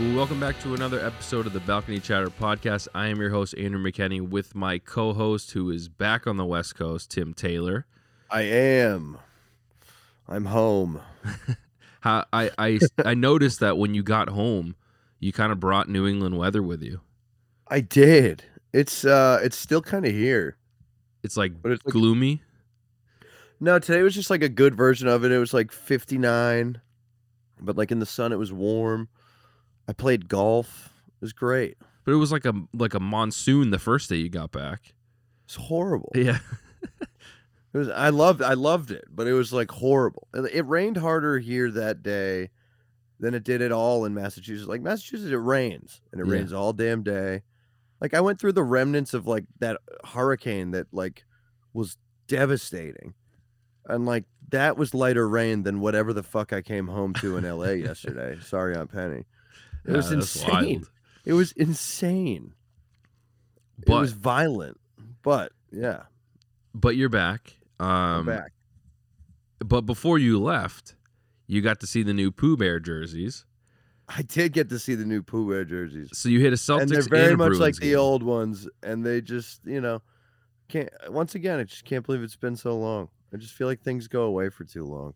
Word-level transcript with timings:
Welcome 0.00 0.40
back 0.40 0.58
to 0.62 0.72
another 0.74 0.98
episode 1.04 1.46
of 1.46 1.52
the 1.52 1.60
Balcony 1.60 2.00
Chatter 2.00 2.30
podcast. 2.30 2.88
I 2.94 3.08
am 3.08 3.20
your 3.20 3.28
host, 3.30 3.54
Andrew 3.56 3.78
McKenney, 3.80 4.26
with 4.26 4.54
my 4.54 4.78
co 4.78 5.12
host, 5.12 5.52
who 5.52 5.70
is 5.70 5.88
back 5.88 6.26
on 6.26 6.36
the 6.38 6.44
West 6.46 6.74
Coast, 6.74 7.10
Tim 7.10 7.34
Taylor. 7.34 7.86
I 8.30 8.42
am. 8.42 9.18
I'm 10.26 10.46
home. 10.46 11.00
How, 12.00 12.24
I, 12.32 12.50
I, 12.56 12.78
I 13.04 13.12
noticed 13.14 13.60
that 13.60 13.76
when 13.76 13.92
you 13.94 14.02
got 14.02 14.30
home, 14.30 14.74
you 15.18 15.32
kind 15.32 15.52
of 15.52 15.60
brought 15.60 15.88
New 15.88 16.06
England 16.06 16.38
weather 16.38 16.62
with 16.62 16.82
you. 16.82 17.00
I 17.68 17.80
did. 17.80 18.42
It's 18.72 19.04
uh 19.04 19.40
it's 19.42 19.56
still 19.56 19.82
kind 19.82 20.06
of 20.06 20.12
here. 20.12 20.56
It's 21.22 21.36
like 21.36 21.60
But 21.62 21.72
it's 21.72 21.84
like- 21.84 21.92
gloomy. 21.92 22.42
No, 23.60 23.78
today 23.78 24.00
was 24.02 24.14
just 24.14 24.30
like 24.30 24.42
a 24.42 24.48
good 24.48 24.74
version 24.74 25.08
of 25.08 25.24
it. 25.24 25.30
It 25.32 25.38
was 25.38 25.52
like 25.52 25.70
59, 25.70 26.80
but 27.60 27.76
like 27.76 27.92
in 27.92 27.98
the 27.98 28.06
sun 28.06 28.32
it 28.32 28.38
was 28.38 28.50
warm. 28.52 29.08
I 29.88 29.92
played 29.92 30.28
golf. 30.28 30.90
It 31.08 31.20
was 31.20 31.32
great. 31.32 31.76
But 32.04 32.12
it 32.12 32.16
was 32.16 32.32
like 32.32 32.44
a 32.44 32.54
like 32.72 32.94
a 32.94 33.00
monsoon 33.00 33.70
the 33.70 33.78
first 33.78 34.08
day 34.08 34.16
you 34.16 34.28
got 34.28 34.50
back. 34.52 34.94
It's 35.44 35.56
horrible. 35.56 36.10
Yeah. 36.14 36.38
It 37.72 37.78
was 37.78 37.88
I 37.88 38.08
loved 38.08 38.42
I 38.42 38.54
loved 38.54 38.90
it, 38.90 39.04
but 39.10 39.26
it 39.28 39.32
was 39.32 39.52
like 39.52 39.70
horrible. 39.70 40.26
It 40.34 40.66
rained 40.66 40.96
harder 40.96 41.38
here 41.38 41.70
that 41.70 42.02
day 42.02 42.50
than 43.20 43.34
it 43.34 43.44
did 43.44 43.62
at 43.62 43.70
all 43.70 44.04
in 44.06 44.14
Massachusetts. 44.14 44.68
Like 44.68 44.80
Massachusetts 44.82 45.30
it 45.30 45.36
rains 45.36 46.00
and 46.10 46.20
it 46.20 46.26
Yeah. 46.26 46.32
rains 46.32 46.52
all 46.52 46.72
damn 46.72 47.02
day. 47.04 47.42
Like 48.00 48.14
I 48.14 48.20
went 48.22 48.40
through 48.40 48.52
the 48.54 48.62
remnants 48.64 49.14
of 49.14 49.26
like 49.26 49.44
that 49.60 49.76
hurricane 50.04 50.70
that 50.72 50.86
like 50.92 51.24
was 51.72 51.96
devastating. 52.26 53.14
And 53.86 54.04
like 54.06 54.24
that 54.50 54.76
was 54.76 54.94
lighter 54.94 55.28
rain 55.28 55.62
than 55.62 55.78
whatever 55.80 56.12
the 56.12 56.22
fuck 56.24 56.52
I 56.52 56.62
came 56.62 56.88
home 56.88 57.12
to 57.14 57.36
in 57.36 57.44
LA 57.44 57.64
yesterday. 57.72 58.38
Sorry, 58.42 58.74
Aunt 58.74 58.90
Penny. 58.90 59.26
It 59.84 59.92
was 59.92 60.10
Yeah, 60.10 60.16
that's 60.16 60.34
insane. 60.36 60.84
It 61.24 61.32
was 61.32 61.52
insane. 61.52 62.54
But, 63.86 63.96
it 63.96 64.00
was 64.00 64.12
violent. 64.12 64.78
But 65.22 65.52
yeah, 65.70 66.02
but 66.74 66.96
you're 66.96 67.08
back. 67.08 67.56
Um 67.78 67.88
I'm 67.88 68.26
back. 68.26 68.52
but 69.58 69.82
before 69.82 70.18
you 70.18 70.38
left, 70.40 70.96
you 71.46 71.62
got 71.62 71.80
to 71.80 71.86
see 71.86 72.02
the 72.02 72.14
new 72.14 72.30
Pooh 72.30 72.56
Bear 72.56 72.80
jerseys. 72.80 73.44
I 74.08 74.22
did 74.22 74.52
get 74.52 74.68
to 74.70 74.78
see 74.78 74.96
the 74.96 75.04
new 75.04 75.22
Pooh 75.22 75.48
Bear 75.48 75.64
jerseys. 75.64 76.10
So 76.12 76.28
you 76.28 76.40
hit 76.40 76.52
a 76.52 76.56
Celtics 76.56 76.80
and 76.82 76.90
they're 76.90 77.02
very 77.02 77.34
a 77.34 77.36
much 77.36 77.46
Bruins 77.48 77.60
like 77.60 77.76
the 77.76 77.96
old 77.96 78.22
ones 78.22 78.68
and 78.82 79.04
they 79.04 79.20
just 79.20 79.60
you 79.64 79.80
know 79.80 80.02
can't 80.70 80.88
once 81.08 81.34
again 81.34 81.58
i 81.58 81.64
just 81.64 81.84
can't 81.84 82.06
believe 82.06 82.22
it's 82.22 82.36
been 82.36 82.56
so 82.56 82.76
long 82.76 83.08
i 83.34 83.36
just 83.36 83.52
feel 83.52 83.66
like 83.66 83.82
things 83.82 84.06
go 84.06 84.22
away 84.22 84.48
for 84.48 84.64
too 84.64 84.84
long 84.84 85.12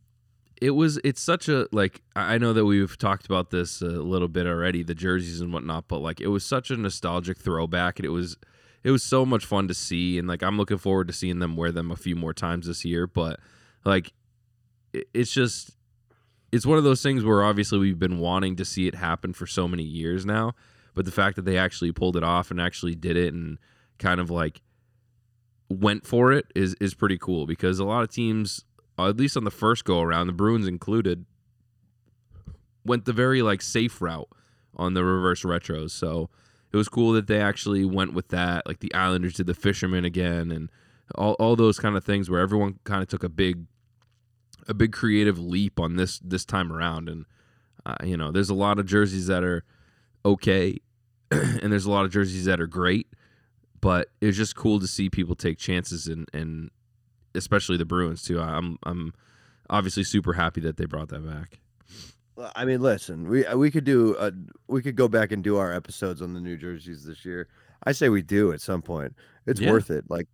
it 0.64 0.70
was 0.70 0.98
it's 1.04 1.20
such 1.20 1.48
a 1.48 1.68
like 1.72 2.00
i 2.16 2.38
know 2.38 2.52
that 2.52 2.64
we've 2.64 2.96
talked 2.96 3.26
about 3.26 3.50
this 3.50 3.82
a 3.82 3.86
little 3.86 4.28
bit 4.28 4.46
already 4.46 4.82
the 4.82 4.94
jerseys 4.94 5.40
and 5.40 5.52
whatnot 5.52 5.86
but 5.88 5.98
like 5.98 6.20
it 6.20 6.28
was 6.28 6.44
such 6.44 6.70
a 6.70 6.76
nostalgic 6.76 7.36
throwback 7.38 7.98
and 7.98 8.06
it 8.06 8.10
was 8.10 8.36
it 8.82 8.90
was 8.90 9.02
so 9.02 9.26
much 9.26 9.44
fun 9.44 9.68
to 9.68 9.74
see 9.74 10.18
and 10.18 10.26
like 10.26 10.42
i'm 10.42 10.56
looking 10.56 10.78
forward 10.78 11.06
to 11.06 11.12
seeing 11.12 11.38
them 11.38 11.56
wear 11.56 11.70
them 11.72 11.90
a 11.90 11.96
few 11.96 12.16
more 12.16 12.32
times 12.32 12.66
this 12.66 12.84
year 12.84 13.06
but 13.06 13.38
like 13.84 14.12
it- 14.92 15.08
it's 15.12 15.32
just 15.32 15.76
it's 16.52 16.64
one 16.64 16.78
of 16.78 16.84
those 16.84 17.02
things 17.02 17.24
where 17.24 17.42
obviously 17.42 17.78
we've 17.78 17.98
been 17.98 18.18
wanting 18.18 18.56
to 18.56 18.64
see 18.64 18.86
it 18.86 18.94
happen 18.94 19.32
for 19.32 19.46
so 19.46 19.68
many 19.68 19.82
years 19.82 20.24
now 20.24 20.52
but 20.94 21.04
the 21.04 21.10
fact 21.12 21.36
that 21.36 21.44
they 21.44 21.58
actually 21.58 21.92
pulled 21.92 22.16
it 22.16 22.24
off 22.24 22.50
and 22.50 22.60
actually 22.60 22.94
did 22.94 23.16
it 23.16 23.34
and 23.34 23.58
kind 23.98 24.20
of 24.20 24.30
like 24.30 24.62
went 25.68 26.06
for 26.06 26.32
it 26.32 26.46
is 26.54 26.74
is 26.80 26.94
pretty 26.94 27.18
cool 27.18 27.46
because 27.46 27.78
a 27.78 27.84
lot 27.84 28.02
of 28.02 28.10
teams 28.10 28.64
at 28.98 29.16
least 29.16 29.36
on 29.36 29.44
the 29.44 29.50
first 29.50 29.84
go 29.84 30.00
around, 30.00 30.26
the 30.26 30.32
Bruins 30.32 30.66
included, 30.66 31.24
went 32.84 33.04
the 33.04 33.12
very 33.12 33.42
like 33.42 33.62
safe 33.62 34.00
route 34.00 34.28
on 34.76 34.94
the 34.94 35.04
reverse 35.04 35.42
retros. 35.42 35.90
So 35.90 36.30
it 36.72 36.76
was 36.76 36.88
cool 36.88 37.12
that 37.12 37.26
they 37.26 37.40
actually 37.40 37.84
went 37.84 38.14
with 38.14 38.28
that. 38.28 38.66
Like 38.66 38.80
the 38.80 38.92
Islanders 38.94 39.34
did 39.34 39.46
the 39.46 39.54
Fisherman 39.54 40.04
again, 40.04 40.50
and 40.50 40.70
all 41.14 41.34
all 41.34 41.56
those 41.56 41.78
kind 41.78 41.96
of 41.96 42.04
things 42.04 42.30
where 42.30 42.40
everyone 42.40 42.78
kind 42.84 43.02
of 43.02 43.08
took 43.08 43.24
a 43.24 43.28
big 43.28 43.66
a 44.66 44.74
big 44.74 44.92
creative 44.92 45.38
leap 45.38 45.78
on 45.78 45.96
this 45.96 46.18
this 46.18 46.44
time 46.44 46.72
around. 46.72 47.08
And 47.08 47.26
uh, 47.86 47.96
you 48.04 48.16
know, 48.16 48.30
there's 48.30 48.50
a 48.50 48.54
lot 48.54 48.78
of 48.78 48.86
jerseys 48.86 49.26
that 49.26 49.44
are 49.44 49.64
okay, 50.24 50.78
and 51.30 51.72
there's 51.72 51.86
a 51.86 51.90
lot 51.90 52.04
of 52.04 52.10
jerseys 52.10 52.44
that 52.46 52.60
are 52.60 52.66
great. 52.66 53.08
But 53.80 54.08
it's 54.20 54.36
just 54.36 54.56
cool 54.56 54.80
to 54.80 54.86
see 54.86 55.10
people 55.10 55.34
take 55.34 55.58
chances 55.58 56.06
and 56.06 56.28
and 56.32 56.70
especially 57.34 57.76
the 57.76 57.84
Bruins 57.84 58.22
too. 58.22 58.40
I'm 58.40 58.78
I'm 58.84 59.12
obviously 59.70 60.04
super 60.04 60.32
happy 60.34 60.60
that 60.62 60.76
they 60.76 60.84
brought 60.84 61.08
that 61.08 61.26
back. 61.26 61.60
Well, 62.36 62.50
i 62.56 62.64
mean 62.64 62.80
listen 62.80 63.28
we 63.28 63.44
we 63.54 63.70
could 63.70 63.84
do 63.84 64.16
a, 64.18 64.32
we 64.66 64.82
could 64.82 64.96
go 64.96 65.06
back 65.06 65.30
and 65.30 65.44
do 65.44 65.56
our 65.56 65.72
episodes 65.72 66.20
on 66.20 66.34
the 66.34 66.40
new 66.40 66.56
jerseys 66.56 67.04
this 67.04 67.24
year 67.24 67.46
i 67.84 67.92
say 67.92 68.08
we 68.08 68.22
do 68.22 68.50
at 68.52 68.60
some 68.60 68.82
point 68.82 69.14
it's 69.46 69.60
Yeah. 69.60 69.70
worth 69.70 69.88
it 69.88 70.04
like 70.10 70.26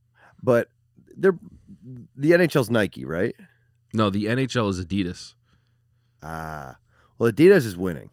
but 0.43 0.69
they're 1.15 1.37
the 2.17 2.31
nhl's 2.31 2.71
nike 2.71 3.05
right 3.05 3.37
No, 3.93 4.09
the 4.09 4.25
NHL 4.25 4.71
is 4.71 4.83
Adidas. 4.83 5.35
ah 6.23 6.77
well 7.19 7.31
adidas 7.31 7.67
is 7.67 7.77
winning 7.77 8.09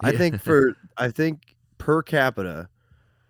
I 0.00 0.12
think 0.12 0.42
for 0.42 0.76
I 0.98 1.10
think 1.10 1.56
per 1.78 2.02
capita, 2.02 2.68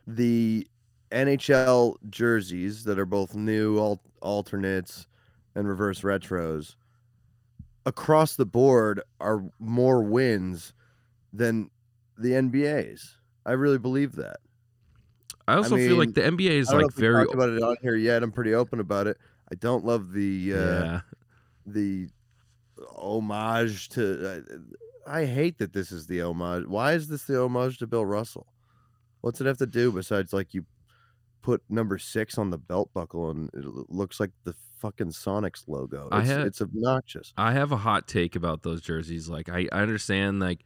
the 0.08 0.66
NHL 1.10 1.96
jerseys 2.10 2.84
that 2.84 2.98
are 2.98 3.06
both 3.06 3.34
new 3.34 3.78
al- 3.78 4.02
alternates 4.20 5.06
and 5.54 5.68
reverse 5.68 6.02
retros 6.02 6.74
across 7.88 8.36
the 8.36 8.46
board 8.46 9.00
are 9.20 9.42
more 9.58 10.02
wins 10.02 10.74
than 11.32 11.70
the 12.18 12.32
NBA's. 12.32 13.16
I 13.46 13.52
really 13.52 13.78
believe 13.78 14.14
that. 14.16 14.36
I 15.48 15.54
also 15.54 15.76
feel 15.76 15.96
like 15.96 16.12
the 16.12 16.20
NBA 16.20 16.50
is 16.50 16.68
I 16.68 16.72
don't 16.72 16.80
know 16.80 16.86
like 16.86 16.92
if 16.92 16.98
very 16.98 17.24
talked 17.24 17.34
about 17.34 17.48
it 17.48 17.62
on 17.62 17.76
here 17.80 17.96
yet. 17.96 18.22
I'm 18.22 18.30
pretty 18.30 18.54
open 18.54 18.80
about 18.80 19.06
it. 19.06 19.16
I 19.50 19.54
don't 19.54 19.82
love 19.82 20.12
the 20.12 20.52
uh, 20.52 20.56
yeah. 20.56 21.00
the 21.64 22.08
homage 22.94 23.88
to. 23.90 24.30
Uh, 24.30 24.40
I 25.10 25.24
hate 25.24 25.56
that 25.58 25.72
this 25.72 25.90
is 25.90 26.06
the 26.06 26.20
homage. 26.20 26.66
Why 26.66 26.92
is 26.92 27.08
this 27.08 27.24
the 27.24 27.40
homage 27.40 27.78
to 27.78 27.86
Bill 27.86 28.04
Russell? 28.04 28.46
What's 29.22 29.40
it 29.40 29.46
have 29.46 29.56
to 29.58 29.66
do 29.66 29.90
besides 29.90 30.34
like 30.34 30.52
you 30.52 30.66
put 31.42 31.62
number 31.68 31.98
six 31.98 32.38
on 32.38 32.50
the 32.50 32.58
belt 32.58 32.90
buckle 32.94 33.30
and 33.30 33.48
it 33.54 33.64
looks 33.90 34.20
like 34.20 34.30
the 34.44 34.54
fucking 34.78 35.08
Sonics 35.10 35.64
logo? 35.68 36.08
I 36.12 36.20
It's, 36.20 36.28
had- 36.28 36.40
it's 36.46 36.62
obnoxious. 36.62 37.32
I 37.36 37.52
have 37.52 37.72
a 37.72 37.76
hot 37.76 38.06
take 38.08 38.36
about 38.36 38.62
those 38.62 38.80
jerseys. 38.80 39.28
Like 39.28 39.48
I, 39.48 39.68
I 39.72 39.80
understand 39.80 40.40
like 40.40 40.64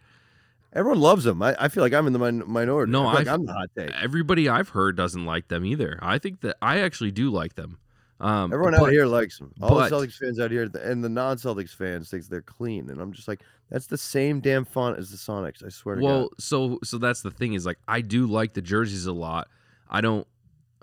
Everyone 0.75 1.01
loves 1.01 1.25
them. 1.25 1.43
I, 1.43 1.55
I 1.59 1.69
feel 1.69 1.83
like 1.83 1.93
I'm 1.93 2.07
in 2.07 2.15
the 2.15 2.19
min- 2.19 2.45
minority. 2.47 2.91
No, 2.91 3.07
I 3.07 3.13
like 3.13 3.29
I- 3.29 3.35
I'm 3.35 3.45
the 3.45 3.53
hot 3.53 3.69
take. 3.77 3.91
everybody 3.91 4.49
I've 4.49 4.71
heard 4.71 4.97
doesn't 4.97 5.27
like 5.27 5.49
them 5.49 5.67
either. 5.67 5.99
I 6.01 6.17
think 6.19 6.41
that 6.41 6.57
I 6.63 6.81
actually 6.81 7.11
do 7.11 7.29
like 7.31 7.55
them. 7.57 7.77
Um, 8.21 8.53
Everyone 8.53 8.73
but- 8.73 8.83
out 8.85 8.91
here 8.93 9.05
likes 9.05 9.39
them. 9.39 9.53
All 9.61 9.71
but- 9.71 9.91
the 9.91 9.95
Celtics 9.97 10.15
fans 10.15 10.41
out 10.41 10.51
here 10.51 10.71
and 10.83 11.05
the 11.05 11.11
non-Celtics 11.11 11.75
fans 11.75 12.09
thinks 12.09 12.27
they're 12.29 12.41
clean, 12.41 12.89
and 12.89 13.03
I'm 13.03 13.13
just 13.13 13.29
like, 13.29 13.43
that's 13.69 13.87
the 13.87 13.99
same 13.99 14.41
damn 14.41 14.65
font 14.65 14.99
as 14.99 15.11
the 15.11 15.17
Sonics. 15.19 15.63
I 15.65 15.69
swear 15.69 15.97
to 15.97 16.03
Well, 16.03 16.21
God. 16.23 16.31
so 16.39 16.79
so 16.85 16.97
that's 16.99 17.21
the 17.21 17.31
thing 17.31 17.53
is 17.53 17.67
like 17.67 17.79
I 17.87 18.01
do 18.01 18.27
like 18.27 18.55
the 18.55 18.63
jerseys 18.63 19.05
a 19.07 19.13
lot. 19.13 19.49
I 19.91 20.01
don't 20.01 20.27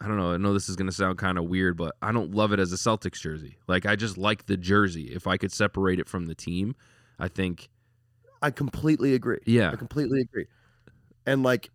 I 0.02 0.08
don't 0.08 0.18
know. 0.18 0.32
I 0.32 0.38
know 0.38 0.54
this 0.54 0.70
is 0.70 0.76
going 0.76 0.88
to 0.88 0.94
sound 0.96 1.18
kind 1.18 1.38
of 1.38 1.46
weird, 1.46 1.76
but 1.76 1.96
I 2.02 2.12
don't 2.12 2.32
love 2.34 2.54
it 2.54 2.60
as 2.60 2.72
a 2.72 2.78
Celtics 2.78 3.20
jersey. 3.20 3.58
Like 3.68 3.86
I 3.86 3.96
just 3.96 4.18
like 4.18 4.46
the 4.46 4.56
jersey. 4.58 5.12
If 5.14 5.28
I 5.28 5.38
could 5.38 5.52
separate 5.52 6.00
it 6.00 6.08
from 6.08 6.26
the 6.26 6.36
team, 6.36 6.76
I 7.20 7.28
think 7.28 7.70
I 8.42 8.52
completely 8.52 9.14
agree. 9.14 9.40
yeah. 9.46 9.72
I 9.72 9.76
completely 9.76 10.22
agree. 10.22 10.46
And 11.26 11.44
like 11.44 11.70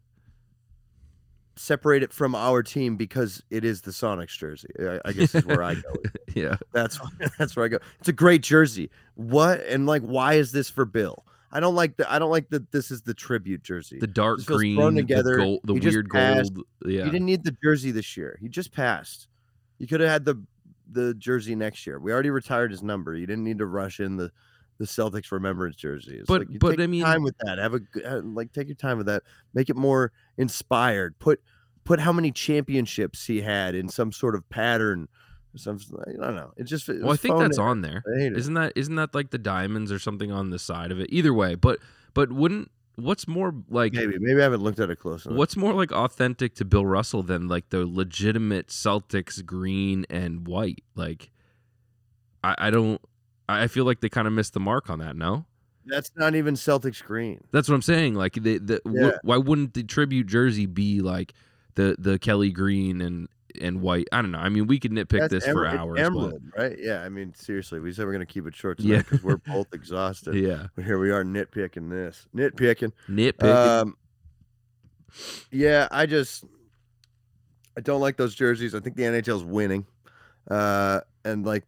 separate 1.57 2.03
it 2.03 2.13
from 2.13 2.35
our 2.35 2.63
team 2.63 2.97
because 2.97 3.43
it 3.51 3.65
is 3.65 3.83
the 3.83 3.91
Sonics 3.91 4.37
jersey. 4.37 4.69
I, 4.81 5.01
I 5.05 5.13
guess 5.13 5.35
is 5.35 5.45
where 5.45 5.63
I 5.63 5.75
go. 5.75 5.83
Yeah. 6.35 6.57
That's 6.73 6.99
that's 7.39 7.55
where 7.55 7.65
I 7.65 7.69
go. 7.69 7.79
It's 8.01 8.09
a 8.09 8.13
great 8.13 8.43
jersey. 8.43 8.91
What 9.15 9.61
and 9.67 9.87
like 9.87 10.03
why 10.03 10.35
is 10.35 10.51
this 10.51 10.69
for 10.69 10.85
Bill? 10.85 11.25
I 11.55 11.61
don't 11.61 11.75
like 11.77 11.97
the 11.97 12.13
I 12.13 12.19
don't 12.19 12.31
like 12.33 12.49
that 12.51 12.71
this 12.73 12.91
is 12.91 13.03
the 13.03 13.15
tribute 13.15 13.63
jersey. 13.63 13.99
The 14.01 14.07
dark 14.09 14.39
This 14.39 14.47
green, 14.47 14.77
thrown 14.77 14.95
the 14.95 15.03
together. 15.03 15.37
gold, 15.37 15.61
the 15.65 15.75
weird 15.75 16.09
gold. 16.09 16.59
Yeah. 16.85 17.05
He 17.05 17.11
didn't 17.11 17.27
need 17.27 17.45
the 17.45 17.57
jersey 17.63 17.93
this 17.93 18.17
year. 18.17 18.37
He 18.41 18.49
just 18.49 18.73
passed. 18.73 19.29
You 19.79 19.87
could 19.87 20.01
have 20.01 20.11
had 20.11 20.25
the 20.25 20.43
the 20.91 21.15
jersey 21.15 21.55
next 21.55 21.87
year. 21.87 21.99
We 21.99 22.13
already 22.13 22.31
retired 22.31 22.71
his 22.71 22.83
number. 22.83 23.15
You 23.15 23.27
didn't 23.27 23.45
need 23.45 23.59
to 23.59 23.67
rush 23.67 24.01
in 24.01 24.17
the 24.17 24.31
the 24.79 24.85
Celtics 24.85 25.31
remembrance 25.31 25.77
jersey. 25.77 26.17
It's 26.17 26.27
But- 26.27 26.49
like, 26.49 26.59
but 26.59 26.71
take 26.71 26.81
I 26.81 26.87
mean- 26.89 27.05
time 27.05 27.23
with 27.23 27.37
that. 27.45 27.59
Have 27.59 27.75
a 27.75 27.81
like 28.23 28.53
take 28.53 28.67
your 28.67 28.75
time 28.75 28.99
with 28.99 29.07
that. 29.07 29.23
Make 29.55 29.71
it 29.71 29.77
more 29.77 30.11
inspired. 30.37 31.17
Put 31.21 31.41
put 31.85 32.01
how 32.01 32.13
many 32.13 32.33
championships 32.33 33.27
he 33.27 33.43
had 33.43 33.75
in 33.77 33.89
some 33.89 34.11
sort 34.11 34.35
of 34.35 34.49
pattern. 34.49 35.07
Some 35.57 35.79
I 36.07 36.13
don't 36.13 36.37
know. 36.37 36.53
It 36.57 36.65
just 36.65 36.89
it 36.89 37.03
well, 37.03 37.13
I 37.13 37.17
think 37.17 37.39
that's 37.39 37.59
on 37.59 37.81
there. 37.83 38.03
I 38.15 38.19
hate 38.21 38.33
it. 38.33 38.39
Isn't 38.39 38.55
that 38.55 38.73
isn't 38.77 38.95
that 38.97 39.15
like 39.15 39.31
the 39.31 39.39
diamonds 39.39 39.93
or 39.93 39.99
something 39.99 40.33
on 40.33 40.51
the 40.51 40.59
side 40.59 40.91
of 40.91 40.99
it? 41.01 41.09
Either 41.11 41.33
way, 41.33 41.55
but 41.55 41.79
but 42.13 42.33
wouldn't 42.33 42.71
what's 42.97 43.27
more 43.27 43.55
like 43.69 43.93
maybe 43.93 44.19
maybe 44.19 44.41
I 44.41 44.45
haven't 44.45 44.63
looked 44.63 44.81
at 44.81 44.91
it 44.91 44.97
close 44.97 45.27
enough. 45.27 45.39
What's 45.39 45.57
more 45.57 45.73
like 45.73 45.93
authentic 45.93 46.55
to 46.57 46.65
Bill 46.65 46.87
Russell 46.87 47.23
than 47.23 47.49
like 47.49 47.71
the 47.71 47.87
legitimate 47.87 48.69
Celtics 48.69 49.45
green 49.45 50.07
and 50.11 50.47
white? 50.47 50.83
Like, 50.95 51.31
I, 52.43 52.55
I 52.59 52.71
don't. 52.71 53.01
I 53.49 53.65
I 53.65 53.67
feel 53.69 53.85
like 53.85 54.01
they 54.01 54.09
kind 54.09 54.27
of 54.27 54.33
missed 54.33 54.55
the 54.55 54.61
mark 54.61 54.91
on 54.91 54.99
that. 55.01 55.17
No, 55.17 55.47
That's 55.87 56.11
not 56.17 56.35
even 56.35 56.55
Celtics 56.55 57.03
green. 57.03 57.43
That's 57.53 57.69
what 57.69 57.75
I'm 57.75 57.83
saying. 57.83 58.15
Like, 58.15 58.35
the, 58.35 58.59
the 58.59 58.81
Yeah. 58.87 59.11
wh- 59.23 59.25
why 59.25 59.37
wouldn't 59.37 59.75
the 59.75 59.83
tribute 59.83 60.27
jersey 60.27 60.67
be 60.67 61.01
like 61.01 61.35
the 61.75 61.97
the 61.99 62.19
Kelly 62.19 62.51
green 62.51 63.01
and 63.01 63.29
and 63.61 63.81
white? 63.83 64.09
I 64.13 64.23
don't 64.23 64.31
know. 64.33 64.39
I 64.39 64.49
mean, 64.49 64.67
we 64.67 64.79
could 64.79 64.91
nitpick 64.93 65.19
That's 65.21 65.33
this 65.33 65.45
for 65.47 65.67
hours. 65.67 65.97
but- 65.99 66.05
Emerald, 66.05 66.43
right? 66.57 66.77
Yeah. 66.79 67.03
I 67.03 67.09
mean, 67.09 67.35
seriously, 67.35 67.81
we 67.81 67.93
said 67.93 68.07
we're 68.07 68.13
gonna 68.13 68.27
keep 68.27 68.47
it 68.47 68.55
short 68.55 68.81
Yeah. 68.81 68.97
tonight 69.03 69.07
because 69.11 69.23
we're 69.25 69.37
both 69.47 69.73
exhausted. 69.73 70.35
yeah, 70.35 70.67
But 70.75 70.85
here 70.85 70.99
we 70.99 71.11
are 71.11 71.25
nitpicking 71.25 71.91
this, 71.91 72.27
nitpicking. 72.35 72.93
nitpick. 73.09 73.45
Um, 73.83 73.97
yeah, 75.51 75.89
I 75.91 76.07
just 76.07 76.45
I 77.77 77.81
don't 77.81 78.01
like 78.01 78.17
those 78.17 78.35
jerseys. 78.35 78.75
I 78.75 78.81
think 78.81 78.97
the 78.97 79.05
NHL's 79.05 79.45
winning, 79.45 79.87
uh, 80.51 81.01
and 81.25 81.45
like 81.45 81.65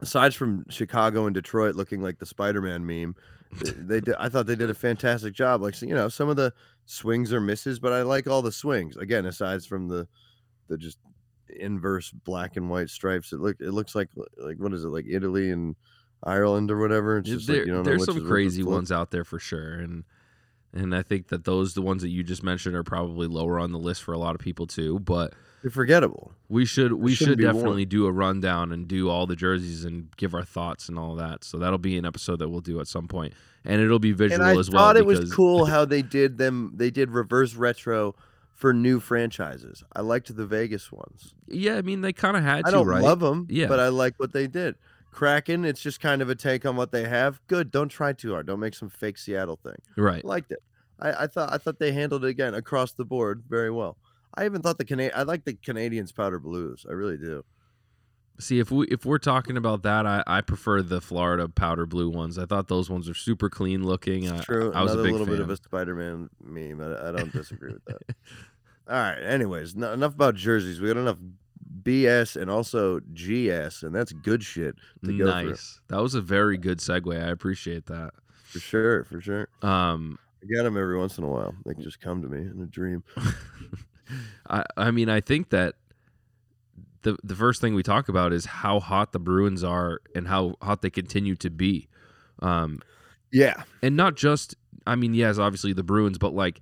aside 0.00 0.34
from 0.34 0.64
Chicago 0.68 1.26
and 1.26 1.34
Detroit 1.34 1.74
looking 1.76 2.00
like 2.02 2.18
the 2.18 2.26
Spider-Man 2.26 2.84
meme, 2.84 3.14
they, 3.62 3.70
they 3.76 4.00
did. 4.00 4.14
I 4.18 4.28
thought 4.28 4.46
they 4.46 4.56
did 4.56 4.70
a 4.70 4.74
fantastic 4.74 5.34
job. 5.34 5.62
Like 5.62 5.80
you 5.82 5.94
know, 5.94 6.08
some 6.08 6.28
of 6.28 6.36
the 6.36 6.52
swings 6.86 7.32
or 7.32 7.40
misses, 7.40 7.78
but 7.78 7.92
I 7.92 8.02
like 8.02 8.26
all 8.26 8.42
the 8.42 8.52
swings. 8.52 8.96
Again, 8.96 9.26
aside 9.26 9.62
from 9.64 9.88
the 9.88 10.08
the 10.68 10.76
just 10.76 10.98
inverse 11.48 12.10
black 12.10 12.56
and 12.56 12.70
white 12.70 12.90
stripes, 12.90 13.32
it 13.32 13.40
look 13.40 13.56
it 13.60 13.70
looks 13.72 13.94
like 13.94 14.08
like 14.38 14.58
what 14.58 14.72
is 14.72 14.84
it 14.84 14.88
like 14.88 15.06
Italy 15.08 15.50
and 15.50 15.76
Ireland 16.24 16.70
or 16.70 16.78
whatever. 16.78 17.18
It's 17.18 17.28
just 17.28 17.46
there, 17.46 17.66
like, 17.66 17.84
there's 17.84 18.04
some 18.04 18.26
crazy 18.26 18.62
ones 18.62 18.92
out 18.92 19.10
there 19.10 19.24
for 19.24 19.38
sure, 19.38 19.74
and 19.74 20.04
and 20.72 20.94
I 20.94 21.02
think 21.02 21.28
that 21.28 21.44
those 21.44 21.74
the 21.74 21.82
ones 21.82 22.02
that 22.02 22.08
you 22.08 22.22
just 22.22 22.42
mentioned 22.42 22.74
are 22.76 22.84
probably 22.84 23.26
lower 23.26 23.58
on 23.58 23.72
the 23.72 23.78
list 23.78 24.02
for 24.02 24.12
a 24.12 24.18
lot 24.18 24.34
of 24.34 24.40
people 24.40 24.66
too. 24.66 24.98
But 25.00 25.34
They're 25.62 25.70
forgettable. 25.70 26.32
we 26.48 26.64
should 26.64 26.94
we 26.94 27.14
should 27.14 27.38
definitely 27.38 27.84
do 27.84 28.06
a 28.06 28.12
rundown 28.12 28.72
and 28.72 28.88
do 28.88 29.10
all 29.10 29.26
the 29.26 29.36
jerseys 29.36 29.84
and 29.84 30.08
give 30.16 30.34
our 30.34 30.44
thoughts 30.44 30.88
and 30.88 30.98
all 30.98 31.16
that. 31.16 31.44
So 31.44 31.58
that'll 31.58 31.78
be 31.78 31.98
an 31.98 32.06
episode 32.06 32.38
that 32.38 32.48
we'll 32.48 32.60
do 32.60 32.80
at 32.80 32.86
some 32.86 33.08
point, 33.08 33.34
and 33.64 33.82
it'll 33.82 33.98
be 33.98 34.12
visual 34.12 34.40
and 34.40 34.56
I 34.56 34.58
as 34.58 34.70
well. 34.70 34.82
I 34.82 34.86
thought 34.86 34.96
it 34.96 35.06
was 35.06 35.32
cool 35.34 35.66
how 35.66 35.84
they 35.84 36.02
did 36.02 36.38
them. 36.38 36.72
They 36.76 36.90
did 36.90 37.10
reverse 37.10 37.54
retro 37.54 38.14
for 38.62 38.72
new 38.72 39.00
franchises. 39.00 39.82
I 39.92 40.02
liked 40.02 40.34
the 40.34 40.46
Vegas 40.46 40.92
ones. 40.92 41.34
Yeah, 41.48 41.74
I 41.78 41.82
mean 41.82 42.00
they 42.00 42.12
kind 42.12 42.36
of 42.36 42.44
had 42.44 42.60
I 42.64 42.70
to, 42.70 42.76
don't 42.76 42.86
right? 42.86 43.02
love 43.02 43.18
them, 43.18 43.48
Yeah. 43.50 43.66
but 43.66 43.80
I 43.80 43.88
like 43.88 44.14
what 44.18 44.32
they 44.32 44.46
did. 44.46 44.76
Kraken, 45.10 45.64
it's 45.64 45.80
just 45.82 45.98
kind 46.00 46.22
of 46.22 46.30
a 46.30 46.36
take 46.36 46.64
on 46.64 46.76
what 46.76 46.92
they 46.92 47.08
have. 47.08 47.40
Good. 47.48 47.72
Don't 47.72 47.88
try 47.88 48.12
too 48.12 48.30
hard. 48.30 48.46
Don't 48.46 48.60
make 48.60 48.74
some 48.76 48.88
fake 48.88 49.18
Seattle 49.18 49.56
thing. 49.56 49.74
right. 49.96 50.24
Liked 50.24 50.52
it. 50.52 50.62
I, 51.00 51.24
I 51.24 51.26
thought 51.26 51.52
I 51.52 51.58
thought 51.58 51.80
they 51.80 51.90
handled 51.90 52.24
it 52.24 52.28
again 52.28 52.54
across 52.54 52.92
the 52.92 53.04
board 53.04 53.42
very 53.48 53.70
well. 53.72 53.96
I 54.36 54.44
even 54.44 54.62
thought 54.62 54.78
the 54.78 54.84
Cana- 54.84 55.10
I 55.14 55.24
like 55.24 55.44
the 55.44 55.54
Canadiens 55.54 56.14
powder 56.14 56.38
blues. 56.38 56.86
I 56.88 56.92
really 56.92 57.18
do. 57.18 57.44
See, 58.42 58.58
if 58.58 58.70
we 58.70 58.86
if 58.88 59.04
we're 59.04 59.18
talking 59.18 59.56
about 59.56 59.82
that, 59.84 60.06
I, 60.06 60.22
I 60.26 60.40
prefer 60.40 60.82
the 60.82 61.00
Florida 61.00 61.48
powder 61.48 61.86
blue 61.86 62.10
ones. 62.10 62.38
I 62.38 62.46
thought 62.46 62.68
those 62.68 62.90
ones 62.90 63.08
are 63.08 63.14
super 63.14 63.48
clean 63.48 63.84
looking. 63.84 64.28
I, 64.30 64.36
It's 64.36 64.44
true. 64.46 64.72
I 64.74 64.82
was 64.82 64.92
Another 64.92 65.00
a 65.00 65.04
big 65.04 65.12
little 65.12 65.26
fan. 65.26 65.36
bit 65.36 65.42
of 65.42 65.50
a 65.50 65.56
Spider-Man 65.56 66.28
meme. 66.42 66.80
I, 66.80 67.08
I 67.08 67.12
don't 67.12 67.32
disagree 67.32 67.72
with 67.72 67.84
that. 67.86 68.02
All 68.88 68.96
right. 68.96 69.18
Anyways, 69.18 69.76
no, 69.76 69.92
enough 69.92 70.14
about 70.14 70.34
jerseys. 70.34 70.80
We 70.80 70.88
got 70.88 70.96
enough 70.96 71.18
BS 71.82 72.40
and 72.40 72.50
also 72.50 73.00
GS, 73.14 73.82
and 73.82 73.94
that's 73.94 74.12
good 74.12 74.42
shit 74.42 74.74
to 75.04 75.16
go 75.16 75.24
through. 75.40 75.50
nice. 75.50 75.80
That 75.88 76.02
was 76.02 76.14
a 76.14 76.20
very 76.20 76.58
good 76.58 76.78
segue. 76.78 77.14
I 77.16 77.30
appreciate 77.30 77.86
that. 77.86 78.10
For 78.44 78.60
sure, 78.60 79.04
for 79.04 79.20
sure. 79.20 79.48
Um, 79.62 80.18
I 80.42 80.46
get 80.46 80.64
them 80.64 80.76
every 80.76 80.98
once 80.98 81.16
in 81.16 81.24
a 81.24 81.28
while. 81.28 81.54
They 81.64 81.74
can 81.74 81.82
just 81.82 82.00
come 82.00 82.20
to 82.22 82.28
me 82.28 82.38
in 82.40 82.60
a 82.60 82.66
dream. 82.66 83.04
I 84.50 84.64
I 84.76 84.90
mean 84.90 85.08
I 85.08 85.20
think 85.20 85.50
that 85.50 85.76
the 87.02 87.16
the 87.22 87.34
first 87.36 87.60
thing 87.60 87.74
we 87.74 87.82
talk 87.82 88.08
about 88.08 88.32
is 88.32 88.44
how 88.46 88.80
hot 88.80 89.12
the 89.12 89.18
Bruins 89.18 89.62
are 89.64 90.00
and 90.14 90.28
how 90.28 90.54
hot 90.62 90.82
they 90.82 90.90
continue 90.90 91.36
to 91.36 91.50
be. 91.50 91.88
Um, 92.40 92.80
Yeah, 93.30 93.64
and 93.82 93.96
not 93.96 94.16
just 94.16 94.54
I 94.86 94.94
mean 94.96 95.14
yes, 95.14 95.38
obviously 95.38 95.72
the 95.72 95.82
Bruins, 95.82 96.18
but 96.18 96.34
like 96.34 96.60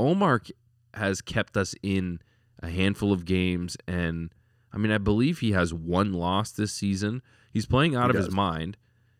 Ullmark 0.00 0.50
has 0.94 1.20
kept 1.20 1.56
us 1.56 1.74
in 1.82 2.20
a 2.62 2.70
handful 2.70 3.12
of 3.12 3.24
games 3.24 3.76
and 3.86 4.30
I 4.72 4.78
mean 4.78 4.90
I 4.92 4.98
believe 4.98 5.38
he 5.38 5.52
has 5.52 5.72
one 5.72 6.12
loss 6.12 6.50
this 6.52 6.72
season. 6.72 7.22
He's 7.52 7.66
playing 7.66 7.94
out 7.94 8.10
He 8.10 8.10
of 8.10 8.16
his 8.16 8.30
mind. 8.34 8.76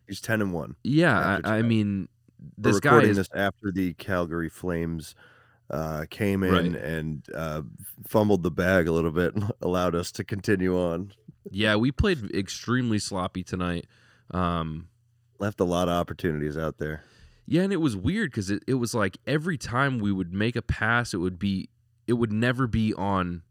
he's 0.06 0.20
ten 0.20 0.40
and 0.40 0.52
one. 0.52 0.76
Yeah, 0.84 1.40
I, 1.44 1.58
I 1.58 1.62
mean 1.62 2.08
this 2.56 2.80
guy 2.80 3.02
is 3.02 3.16
this 3.16 3.28
after 3.34 3.72
the 3.72 3.94
Calgary 3.94 4.48
Flames 4.48 5.14
uh, 5.70 6.04
came 6.10 6.42
in 6.42 6.52
Right. 6.52 6.82
and 6.82 7.22
uh, 7.34 7.62
fumbled 8.06 8.42
the 8.42 8.50
bag 8.50 8.88
a 8.88 8.92
little 8.92 9.10
bit 9.10 9.34
and 9.34 9.50
allowed 9.62 9.94
us 9.94 10.10
to 10.12 10.24
continue 10.24 10.76
on. 10.78 11.12
Yeah, 11.50 11.76
we 11.76 11.92
played 11.92 12.30
extremely 12.34 12.98
sloppy 12.98 13.42
tonight. 13.42 13.86
Um 14.30 14.88
Left 15.40 15.60
a 15.60 15.64
lot 15.64 15.88
of 15.88 15.94
opportunities 15.94 16.58
out 16.58 16.78
there. 16.78 17.04
Yeah, 17.46 17.62
and 17.62 17.72
it 17.72 17.76
was 17.76 17.96
weird 17.96 18.30
because 18.32 18.50
it, 18.50 18.62
it 18.66 18.74
was 18.74 18.92
like 18.92 19.16
every 19.26 19.56
time 19.56 19.98
we 20.00 20.10
would 20.10 20.32
make 20.34 20.56
a 20.56 20.62
pass, 20.62 21.14
it 21.14 21.18
would 21.18 21.38
be 21.38 21.68
it 22.08 22.14
would 22.14 22.32
never 22.32 22.66
be 22.66 22.92
on 22.94 23.42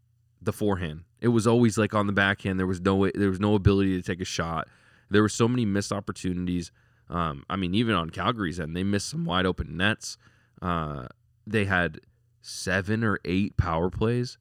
the 0.42 0.52
forehand. 0.52 1.04
It 1.20 1.28
was 1.28 1.46
always 1.46 1.78
like 1.78 1.94
on 1.94 2.06
the 2.06 2.12
backhand. 2.12 2.58
There 2.60 2.66
was 2.66 2.80
no 2.80 2.94
way, 2.96 3.10
there 3.14 3.30
was 3.30 3.40
no 3.40 3.54
ability 3.54 3.96
to 3.96 4.02
take 4.02 4.20
a 4.20 4.24
shot. 4.26 4.68
There 5.10 5.22
were 5.22 5.28
so 5.30 5.48
many 5.48 5.64
missed 5.64 5.90
opportunities. 5.92 6.70
Um, 7.08 7.42
I 7.48 7.56
mean, 7.56 7.74
even 7.74 7.94
on 7.94 8.10
Calgary's 8.10 8.60
end, 8.60 8.76
they 8.76 8.84
missed 8.84 9.08
some 9.08 9.24
wide 9.24 9.46
open 9.46 9.76
nets. 9.78 10.18
Uh, 10.60 11.06
they 11.50 11.64
had 11.64 12.00
seven 12.42 13.02
or 13.04 13.18
eight 13.24 13.56
power 13.56 13.90
plays. 13.90 14.38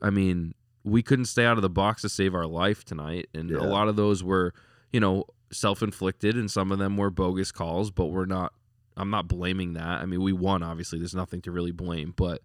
I 0.00 0.10
mean, 0.10 0.54
we 0.82 1.02
couldn't 1.02 1.24
stay 1.26 1.44
out 1.44 1.56
of 1.56 1.62
the 1.62 1.70
box 1.70 2.02
to 2.02 2.08
save 2.08 2.34
our 2.34 2.46
life 2.46 2.84
tonight, 2.84 3.28
and 3.34 3.50
Yeah. 3.50 3.58
a 3.58 3.66
lot 3.66 3.88
of 3.88 3.96
those 3.96 4.22
were, 4.22 4.52
you 4.92 5.00
know, 5.00 5.24
self-inflicted, 5.50 6.36
and 6.36 6.50
some 6.50 6.70
of 6.72 6.78
them 6.78 6.96
were 6.96 7.10
bogus 7.10 7.52
calls. 7.52 7.90
But 7.90 8.06
we're 8.06 8.26
not. 8.26 8.52
I'm 8.96 9.10
not 9.10 9.26
blaming 9.26 9.72
that. 9.72 10.00
I 10.00 10.06
mean, 10.06 10.22
we 10.22 10.32
won. 10.32 10.62
Obviously, 10.62 10.98
there's 11.00 11.14
nothing 11.16 11.40
to 11.42 11.50
really 11.50 11.72
blame. 11.72 12.12
But, 12.16 12.42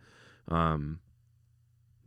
um, 0.48 1.00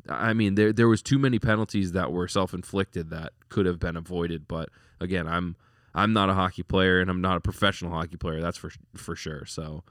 I 0.08 0.32
mean, 0.32 0.56
there 0.56 0.72
there 0.72 0.88
was 0.88 1.00
too 1.02 1.18
many 1.18 1.38
penalties 1.38 1.92
that 1.92 2.10
were 2.12 2.26
self-inflicted 2.26 3.10
that 3.10 3.32
could 3.48 3.66
have 3.66 3.78
been 3.78 3.96
avoided. 3.96 4.48
But 4.48 4.68
again, 5.00 5.28
I'm 5.28 5.54
I'm 5.94 6.12
not 6.12 6.28
a 6.30 6.34
hockey 6.34 6.62
player, 6.64 7.00
and 7.00 7.08
I'm 7.10 7.20
not 7.20 7.36
a 7.36 7.40
professional 7.40 7.92
hockey 7.92 8.16
player. 8.16 8.40
That's 8.40 8.56
for 8.58 8.70
for 8.96 9.14
sure. 9.14 9.44
So, 9.46 9.84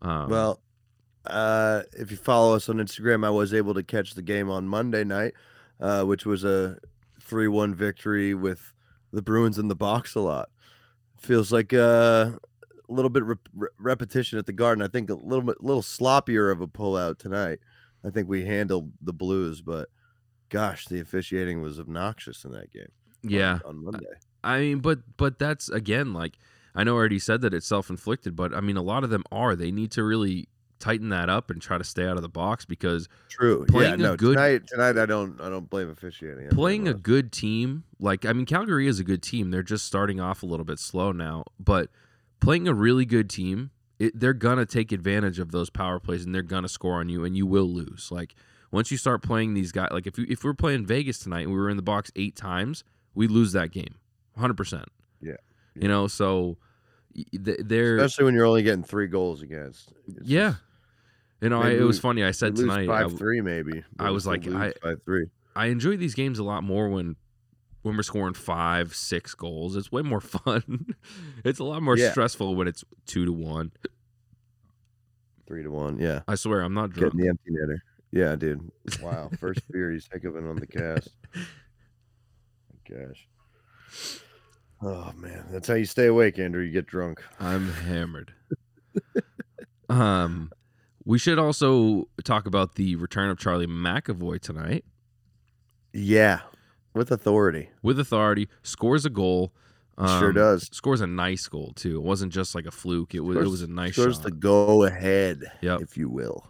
um, 0.00 0.30
Well, 0.30 0.60
uh, 1.28 1.82
if 1.92 2.10
you 2.10 2.16
follow 2.16 2.54
us 2.54 2.68
on 2.68 2.76
Instagram, 2.76 3.24
I 3.24 3.30
was 3.30 3.52
able 3.54 3.74
to 3.74 3.82
catch 3.82 4.14
the 4.14 4.22
game 4.22 4.50
on 4.50 4.66
Monday 4.68 5.04
night, 5.04 5.34
uh, 5.80 6.04
which 6.04 6.24
was 6.26 6.44
a 6.44 6.78
three-one 7.20 7.74
victory 7.74 8.34
with 8.34 8.72
the 9.12 9.22
Bruins 9.22 9.58
in 9.58 9.68
the 9.68 9.76
box 9.76 10.14
a 10.14 10.20
lot. 10.20 10.50
Feels 11.18 11.50
like 11.52 11.72
uh, 11.74 12.30
a 12.88 12.92
little 12.92 13.10
bit 13.10 13.24
re- 13.24 13.68
repetition 13.78 14.38
at 14.38 14.46
the 14.46 14.52
Garden. 14.52 14.82
I 14.82 14.88
think 14.88 15.10
a 15.10 15.14
little 15.14 15.42
bit, 15.44 15.62
little 15.62 15.82
sloppier 15.82 16.50
of 16.52 16.60
a 16.60 16.66
pullout 16.68 17.18
tonight. 17.18 17.58
I 18.04 18.10
think 18.10 18.28
we 18.28 18.44
handled 18.44 18.92
the 19.02 19.12
Blues, 19.12 19.60
but 19.60 19.88
gosh, 20.48 20.86
the 20.86 21.00
officiating 21.00 21.60
was 21.60 21.78
obnoxious 21.80 22.44
in 22.44 22.52
that 22.52 22.72
game. 22.72 22.88
on- 23.24 23.30
yeah, 23.30 23.58
on 23.64 23.84
Monday. 23.84 24.06
I 24.44 24.60
mean, 24.60 24.78
but 24.78 25.00
but 25.16 25.38
that's 25.40 25.68
again 25.68 26.12
like 26.12 26.38
I 26.74 26.84
know 26.84 26.94
I 26.94 26.98
already 26.98 27.18
said 27.18 27.40
that 27.40 27.52
it's 27.52 27.66
self 27.66 27.90
inflicted, 27.90 28.36
but 28.36 28.54
I 28.54 28.60
mean 28.60 28.76
a 28.76 28.82
lot 28.82 29.02
of 29.02 29.10
them 29.10 29.24
are. 29.32 29.56
They 29.56 29.72
need 29.72 29.90
to 29.92 30.04
really 30.04 30.48
tighten 30.78 31.08
that 31.10 31.28
up 31.28 31.50
and 31.50 31.60
try 31.60 31.76
to 31.78 31.84
stay 31.84 32.04
out 32.06 32.16
of 32.16 32.22
the 32.22 32.28
box 32.28 32.64
because 32.64 33.08
True. 33.28 33.60
Yeah. 33.68 33.72
playing 33.72 33.94
a 33.94 33.96
No. 33.98 34.16
good- 34.16 34.34
tonight, 34.36 34.66
tonight 34.66 34.96
I 34.98 35.06
don't. 35.06 35.40
I 35.40 35.48
don't 35.48 35.68
blame 35.68 35.88
officiating. 35.90 36.48
Playing 36.50 36.86
a 36.88 36.94
good 36.94 37.32
team, 37.32 37.84
like 37.98 38.24
I 38.24 38.32
mean 38.32 38.46
Calgary 38.46 38.86
is 38.86 39.00
a 39.00 39.04
good 39.04 39.22
team. 39.22 39.50
They're 39.50 39.62
just 39.62 39.84
starting 39.86 40.20
off 40.20 40.42
a 40.42 40.46
little 40.46 40.64
bit 40.64 40.78
slow 40.78 41.12
now, 41.12 41.44
but 41.58 41.90
playing 42.40 42.68
a 42.68 42.74
really 42.74 43.04
good 43.04 43.28
team, 43.28 43.70
it, 43.98 44.18
they're 44.18 44.32
gonna 44.32 44.66
take 44.66 44.92
advantage 44.92 45.38
of 45.38 45.50
those 45.50 45.70
power 45.70 45.98
plays 45.98 46.24
and 46.24 46.34
they're 46.34 46.42
gonna 46.42 46.68
score 46.68 47.00
on 47.00 47.08
you, 47.08 47.24
and 47.24 47.36
you 47.36 47.46
will 47.46 47.68
lose. 47.68 48.10
Like 48.12 48.34
once 48.70 48.90
you 48.90 48.96
start 48.98 49.22
playing 49.22 49.54
these 49.54 49.72
guys, 49.72 49.88
like 49.90 50.06
if 50.06 50.18
you, 50.18 50.26
if 50.28 50.44
we're 50.44 50.54
playing 50.54 50.86
Vegas 50.86 51.18
tonight 51.18 51.40
and 51.42 51.50
we 51.52 51.58
were 51.58 51.70
in 51.70 51.76
the 51.76 51.82
box 51.82 52.12
eight 52.16 52.36
times, 52.36 52.84
we 53.14 53.26
lose 53.26 53.52
that 53.52 53.72
game, 53.72 53.94
hundred 54.36 54.56
percent. 54.56 54.86
Yeah. 55.20 55.36
you 55.74 55.88
know, 55.88 56.06
so 56.06 56.56
they're 57.32 57.96
especially 57.96 58.26
when 58.26 58.34
you're 58.34 58.44
only 58.46 58.62
getting 58.62 58.84
three 58.84 59.06
goals 59.08 59.42
against. 59.42 59.92
It's 60.06 60.28
Yeah. 60.28 60.50
just- 60.50 60.62
you 61.40 61.48
know 61.48 61.62
I, 61.62 61.70
it 61.70 61.82
was 61.82 61.98
funny. 62.00 62.24
I 62.24 62.30
said 62.32 62.56
tonight, 62.56 62.88
I, 62.88 63.02
five 63.02 63.18
three 63.18 63.40
maybe. 63.40 63.84
I 63.98 64.10
was 64.10 64.26
like, 64.26 64.46
I- 64.46 64.72
five 64.82 65.02
three. 65.04 65.26
I 65.56 65.66
enjoy 65.66 65.96
these 65.96 66.14
games 66.14 66.38
a 66.38 66.44
lot 66.44 66.62
more 66.62 66.88
when 66.88 67.16
when 67.82 67.96
we're 67.96 68.02
scoring 68.02 68.34
five, 68.34 68.94
six 68.94 69.34
goals. 69.34 69.76
It's 69.76 69.90
way 69.90 70.02
more 70.02 70.20
fun. 70.22 70.94
it's 71.44 71.58
a 71.58 71.64
lot 71.64 71.82
more 71.82 71.96
Yeah. 71.96 72.10
stressful 72.10 72.54
when 72.54 72.68
it's 72.68 72.84
two 73.06 73.24
to 73.24 73.32
one. 73.32 73.72
Three 75.46 75.62
to 75.62 75.70
one. 75.70 75.98
Yeah, 75.98 76.20
I 76.28 76.34
swear, 76.34 76.60
I'm 76.60 76.74
not 76.74 76.90
drunk. 76.90 77.14
getting 77.14 77.24
the 77.24 77.28
empty 77.30 77.50
netter. 77.52 77.78
Yeah, 78.10 78.36
dude. 78.36 78.70
Wow, 79.02 79.30
first 79.40 79.60
beer 79.70 79.90
he's 79.92 80.08
hiccuping 80.12 80.46
on 80.48 80.56
the 80.56 80.66
cast. 80.66 81.08
Gosh. 82.88 83.28
Oh 84.80 85.12
man, 85.16 85.46
that's 85.50 85.66
how 85.68 85.74
you 85.74 85.84
stay 85.84 86.06
awake, 86.06 86.38
Andrew. 86.38 86.62
You 86.62 86.70
get 86.72 86.86
drunk. 86.86 87.22
I'm 87.40 87.68
hammered. 87.70 88.32
um, 89.88 90.50
we 91.08 91.18
should 91.18 91.38
also 91.38 92.06
talk 92.22 92.44
about 92.46 92.74
the 92.74 92.94
return 92.96 93.30
of 93.30 93.38
Charlie 93.38 93.66
McAvoy 93.66 94.38
tonight 94.42 94.84
Yeah, 95.92 96.40
with 96.94 97.10
authority. 97.10 97.70
with 97.82 97.98
authority. 97.98 98.48
Scores 98.62 99.04
a 99.06 99.10
goal. 99.10 99.52
sure 99.98 100.28
Um, 100.28 100.34
does. 100.34 100.68
Scores 100.72 101.00
a 101.00 101.06
nice 101.06 101.46
goal 101.48 101.72
too. 101.74 101.96
It 101.96 102.02
wasn't 102.02 102.32
just 102.32 102.54
like 102.54 102.66
a 102.66 102.70
fluke. 102.70 103.14
It 103.14 103.20
was 103.20 103.36
it 103.38 103.48
was 103.48 103.62
a 103.62 103.66
nice 103.66 103.92
Scores 103.94 104.16
shot. 104.16 104.24
the 104.24 104.30
go 104.30 104.84
ahead, 104.84 105.44
Yep. 105.62 105.80
if 105.80 105.96
you 105.96 106.08
will. 106.08 106.46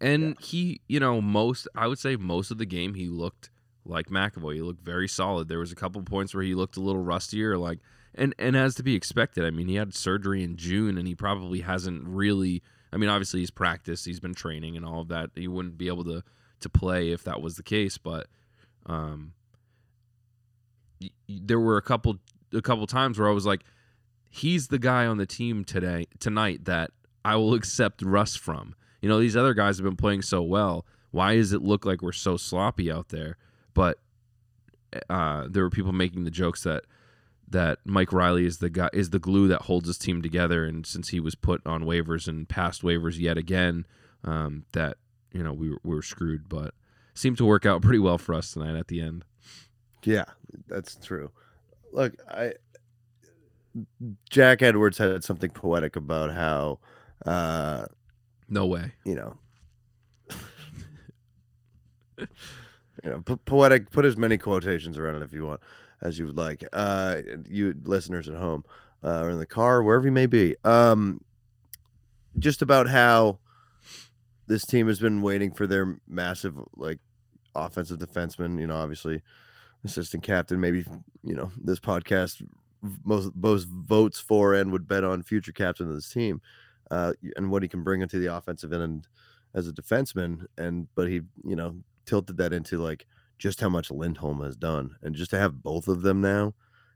And 0.00 0.38
he, 0.40 0.80
you 0.88 0.98
know, 1.00 1.20
most 1.20 1.68
I 1.74 1.86
would 1.86 1.98
say 1.98 2.16
most 2.16 2.50
of 2.50 2.58
the 2.58 2.66
game 2.66 2.94
he 2.94 3.08
looked 3.08 3.50
like 3.84 4.08
McAvoy. 4.08 4.54
He 4.54 4.62
looked 4.62 4.82
very 4.84 5.06
solid. 5.08 5.48
There 5.48 5.58
was 5.60 5.72
a 5.72 5.76
couple 5.76 6.02
points 6.02 6.34
where 6.34 6.42
he 6.42 6.54
looked 6.54 6.76
a 6.76 6.80
little 6.80 7.02
rustier, 7.02 7.56
like 7.58 7.78
and 8.14 8.34
and 8.38 8.56
as 8.56 8.74
to 8.76 8.82
be 8.82 8.94
expected. 8.94 9.44
I 9.44 9.50
mean, 9.50 9.68
he 9.68 9.74
had 9.76 9.94
surgery 9.94 10.42
in 10.42 10.56
June, 10.56 10.96
and 10.98 11.06
he 11.06 11.14
probably 11.14 11.60
hasn't 11.60 12.02
really. 12.06 12.62
I 12.94 12.96
mean, 12.96 13.10
obviously 13.10 13.40
he's 13.40 13.50
practiced, 13.50 14.06
he's 14.06 14.20
been 14.20 14.34
training, 14.34 14.76
and 14.76 14.86
all 14.86 15.00
of 15.00 15.08
that. 15.08 15.30
He 15.34 15.48
wouldn't 15.48 15.76
be 15.76 15.88
able 15.88 16.04
to 16.04 16.22
to 16.60 16.68
play 16.68 17.10
if 17.10 17.24
that 17.24 17.42
was 17.42 17.56
the 17.56 17.62
case, 17.62 17.98
but 17.98 18.28
um, 18.86 19.34
there 21.28 21.60
were 21.60 21.76
a 21.76 21.82
couple 21.82 22.18
a 22.52 22.62
couple 22.62 22.86
times 22.86 23.18
where 23.18 23.28
I 23.28 23.32
was 23.32 23.44
like, 23.44 23.64
he's 24.30 24.68
the 24.68 24.78
guy 24.78 25.06
on 25.06 25.18
the 25.18 25.26
team 25.26 25.64
today 25.64 26.06
tonight 26.20 26.64
that 26.66 26.92
I 27.24 27.36
will 27.36 27.54
accept 27.60 28.00
rust 28.02 28.38
from. 28.38 28.74
You 29.02 29.08
know, 29.08 29.18
these 29.18 29.36
other 29.36 29.54
guys 29.54 29.76
have 29.76 29.84
been 29.84 29.96
playing 29.96 30.22
so 30.22 30.40
well. 30.42 30.86
Why 31.10 31.36
does 31.36 31.52
it 31.52 31.62
look 31.62 31.84
like 31.84 32.00
we're 32.00 32.12
so 32.12 32.36
sloppy 32.36 32.90
out 32.90 33.08
there? 33.08 33.36
But 33.74 33.98
uh, 35.10 35.48
there 35.50 35.62
were 35.62 35.70
people 35.70 35.92
making 35.92 36.24
the 36.24 36.30
jokes 36.30 36.62
that 36.62 36.84
that 37.48 37.78
Mike 37.84 38.12
Reilly 38.12 38.46
is 38.46 38.58
the 38.58 38.70
guy 38.70 38.88
is 38.92 39.10
the 39.10 39.18
glue 39.18 39.48
that 39.48 39.62
holds 39.62 39.86
his 39.88 39.98
team 39.98 40.22
together. 40.22 40.64
And 40.64 40.86
since 40.86 41.08
he 41.10 41.20
was 41.20 41.34
put 41.34 41.60
on 41.66 41.84
waivers 41.84 42.26
and 42.28 42.48
passed 42.48 42.82
waivers 42.82 43.18
yet 43.18 43.36
again, 43.38 43.86
um, 44.24 44.64
that 44.72 44.96
you 45.32 45.42
know 45.42 45.52
we 45.52 45.70
were, 45.70 45.78
we 45.82 45.94
were 45.94 46.02
screwed. 46.02 46.48
But 46.48 46.74
seemed 47.14 47.38
to 47.38 47.44
work 47.44 47.64
out 47.66 47.82
pretty 47.82 47.98
well 48.00 48.18
for 48.18 48.34
us 48.34 48.52
tonight 48.52 48.76
at 48.76 48.88
the 48.88 49.00
end. 49.00 49.24
Yeah, 50.04 50.24
that's 50.68 50.96
true. 50.96 51.30
Look, 51.92 52.14
I 52.30 52.54
Jack 54.30 54.62
Edwards 54.62 54.98
had 54.98 55.24
something 55.24 55.50
poetic 55.50 55.96
about 55.96 56.30
how 56.32 56.78
uh, 57.26 57.86
No 58.48 58.66
way. 58.66 58.92
you 59.04 59.14
know 59.16 59.36
you 62.18 62.26
know 63.10 63.20
po- 63.22 63.36
poetic 63.44 63.90
put 63.90 64.04
as 64.04 64.16
many 64.16 64.38
quotations 64.38 64.96
around 64.98 65.16
it 65.16 65.22
if 65.22 65.32
you 65.32 65.44
want 65.44 65.60
as 66.04 66.18
you 66.18 66.26
would 66.26 66.36
like 66.36 66.64
uh 66.72 67.16
you 67.48 67.74
listeners 67.84 68.28
at 68.28 68.36
home 68.36 68.64
uh, 69.02 69.22
or 69.22 69.30
in 69.30 69.38
the 69.38 69.46
car 69.46 69.82
wherever 69.82 70.06
you 70.06 70.12
may 70.12 70.26
be. 70.26 70.54
Um 70.64 71.20
just 72.38 72.62
about 72.62 72.88
how 72.88 73.38
this 74.46 74.64
team 74.64 74.88
has 74.88 74.98
been 74.98 75.22
waiting 75.22 75.52
for 75.52 75.66
their 75.66 75.98
massive 76.06 76.54
like 76.76 76.98
offensive 77.54 77.98
defenseman 77.98 78.60
you 78.60 78.66
know 78.66 78.76
obviously 78.76 79.22
assistant 79.84 80.22
captain 80.22 80.60
maybe 80.60 80.84
you 81.22 81.34
know 81.34 81.50
this 81.62 81.78
podcast 81.78 82.42
most 83.04 83.30
most 83.34 83.68
votes 83.68 84.18
for 84.18 84.54
and 84.54 84.72
would 84.72 84.88
bet 84.88 85.04
on 85.04 85.22
future 85.22 85.52
captain 85.52 85.88
of 85.88 85.94
this 85.94 86.10
team 86.10 86.40
uh 86.90 87.12
and 87.36 87.50
what 87.50 87.62
he 87.62 87.68
can 87.68 87.82
bring 87.82 88.02
into 88.02 88.18
the 88.18 88.34
offensive 88.34 88.72
end 88.72 89.06
as 89.54 89.68
a 89.68 89.72
defenseman 89.72 90.46
and 90.58 90.88
but 90.94 91.08
he 91.08 91.20
you 91.44 91.56
know 91.56 91.76
tilted 92.06 92.36
that 92.36 92.52
into 92.52 92.78
like 92.78 93.06
just 93.38 93.60
how 93.60 93.68
much 93.68 93.90
Lindholm 93.90 94.40
has 94.42 94.56
done 94.56 94.96
and 95.02 95.14
just 95.14 95.30
to 95.30 95.38
have 95.38 95.62
both 95.62 95.88
of 95.88 96.02
them 96.02 96.20
now 96.20 96.54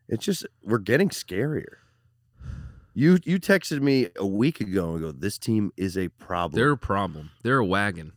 it's 0.08 0.24
just 0.24 0.46
we're 0.62 0.78
getting 0.78 1.08
scarier 1.10 1.76
you 2.94 3.18
you 3.24 3.38
texted 3.38 3.80
me 3.80 4.08
a 4.16 4.26
week 4.26 4.60
ago 4.60 4.92
and 4.92 5.00
go 5.00 5.12
this 5.12 5.38
team 5.38 5.72
is 5.76 5.96
a 5.96 6.08
problem 6.08 6.58
They're 6.58 6.72
a 6.72 6.76
problem. 6.78 7.30
They're 7.42 7.58
a 7.58 7.64
wagon. 7.66 8.12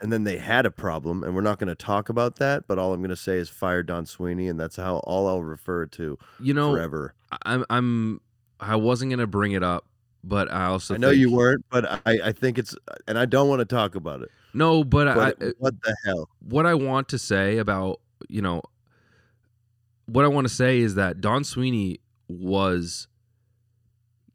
and 0.00 0.12
then 0.12 0.24
they 0.24 0.38
had 0.38 0.66
a 0.66 0.70
problem 0.70 1.22
and 1.22 1.34
we're 1.34 1.40
not 1.40 1.58
going 1.58 1.68
to 1.68 1.74
talk 1.74 2.08
about 2.08 2.36
that 2.36 2.66
but 2.66 2.78
all 2.78 2.92
i'm 2.92 3.00
going 3.00 3.10
to 3.10 3.16
say 3.16 3.38
is 3.38 3.48
fire 3.48 3.82
don 3.82 4.04
sweeney 4.06 4.48
and 4.48 4.58
that's 4.58 4.76
how 4.76 4.96
all 4.98 5.28
i'll 5.28 5.42
refer 5.42 5.86
to 5.86 6.18
You 6.40 6.54
know, 6.54 6.72
forever 6.72 7.14
I'm 7.44 7.64
I'm 7.70 8.20
I 8.60 8.76
wasn't 8.76 9.10
gonna 9.10 9.26
bring 9.26 9.52
it 9.52 9.62
up, 9.62 9.84
but 10.26 10.50
I 10.50 10.66
also 10.66 10.94
i 10.94 10.96
know 10.96 11.10
think- 11.10 11.20
you 11.20 11.32
weren't 11.32 11.64
but 11.70 11.84
i 12.06 12.18
i 12.24 12.32
think 12.32 12.58
it's 12.58 12.74
and 13.06 13.18
i 13.18 13.24
don't 13.26 13.48
want 13.48 13.60
to 13.60 13.64
talk 13.64 13.94
about 13.94 14.22
it 14.22 14.30
No, 14.54 14.82
but, 14.84 15.14
but 15.14 15.42
I, 15.42 15.46
uh, 15.46 15.50
what 15.58 15.74
the 15.82 15.96
hell 16.04 16.28
what 16.40 16.64
I 16.66 16.74
want 16.74 17.08
to 17.10 17.18
say 17.18 17.58
about 17.58 18.00
you 18.28 18.40
know 18.40 18.62
what 20.06 20.24
I 20.24 20.28
want 20.28 20.46
to 20.46 20.52
say 20.52 20.78
is 20.80 20.94
that 20.96 21.20
Don 21.20 21.44
Sweeney 21.44 22.00
was 22.28 23.08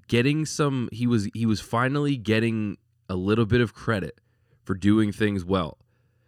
getting 0.07 0.45
some 0.45 0.89
he 0.91 1.07
was 1.07 1.29
he 1.33 1.45
was 1.45 1.61
finally 1.61 2.17
getting 2.17 2.77
a 3.07 3.15
little 3.15 3.45
bit 3.45 3.61
of 3.61 3.73
credit 3.73 4.19
for 4.63 4.73
doing 4.75 5.11
things 5.11 5.45
well. 5.45 5.77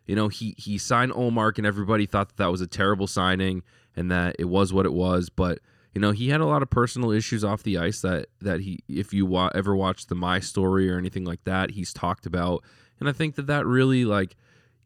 You 0.06 0.16
know, 0.16 0.28
he 0.28 0.56
he 0.58 0.78
signed 0.78 1.12
Ullmark 1.12 1.58
and 1.58 1.66
everybody 1.68 2.06
thought 2.06 2.30
that, 2.30 2.38
that 2.38 2.52
was 2.52 2.62
a 2.62 2.68
terrible 2.68 3.08
signing 3.08 3.64
and 3.96 4.10
that 4.12 4.36
it 4.40 4.46
was 4.46 4.72
what 4.72 4.86
it 4.86 4.94
was, 4.94 5.30
but 5.30 5.60
you 5.94 6.02
know, 6.02 6.12
he 6.12 6.30
had 6.30 6.42
a 6.42 6.46
lot 6.46 6.62
of 6.62 6.70
personal 6.70 7.12
issues 7.12 7.44
off 7.44 7.64
the 7.64 7.78
ice 7.78 8.02
that 8.02 8.28
that 8.42 8.62
he 8.62 8.80
if 8.88 9.14
you 9.14 9.26
wa- 9.26 9.52
ever 9.54 9.76
watched 9.76 10.10
the 10.10 10.16
My 10.16 10.40
Story 10.40 10.90
or 10.90 10.98
anything 10.98 11.26
like 11.26 11.44
that, 11.44 11.72
he's 11.72 11.94
talked 11.94 12.26
about 12.26 12.64
and 13.02 13.10
I 13.10 13.12
think 13.12 13.36
that 13.36 13.48
that 13.48 13.66
really 13.66 14.06
like 14.06 14.38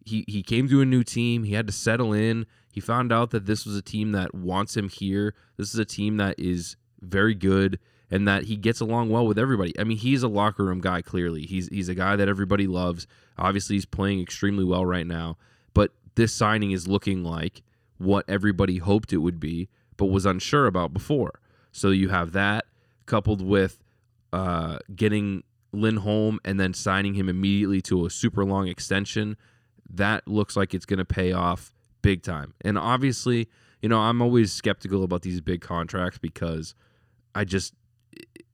he 0.04 0.24
he 0.28 0.42
came 0.42 0.68
to 0.70 0.82
a 0.82 0.86
new 0.86 1.04
team. 1.04 1.44
He 1.44 1.54
had 1.54 1.68
to 1.68 1.74
settle 1.74 2.14
in. 2.14 2.48
He 2.72 2.80
found 2.80 3.12
out 3.12 3.30
that 3.32 3.46
this 3.46 3.66
was 3.66 3.76
a 3.76 3.82
team 3.82 4.14
that 4.14 4.34
wants 4.34 4.76
him 4.76 4.90
here. 4.90 5.36
This 5.58 5.74
is 5.74 5.80
a 5.80 5.86
team 5.86 6.18
that 6.18 6.40
is 6.40 6.78
very 7.02 7.36
good 7.36 7.78
and 8.10 8.28
that 8.28 8.44
he 8.44 8.56
gets 8.56 8.80
along 8.80 9.10
well 9.10 9.28
with 9.28 9.38
everybody. 9.38 9.78
I 9.78 9.84
mean, 9.84 9.98
he's 9.98 10.24
a 10.24 10.28
locker 10.28 10.64
room 10.64 10.80
guy 10.80 11.02
clearly. 11.02 11.46
He's 11.46 11.68
he's 11.68 11.90
a 11.90 11.96
guy 11.96 12.16
that 12.16 12.30
everybody 12.30 12.68
loves. 12.68 13.06
Obviously, 13.38 13.76
he's 13.76 13.86
playing 13.86 14.22
extremely 14.22 14.64
well 14.64 14.86
right 14.86 15.06
now, 15.06 15.38
but 15.74 15.92
this 16.16 16.34
signing 16.34 16.72
is 16.72 16.88
looking 16.88 17.24
like 17.24 17.64
what 17.98 18.26
everybody 18.30 18.78
hoped 18.78 19.12
it 19.12 19.18
would 19.18 19.40
be 19.40 19.70
but 19.98 20.08
was 20.08 20.26
unsure 20.26 20.68
about 20.68 20.94
before. 20.94 21.40
So 21.72 21.90
you 21.90 22.10
have 22.10 22.32
that 22.34 22.66
coupled 23.06 23.42
with 23.42 23.84
uh, 24.34 24.80
getting 24.96 25.44
Lindholm 25.72 26.40
and 26.44 26.60
then 26.60 26.74
signing 26.74 27.14
him 27.14 27.30
immediately 27.30 27.82
to 27.84 28.06
a 28.06 28.10
super 28.10 28.44
long 28.46 28.68
extension, 28.68 29.38
that 29.90 30.28
looks 30.28 30.56
like 30.56 30.74
it's 30.74 30.86
going 30.86 31.00
to 31.00 31.06
pay 31.06 31.32
off 31.32 31.74
big 32.02 32.24
time. 32.24 32.54
And 32.62 32.78
obviously, 32.78 33.48
you 33.82 33.90
know, 33.90 34.00
I'm 34.00 34.22
always 34.22 34.52
skeptical 34.52 35.04
about 35.04 35.22
these 35.22 35.42
big 35.42 35.62
contracts 35.62 36.18
because 36.18 36.74
I 37.34 37.46
just 37.46 37.74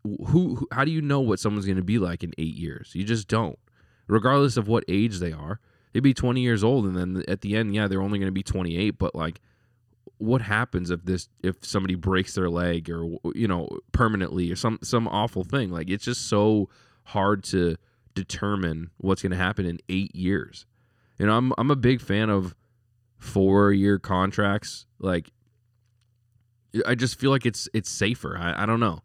who, 0.03 0.17
who 0.25 0.67
how 0.71 0.83
do 0.83 0.91
you 0.91 1.01
know 1.01 1.19
what 1.19 1.39
someone's 1.39 1.65
going 1.65 1.77
to 1.77 1.83
be 1.83 1.99
like 1.99 2.23
in 2.23 2.33
8 2.37 2.55
years? 2.55 2.91
You 2.93 3.03
just 3.03 3.27
don't. 3.27 3.59
Regardless 4.07 4.57
of 4.57 4.67
what 4.67 4.83
age 4.87 5.19
they 5.19 5.31
are. 5.31 5.59
They'd 5.93 5.99
be 5.99 6.13
20 6.13 6.41
years 6.41 6.63
old 6.63 6.85
and 6.85 6.95
then 6.95 7.23
at 7.27 7.41
the 7.41 7.55
end, 7.55 7.75
yeah, 7.75 7.87
they're 7.87 8.01
only 8.01 8.17
going 8.17 8.27
to 8.27 8.31
be 8.31 8.43
28, 8.43 8.91
but 8.97 9.13
like 9.13 9.41
what 10.17 10.41
happens 10.41 10.89
if 10.89 11.03
this 11.03 11.29
if 11.43 11.55
somebody 11.61 11.95
breaks 11.95 12.35
their 12.35 12.49
leg 12.49 12.89
or 12.89 13.17
you 13.33 13.47
know 13.47 13.67
permanently 13.91 14.51
or 14.51 14.55
some 14.55 14.79
some 14.83 15.07
awful 15.07 15.43
thing? 15.43 15.71
Like 15.71 15.89
it's 15.89 16.05
just 16.05 16.27
so 16.27 16.69
hard 17.05 17.43
to 17.45 17.75
determine 18.13 18.91
what's 18.97 19.21
going 19.21 19.31
to 19.31 19.37
happen 19.37 19.65
in 19.65 19.79
8 19.89 20.15
years. 20.15 20.65
You 21.17 21.25
know 21.25 21.37
I'm 21.37 21.53
I'm 21.57 21.71
a 21.71 21.75
big 21.75 22.01
fan 22.01 22.29
of 22.29 22.55
4 23.17 23.71
year 23.71 23.99
contracts. 23.99 24.85
Like 24.99 25.31
I 26.85 26.95
just 26.95 27.19
feel 27.19 27.31
like 27.31 27.45
it's 27.45 27.67
it's 27.73 27.89
safer. 27.89 28.37
I, 28.37 28.63
I 28.63 28.65
don't 28.65 28.79
know. 28.79 29.01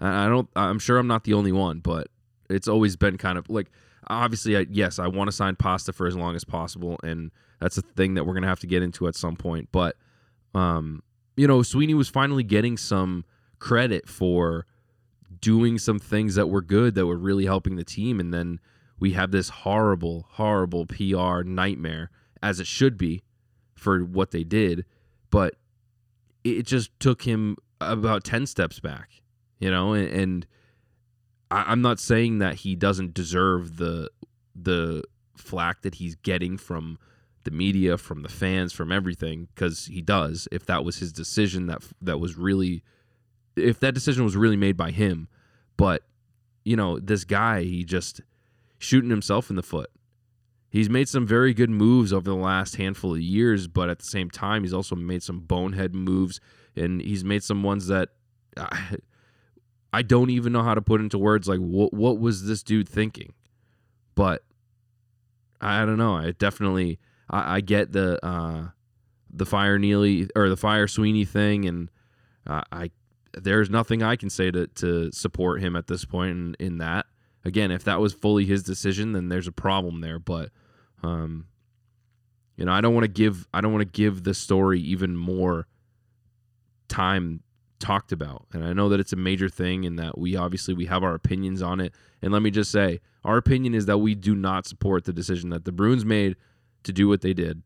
I, 0.00 0.26
I 0.26 0.28
don't 0.28 0.48
I'm 0.56 0.78
sure 0.78 0.98
I'm 0.98 1.06
not 1.06 1.24
the 1.24 1.34
only 1.34 1.52
one 1.52 1.80
but 1.80 2.08
it's 2.50 2.68
always 2.68 2.96
been 2.96 3.18
kind 3.18 3.38
of 3.38 3.48
like 3.48 3.70
obviously 4.08 4.56
I, 4.56 4.66
yes 4.70 4.98
I 4.98 5.08
want 5.08 5.28
to 5.28 5.32
sign 5.32 5.56
pasta 5.56 5.92
for 5.92 6.06
as 6.06 6.16
long 6.16 6.34
as 6.36 6.44
possible 6.44 6.98
and 7.02 7.30
that's 7.60 7.78
a 7.78 7.82
thing 7.82 8.14
that 8.14 8.24
we're 8.24 8.34
going 8.34 8.42
to 8.42 8.48
have 8.48 8.60
to 8.60 8.66
get 8.66 8.82
into 8.82 9.08
at 9.08 9.14
some 9.14 9.36
point 9.36 9.68
but 9.72 9.96
um, 10.56 11.02
you 11.36 11.46
know, 11.46 11.62
Sweeney 11.62 11.94
was 11.94 12.08
finally 12.08 12.42
getting 12.42 12.76
some 12.76 13.24
credit 13.58 14.08
for 14.08 14.66
doing 15.40 15.78
some 15.78 15.98
things 15.98 16.34
that 16.34 16.46
were 16.46 16.62
good 16.62 16.94
that 16.94 17.06
were 17.06 17.18
really 17.18 17.44
helping 17.44 17.76
the 17.76 17.84
team, 17.84 18.18
and 18.18 18.32
then 18.32 18.58
we 18.98 19.12
have 19.12 19.30
this 19.30 19.50
horrible, 19.50 20.26
horrible 20.30 20.86
PR 20.86 21.42
nightmare, 21.42 22.10
as 22.42 22.58
it 22.58 22.66
should 22.66 22.96
be, 22.96 23.22
for 23.74 24.00
what 24.00 24.30
they 24.30 24.44
did, 24.44 24.86
but 25.30 25.56
it 26.42 26.64
just 26.64 26.90
took 26.98 27.22
him 27.22 27.56
about 27.80 28.24
ten 28.24 28.46
steps 28.46 28.80
back, 28.80 29.22
you 29.58 29.70
know, 29.70 29.92
and, 29.92 30.08
and 30.08 30.46
I, 31.50 31.64
I'm 31.68 31.82
not 31.82 32.00
saying 32.00 32.38
that 32.38 32.56
he 32.56 32.74
doesn't 32.74 33.12
deserve 33.12 33.76
the 33.76 34.10
the 34.54 35.02
flack 35.36 35.82
that 35.82 35.96
he's 35.96 36.14
getting 36.14 36.56
from 36.56 36.98
the 37.46 37.50
media, 37.50 37.96
from 37.96 38.22
the 38.22 38.28
fans, 38.28 38.74
from 38.74 38.92
everything, 38.92 39.48
because 39.54 39.86
he 39.86 40.02
does. 40.02 40.46
If 40.52 40.66
that 40.66 40.84
was 40.84 40.98
his 40.98 41.12
decision, 41.12 41.66
that 41.66 41.82
that 42.02 42.18
was 42.18 42.36
really, 42.36 42.82
if 43.56 43.80
that 43.80 43.94
decision 43.94 44.24
was 44.24 44.36
really 44.36 44.56
made 44.56 44.76
by 44.76 44.90
him, 44.90 45.28
but 45.78 46.02
you 46.64 46.76
know, 46.76 46.98
this 46.98 47.24
guy, 47.24 47.62
he 47.62 47.84
just 47.84 48.20
shooting 48.78 49.08
himself 49.10 49.48
in 49.48 49.56
the 49.56 49.62
foot. 49.62 49.90
He's 50.68 50.90
made 50.90 51.08
some 51.08 51.26
very 51.26 51.54
good 51.54 51.70
moves 51.70 52.12
over 52.12 52.28
the 52.28 52.36
last 52.36 52.76
handful 52.76 53.14
of 53.14 53.20
years, 53.20 53.68
but 53.68 53.88
at 53.88 54.00
the 54.00 54.04
same 54.04 54.28
time, 54.28 54.64
he's 54.64 54.74
also 54.74 54.96
made 54.96 55.22
some 55.22 55.38
bonehead 55.38 55.94
moves, 55.94 56.40
and 56.74 57.00
he's 57.00 57.24
made 57.24 57.42
some 57.42 57.62
ones 57.62 57.86
that 57.86 58.10
I, 58.56 58.96
I 59.92 60.02
don't 60.02 60.30
even 60.30 60.52
know 60.52 60.62
how 60.62 60.74
to 60.74 60.82
put 60.82 61.00
into 61.00 61.18
words. 61.18 61.48
Like, 61.48 61.60
what 61.60 61.94
what 61.94 62.18
was 62.18 62.46
this 62.46 62.62
dude 62.62 62.88
thinking? 62.88 63.32
But 64.14 64.44
I 65.60 65.86
don't 65.86 65.98
know. 65.98 66.16
I 66.16 66.32
definitely 66.32 66.98
I, 67.30 67.56
I 67.56 67.60
get 67.60 67.92
the 67.92 68.24
uh, 68.24 68.68
the 69.30 69.46
fire 69.46 69.78
Neely 69.78 70.28
or 70.34 70.48
the 70.48 70.56
fire 70.56 70.88
Sweeney 70.88 71.24
thing, 71.24 71.66
and 71.66 71.90
uh, 72.46 72.62
I 72.72 72.90
there's 73.34 73.70
nothing 73.70 74.02
I 74.02 74.16
can 74.16 74.30
say 74.30 74.50
to 74.50 74.66
to 74.66 75.10
support 75.12 75.60
him 75.60 75.76
at 75.76 75.86
this 75.86 76.04
point 76.04 76.30
in, 76.30 76.56
in 76.58 76.78
that. 76.78 77.06
Again, 77.44 77.70
if 77.70 77.84
that 77.84 78.00
was 78.00 78.12
fully 78.12 78.44
his 78.44 78.62
decision, 78.62 79.12
then 79.12 79.28
there's 79.28 79.46
a 79.46 79.52
problem 79.52 80.00
there. 80.00 80.18
But 80.18 80.50
um, 81.02 81.46
you 82.56 82.64
know, 82.64 82.72
I 82.72 82.80
don't 82.80 82.94
want 82.94 83.04
to 83.04 83.08
give 83.08 83.46
I 83.52 83.60
don't 83.60 83.72
want 83.72 83.82
to 83.82 83.92
give 83.92 84.24
the 84.24 84.34
story 84.34 84.80
even 84.80 85.16
more 85.16 85.66
time 86.88 87.42
talked 87.78 88.12
about. 88.12 88.46
And 88.52 88.64
I 88.64 88.72
know 88.72 88.88
that 88.88 89.00
it's 89.00 89.12
a 89.12 89.16
major 89.16 89.48
thing 89.48 89.84
and 89.84 89.98
that 89.98 90.18
we 90.18 90.36
obviously 90.36 90.74
we 90.74 90.86
have 90.86 91.02
our 91.02 91.14
opinions 91.14 91.62
on 91.62 91.80
it. 91.80 91.92
And 92.22 92.32
let 92.32 92.42
me 92.42 92.50
just 92.50 92.70
say, 92.70 93.00
our 93.24 93.36
opinion 93.36 93.74
is 93.74 93.86
that 93.86 93.98
we 93.98 94.14
do 94.14 94.34
not 94.34 94.66
support 94.66 95.04
the 95.04 95.12
decision 95.12 95.50
that 95.50 95.64
the 95.64 95.72
Bruins 95.72 96.04
made 96.04 96.36
to 96.86 96.92
do 96.92 97.08
what 97.08 97.20
they 97.20 97.34
did. 97.34 97.62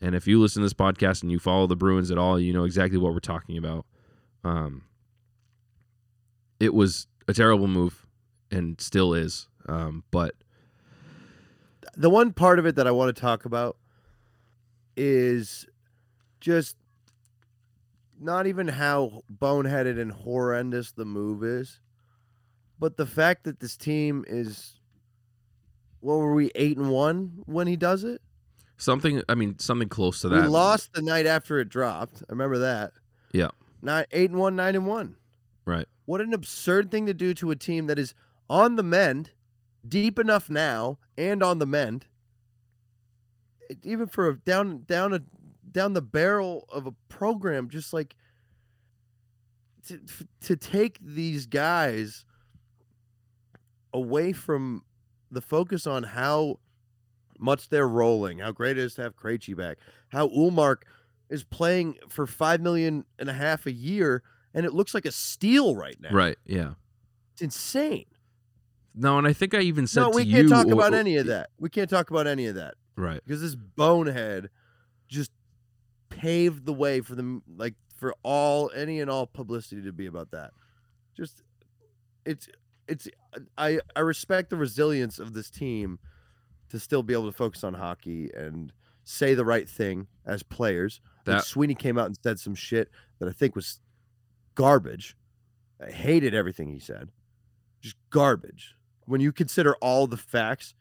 And 0.00 0.14
if 0.14 0.26
you 0.26 0.40
listen 0.40 0.62
to 0.62 0.66
this 0.66 0.74
podcast 0.74 1.22
and 1.22 1.30
you 1.30 1.38
follow 1.38 1.66
the 1.66 1.76
Bruins 1.76 2.10
at 2.10 2.18
all, 2.18 2.40
you 2.40 2.52
know 2.52 2.64
exactly 2.64 2.98
what 2.98 3.12
we're 3.12 3.20
talking 3.20 3.56
about. 3.56 3.86
Um, 4.42 4.82
it 6.58 6.74
was 6.74 7.06
a 7.28 7.32
terrible 7.32 7.68
move 7.68 8.06
and 8.50 8.80
still 8.80 9.14
is. 9.14 9.48
Um, 9.68 10.04
but 10.10 10.34
the 11.96 12.10
one 12.10 12.32
part 12.32 12.58
of 12.58 12.66
it 12.66 12.76
that 12.76 12.86
I 12.86 12.90
want 12.90 13.14
to 13.14 13.20
talk 13.20 13.44
about 13.44 13.76
is 14.96 15.66
just 16.40 16.76
not 18.20 18.46
even 18.46 18.68
how 18.68 19.22
boneheaded 19.32 20.00
and 20.00 20.12
horrendous 20.12 20.92
the 20.92 21.04
move 21.04 21.44
is, 21.44 21.80
but 22.78 22.96
the 22.96 23.06
fact 23.06 23.44
that 23.44 23.60
this 23.60 23.76
team 23.76 24.24
is 24.26 24.74
what 26.00 26.16
were 26.16 26.34
we 26.34 26.50
eight 26.56 26.76
and 26.76 26.90
one 26.90 27.42
when 27.46 27.68
he 27.68 27.76
does 27.76 28.02
it? 28.02 28.20
Something, 28.82 29.22
I 29.28 29.34
mean, 29.34 29.58
something 29.58 29.88
close 29.88 30.20
to 30.22 30.28
that. 30.28 30.42
We 30.42 30.48
lost 30.48 30.92
the 30.92 31.02
night 31.02 31.26
after 31.26 31.58
it 31.60 31.68
dropped. 31.68 32.22
I 32.28 32.32
remember 32.32 32.58
that. 32.58 32.92
Yeah. 33.32 33.50
Nine 33.80 34.04
eight 34.12 34.30
and 34.30 34.38
one, 34.38 34.56
nine 34.56 34.74
and 34.74 34.86
one. 34.86 35.16
Right. 35.64 35.86
What 36.06 36.20
an 36.20 36.34
absurd 36.34 36.90
thing 36.90 37.06
to 37.06 37.14
do 37.14 37.34
to 37.34 37.50
a 37.50 37.56
team 37.56 37.86
that 37.86 37.98
is 37.98 38.14
on 38.50 38.76
the 38.76 38.82
mend, 38.82 39.30
deep 39.88 40.18
enough 40.18 40.50
now, 40.50 40.98
and 41.16 41.42
on 41.42 41.58
the 41.58 41.66
mend. 41.66 42.06
Even 43.82 44.06
for 44.06 44.28
a 44.28 44.36
down 44.36 44.84
down 44.86 45.14
a 45.14 45.22
down 45.70 45.94
the 45.94 46.02
barrel 46.02 46.66
of 46.70 46.86
a 46.86 46.92
program, 47.08 47.68
just 47.68 47.92
like 47.92 48.14
to 49.88 50.00
to 50.42 50.56
take 50.56 50.98
these 51.00 51.46
guys 51.46 52.24
away 53.94 54.32
from 54.32 54.82
the 55.30 55.40
focus 55.40 55.86
on 55.86 56.02
how 56.02 56.58
much 57.42 57.68
they're 57.68 57.88
rolling, 57.88 58.38
how 58.38 58.52
great 58.52 58.78
it 58.78 58.82
is 58.82 58.94
to 58.94 59.02
have 59.02 59.16
Krejci 59.16 59.56
back, 59.56 59.78
how 60.08 60.28
Ullmark 60.28 60.82
is 61.28 61.44
playing 61.44 61.96
for 62.08 62.26
five 62.26 62.60
million 62.60 63.04
and 63.18 63.28
a 63.28 63.32
half 63.32 63.66
a 63.66 63.72
year, 63.72 64.22
and 64.54 64.64
it 64.64 64.72
looks 64.72 64.94
like 64.94 65.04
a 65.04 65.12
steal 65.12 65.74
right 65.76 65.96
now. 66.00 66.10
Right. 66.12 66.38
Yeah. 66.46 66.74
It's 67.32 67.42
insane. 67.42 68.06
No, 68.94 69.16
and 69.18 69.26
I 69.26 69.32
think 69.32 69.54
I 69.54 69.60
even 69.60 69.86
said 69.86 70.02
no, 70.02 70.10
we 70.10 70.22
you 70.24 70.36
can't 70.36 70.48
talk 70.50 70.58
w- 70.66 70.74
about 70.74 70.92
w- 70.92 71.00
any 71.00 71.16
of 71.16 71.26
that. 71.26 71.50
We 71.58 71.70
can't 71.70 71.88
talk 71.88 72.10
about 72.10 72.26
any 72.26 72.46
of 72.46 72.54
that 72.56 72.74
Right. 72.96 73.20
because 73.24 73.40
this 73.40 73.54
bonehead 73.54 74.50
just 75.08 75.30
paved 76.10 76.66
the 76.66 76.74
way 76.74 77.00
for 77.00 77.14
them, 77.14 77.42
like 77.56 77.74
for 77.96 78.14
all 78.22 78.70
any 78.74 79.00
and 79.00 79.10
all 79.10 79.26
publicity 79.26 79.82
to 79.82 79.92
be 79.92 80.04
about 80.06 80.30
that. 80.32 80.50
Just 81.16 81.42
it's 82.26 82.48
it's 82.86 83.08
I 83.56 83.80
I 83.96 84.00
respect 84.00 84.50
the 84.50 84.56
resilience 84.56 85.18
of 85.18 85.32
this 85.32 85.48
team 85.50 85.98
to 86.72 86.80
still 86.80 87.02
be 87.02 87.12
able 87.12 87.26
to 87.26 87.36
focus 87.36 87.62
on 87.64 87.74
hockey 87.74 88.30
and 88.34 88.72
say 89.04 89.34
the 89.34 89.44
right 89.44 89.68
thing 89.68 90.06
as 90.24 90.42
players. 90.42 91.02
Like 91.26 91.44
Sweeney 91.44 91.74
came 91.74 91.98
out 91.98 92.06
and 92.06 92.18
said 92.20 92.40
some 92.40 92.54
shit 92.54 92.88
that 93.18 93.28
I 93.28 93.32
think 93.32 93.54
was 93.54 93.78
garbage. 94.54 95.14
I 95.80 95.90
hated 95.90 96.34
everything 96.34 96.68
he 96.68 96.78
said. 96.78 97.10
Just 97.82 97.96
garbage. 98.08 98.74
When 99.04 99.20
you 99.20 99.32
consider 99.32 99.74
all 99.76 100.06
the 100.06 100.16
facts, 100.16 100.72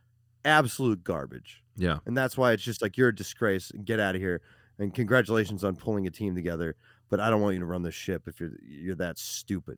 absolute 0.45 1.03
garbage. 1.03 1.61
Yeah. 1.75 1.97
And 2.05 2.17
that's 2.17 2.37
why 2.37 2.53
it's 2.53 2.63
just 2.63 2.81
like 2.81 2.95
you're 2.95 3.09
a 3.09 3.15
disgrace 3.15 3.69
and 3.71 3.85
get 3.85 3.99
out 3.99 4.15
of 4.15 4.21
here. 4.21 4.41
And 4.79 4.93
congratulations 4.93 5.65
on 5.65 5.75
pulling 5.75 6.07
a 6.07 6.11
team 6.11 6.35
together. 6.35 6.75
But 7.09 7.19
I 7.19 7.29
don't 7.29 7.41
want 7.41 7.55
you 7.55 7.59
to 7.59 7.65
run 7.65 7.83
this 7.83 7.95
ship 7.95 8.23
if 8.27 8.39
you're 8.39 8.53
you're 8.65 8.95
that 8.95 9.19
stupid. 9.19 9.77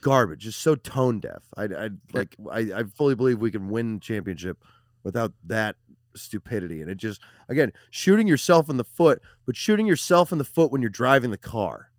Garbage. 0.00 0.40
Just 0.40 0.62
so 0.62 0.74
tone 0.74 1.20
deaf. 1.20 1.42
I 1.58 1.64
I 1.64 1.90
like 2.14 2.34
I, 2.50 2.58
I 2.74 2.82
fully 2.84 3.14
believe 3.14 3.38
we 3.38 3.50
can 3.50 3.68
win 3.68 4.00
championship 4.00 4.64
without 5.02 5.32
that 5.46 5.76
stupidity. 6.14 6.80
And 6.82 6.90
it 6.90 6.96
just 6.96 7.20
again 7.48 7.72
shooting 7.90 8.26
yourself 8.26 8.68
in 8.68 8.76
the 8.76 8.84
foot, 8.84 9.20
but 9.46 9.56
shooting 9.56 9.86
yourself 9.86 10.32
in 10.32 10.38
the 10.38 10.44
foot 10.44 10.70
when 10.72 10.80
you're 10.82 10.90
driving 10.90 11.30
the 11.30 11.38
car. 11.38 11.90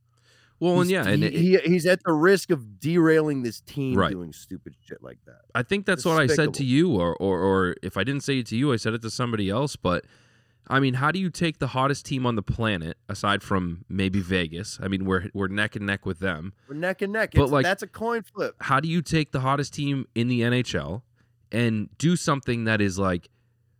Well, 0.60 0.80
and 0.82 0.92
yeah, 0.92 1.08
and 1.08 1.24
he, 1.24 1.56
it, 1.56 1.64
he- 1.64 1.72
he's 1.72 1.88
at 1.88 2.04
the 2.04 2.14
risk 2.14 2.52
of 2.52 2.80
derailing 2.80 3.42
this 3.42 3.62
team 3.62 3.98
Right. 3.98 4.12
doing 4.12 4.32
stupid 4.32 4.76
shit 4.86 5.02
like 5.02 5.18
that. 5.26 5.42
I 5.56 5.64
think 5.64 5.88
that's 5.88 6.06
what 6.06 6.22
I 6.22 6.28
said 6.28 6.54
to 6.56 6.64
you, 6.64 6.96
or, 7.00 7.16
or 7.16 7.40
or 7.40 7.76
if 7.82 7.98
I 7.98 8.04
didn't 8.04 8.22
say 8.22 8.38
it 8.40 8.46
to 8.48 8.56
you, 8.56 8.72
I 8.72 8.76
said 8.76 8.94
it 8.94 9.02
to 9.02 9.10
somebody 9.10 9.50
else. 9.50 9.76
But 9.76 10.06
I 10.68 10.80
mean, 10.80 10.94
how 10.94 11.12
do 11.12 11.18
you 11.18 11.32
take 11.32 11.58
the 11.58 11.68
hottest 11.68 12.06
team 12.06 12.28
on 12.28 12.36
the 12.36 12.44
planet, 12.44 12.96
aside 13.10 13.42
from 13.42 13.86
maybe 13.90 14.20
Vegas? 14.22 14.78
I 14.84 14.88
mean, 14.88 15.06
we're 15.06 15.30
we're 15.34 15.48
neck 15.48 15.76
and 15.76 15.88
neck 15.88 16.06
with 16.06 16.20
them. 16.20 16.54
We're 16.70 16.76
neck 16.76 17.02
and 17.02 17.12
neck. 17.12 17.32
But, 17.34 17.40
It's- 17.40 17.52
like- 17.52 17.64
that's 17.64 17.82
a 17.82 17.88
coin 17.88 18.22
flip. 18.22 18.54
How 18.60 18.80
do 18.80 18.88
you 18.88 19.02
take 19.02 19.32
the 19.32 19.40
hottest 19.40 19.74
team 19.74 20.06
in 20.14 20.28
the 20.28 20.42
NHL 20.42 21.02
and 21.52 21.90
do 21.98 22.16
something 22.16 22.66
that 22.66 22.82
is 22.82 22.98
like 22.98 23.30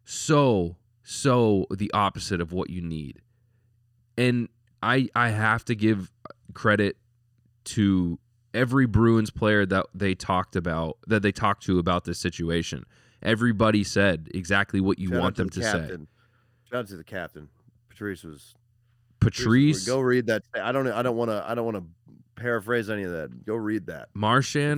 so 0.04 0.78
so 1.04 1.66
the 1.72 1.92
opposite 1.94 2.42
of 2.42 2.52
what 2.52 2.70
you 2.70 2.82
need? 2.82 3.22
And 4.18 4.50
I 4.82 5.10
I 5.16 5.30
have 5.30 5.66
to 5.66 5.76
give 5.76 6.12
credit 6.54 6.98
to 7.64 8.20
every 8.54 8.86
Bruins 8.86 9.30
player 9.30 9.66
that 9.66 9.86
they 9.94 10.16
talked 10.16 10.56
about 10.56 10.98
that 11.08 11.22
they 11.22 11.32
talked 11.32 11.64
to 11.64 11.80
about 11.80 12.06
this 12.06 12.20
situation. 12.20 12.86
Everybody 13.24 13.84
said 13.84 14.30
exactly 14.34 14.82
what 14.82 15.00
you 15.00 15.10
Shout 15.10 15.22
want 15.22 15.36
them 15.36 15.48
the 15.48 15.62
to 15.62 15.64
say. 15.64 15.88
Shout 16.70 16.80
out 16.80 16.88
to 16.88 16.98
the 16.98 17.04
captain. 17.04 17.50
Patrice 17.90 18.24
was 18.24 18.56
Patrice, 19.20 19.86
Go 19.86 20.00
read 20.00 20.26
that. 20.28 20.44
I 20.56 20.72
don't. 20.72 20.88
I 20.88 21.04
don't 21.04 21.16
want 21.16 21.30
to. 21.30 21.46
I 21.48 21.54
don't 21.54 21.66
want 21.66 21.78
to 21.78 21.84
paraphrase 22.42 22.90
any 22.90 23.04
of 23.04 23.12
that. 23.12 23.46
Go 23.46 23.56
read 23.56 23.86
that. 23.88 24.10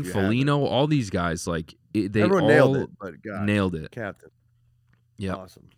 You. 0.06 0.12
Foligno, 0.12 0.66
all 0.66 0.88
these 0.88 1.10
guys 1.10 1.48
like 1.48 1.74
it, 1.94 2.14
they 2.14 2.22
Everyone 2.22 2.44
all 2.44 2.50
nailed 2.50 2.78
it, 2.78 2.90
but 3.00 3.22
God, 3.22 3.46
nailed 3.46 3.76
it. 3.76 3.92
captain. 3.92 4.30
Yep. 5.18 5.38
Awesome. 5.38 5.70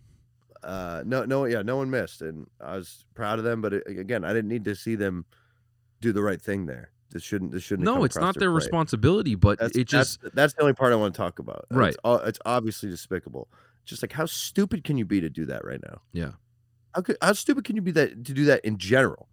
Uh, 0.62 1.02
no, 1.06 1.24
no, 1.24 1.44
yeah, 1.44 1.62
no 1.62 1.76
one 1.76 1.90
missed, 1.90 2.22
and 2.22 2.46
I 2.60 2.76
was 2.76 3.04
proud 3.14 3.38
of 3.38 3.44
them. 3.44 3.60
But 3.60 3.74
it, 3.74 3.84
again, 3.86 4.24
I 4.24 4.32
didn't 4.32 4.48
need 4.48 4.64
to 4.64 4.74
see 4.74 4.94
them 4.96 5.24
do 6.00 6.12
the 6.12 6.22
right 6.22 6.40
thing 6.40 6.66
there. 6.66 6.90
This 7.10 7.22
shouldn't. 7.22 7.52
This 7.52 7.62
shouldn't. 7.62 7.84
No, 7.84 8.02
it's 8.04 8.16
not 8.16 8.34
their 8.34 8.50
plate. 8.50 8.64
responsibility, 8.64 9.36
but 9.36 9.58
That's, 9.58 9.76
it 9.76 9.86
just 9.86 10.22
that's, 10.22 10.34
that's 10.34 10.54
the 10.54 10.62
only 10.62 10.74
part 10.74 10.92
I 10.92 10.96
want 10.96 11.14
to 11.14 11.18
talk 11.18 11.38
about. 11.38 11.66
Right. 11.70 11.94
It's, 12.04 12.26
it's 12.26 12.38
obviously 12.44 12.90
despicable. 12.90 13.48
Just 13.84 14.02
like 14.02 14.12
how 14.12 14.26
stupid 14.26 14.82
can 14.82 14.98
you 14.98 15.04
be 15.04 15.20
to 15.20 15.30
do 15.30 15.46
that 15.46 15.64
right 15.64 15.80
now? 15.80 16.00
Yeah. 16.12 16.32
How 16.94 17.02
could, 17.02 17.16
how 17.22 17.34
stupid 17.34 17.64
can 17.64 17.76
you 17.76 17.82
be 17.82 17.92
that 17.92 18.24
to 18.24 18.32
do 18.32 18.46
that 18.46 18.64
in 18.64 18.78
general? 18.78 19.28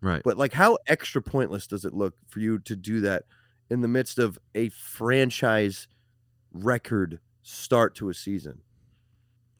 Right. 0.00 0.22
But 0.24 0.36
like, 0.38 0.52
how 0.52 0.78
extra 0.86 1.20
pointless 1.22 1.66
does 1.66 1.84
it 1.84 1.94
look 1.94 2.14
for 2.28 2.40
you 2.40 2.58
to 2.60 2.76
do 2.76 3.00
that 3.02 3.24
in 3.70 3.80
the 3.80 3.88
midst 3.88 4.18
of 4.18 4.38
a 4.54 4.68
franchise 4.70 5.88
record 6.52 7.20
start 7.42 7.94
to 7.96 8.08
a 8.08 8.14
season? 8.14 8.60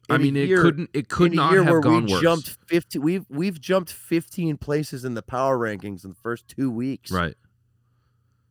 I 0.09 0.15
In 0.15 0.21
a 0.21 0.23
mean, 0.23 0.35
it 0.37 0.47
year- 0.49 0.61
couldn't 0.61 0.89
it 0.93 1.07
could 1.07 1.33
not 1.33 1.51
year 1.51 1.63
have 1.63 1.71
where 1.71 1.81
gone 1.81 2.05
we 2.05 2.13
worse. 2.13 2.21
jumped 2.23 2.57
50 2.65 2.97
we've 2.99 3.25
we've 3.29 3.61
jumped 3.61 3.91
15 3.91 4.57
places 4.57 5.05
in 5.05 5.13
the 5.13 5.21
power 5.21 5.57
rankings 5.59 6.03
in 6.03 6.09
the 6.09 6.15
first 6.15 6.47
two 6.47 6.71
weeks 6.71 7.11
Right. 7.11 7.35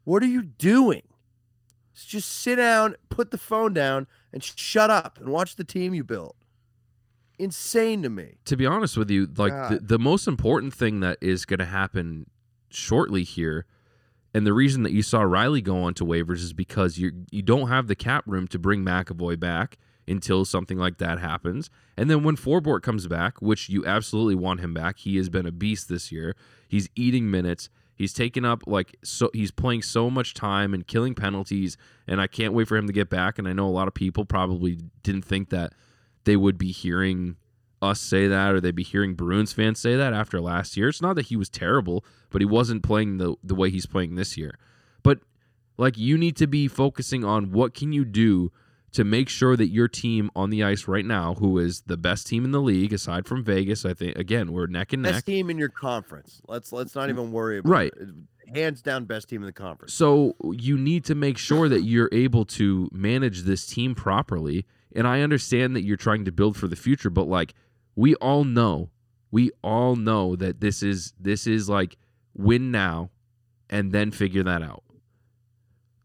what 0.04 0.22
are 0.22 0.26
you 0.28 0.42
doing 0.42 1.02
just 1.94 2.28
sit 2.30 2.56
down 2.56 2.94
put 3.08 3.32
the 3.32 3.38
phone 3.38 3.74
down 3.74 4.06
and 4.32 4.40
shut 4.44 4.88
up 4.88 5.18
and 5.18 5.30
watch 5.30 5.56
the 5.56 5.64
team 5.64 5.94
you 5.94 6.04
built 6.04 6.36
insane 7.38 8.02
to 8.02 8.08
me 8.08 8.34
To 8.46 8.56
be 8.56 8.66
honest 8.66 8.96
with 8.96 9.10
you, 9.10 9.28
like 9.36 9.52
the, 9.70 9.78
the 9.80 9.98
most 9.98 10.26
important 10.26 10.74
thing 10.74 11.00
that 11.00 11.18
is 11.20 11.44
going 11.44 11.58
to 11.60 11.66
happen 11.66 12.26
shortly 12.70 13.22
here, 13.24 13.66
and 14.34 14.46
the 14.46 14.52
reason 14.52 14.82
that 14.82 14.92
you 14.92 15.02
saw 15.02 15.22
Reilly 15.22 15.62
go 15.62 15.82
on 15.82 15.94
to 15.94 16.04
waivers 16.04 16.42
is 16.42 16.52
because 16.52 16.98
you 16.98 17.12
you 17.30 17.42
don't 17.42 17.68
have 17.68 17.86
the 17.86 17.96
cap 17.96 18.24
room 18.26 18.46
to 18.48 18.58
bring 18.58 18.84
McAvoy 18.84 19.38
back 19.38 19.78
until 20.06 20.44
something 20.44 20.78
like 20.78 20.98
that 20.98 21.18
happens. 21.18 21.70
And 21.96 22.10
then 22.10 22.22
when 22.22 22.36
Forbort 22.36 22.82
comes 22.82 23.06
back, 23.06 23.42
which 23.42 23.68
you 23.68 23.84
absolutely 23.84 24.34
want 24.34 24.60
him 24.60 24.72
back, 24.72 24.98
he 24.98 25.16
has 25.16 25.28
been 25.28 25.46
a 25.46 25.52
beast 25.52 25.88
this 25.88 26.10
year. 26.10 26.34
He's 26.66 26.88
eating 26.96 27.30
minutes. 27.30 27.68
He's 27.94 28.12
taken 28.12 28.44
up 28.44 28.62
like 28.66 28.96
so 29.02 29.28
he's 29.34 29.50
playing 29.50 29.82
so 29.82 30.08
much 30.08 30.32
time 30.32 30.72
and 30.72 30.86
killing 30.86 31.14
penalties 31.14 31.76
and 32.06 32.20
I 32.20 32.28
can't 32.28 32.54
wait 32.54 32.68
for 32.68 32.76
him 32.76 32.86
to 32.86 32.92
get 32.92 33.10
back 33.10 33.38
and 33.38 33.48
I 33.48 33.52
know 33.52 33.66
a 33.66 33.70
lot 33.70 33.88
of 33.88 33.94
people 33.94 34.24
probably 34.24 34.78
didn't 35.02 35.24
think 35.24 35.50
that 35.50 35.72
they 36.28 36.36
would 36.36 36.58
be 36.58 36.70
hearing 36.72 37.36
us 37.80 38.00
say 38.00 38.26
that 38.28 38.52
or 38.52 38.60
they'd 38.60 38.74
be 38.74 38.82
hearing 38.82 39.14
Bruins 39.14 39.52
fans 39.52 39.78
say 39.80 39.96
that 39.96 40.12
after 40.12 40.40
last 40.40 40.76
year. 40.76 40.88
It's 40.88 41.00
not 41.00 41.14
that 41.16 41.26
he 41.26 41.36
was 41.36 41.48
terrible, 41.48 42.04
but 42.30 42.40
he 42.42 42.46
wasn't 42.46 42.82
playing 42.82 43.16
the 43.18 43.34
the 43.42 43.54
way 43.54 43.70
he's 43.70 43.86
playing 43.86 44.14
this 44.16 44.36
year. 44.36 44.58
But 45.02 45.20
like 45.76 45.96
you 45.96 46.18
need 46.18 46.36
to 46.36 46.46
be 46.46 46.68
focusing 46.68 47.24
on 47.24 47.50
what 47.52 47.74
can 47.74 47.92
you 47.92 48.04
do 48.04 48.50
to 48.90 49.04
make 49.04 49.28
sure 49.28 49.54
that 49.56 49.68
your 49.68 49.86
team 49.86 50.30
on 50.34 50.50
the 50.50 50.64
ice 50.64 50.88
right 50.88 51.04
now, 51.04 51.34
who 51.34 51.58
is 51.58 51.82
the 51.82 51.96
best 51.96 52.26
team 52.26 52.44
in 52.44 52.50
the 52.52 52.60
league 52.60 52.92
aside 52.92 53.26
from 53.26 53.44
Vegas, 53.44 53.84
I 53.84 53.94
think 53.94 54.16
again, 54.18 54.50
we're 54.52 54.66
neck 54.66 54.92
and 54.92 55.02
best 55.02 55.10
neck. 55.12 55.16
Best 55.18 55.26
team 55.26 55.48
in 55.50 55.56
your 55.58 55.68
conference 55.68 56.40
let's 56.48 56.72
let's 56.72 56.94
not 56.94 57.08
even 57.10 57.30
worry 57.32 57.58
about 57.58 57.70
Right. 57.70 57.92
it. 57.96 58.08
hands 58.56 58.82
down 58.82 59.04
best 59.04 59.28
team 59.28 59.42
in 59.42 59.46
the 59.46 59.52
conference. 59.52 59.92
So 59.94 60.34
you 60.52 60.76
need 60.76 61.04
to 61.04 61.14
make 61.14 61.38
sure 61.38 61.68
that 61.68 61.82
you're 61.82 62.08
able 62.12 62.44
to 62.60 62.88
manage 62.92 63.42
this 63.42 63.66
team 63.66 63.94
properly. 63.94 64.66
And 64.94 65.06
I 65.06 65.20
understand 65.20 65.76
that 65.76 65.82
you're 65.82 65.96
trying 65.96 66.24
to 66.24 66.32
build 66.32 66.56
for 66.56 66.66
the 66.68 66.76
future, 66.76 67.10
but 67.10 67.28
like 67.28 67.54
we 67.94 68.14
all 68.16 68.44
know, 68.44 68.90
we 69.30 69.50
all 69.62 69.96
know 69.96 70.34
that 70.36 70.60
this 70.60 70.82
is 70.82 71.12
this 71.20 71.46
is 71.46 71.68
like 71.68 71.96
win 72.34 72.70
now 72.70 73.10
and 73.68 73.92
then 73.92 74.10
figure 74.10 74.42
that 74.44 74.62
out. 74.62 74.82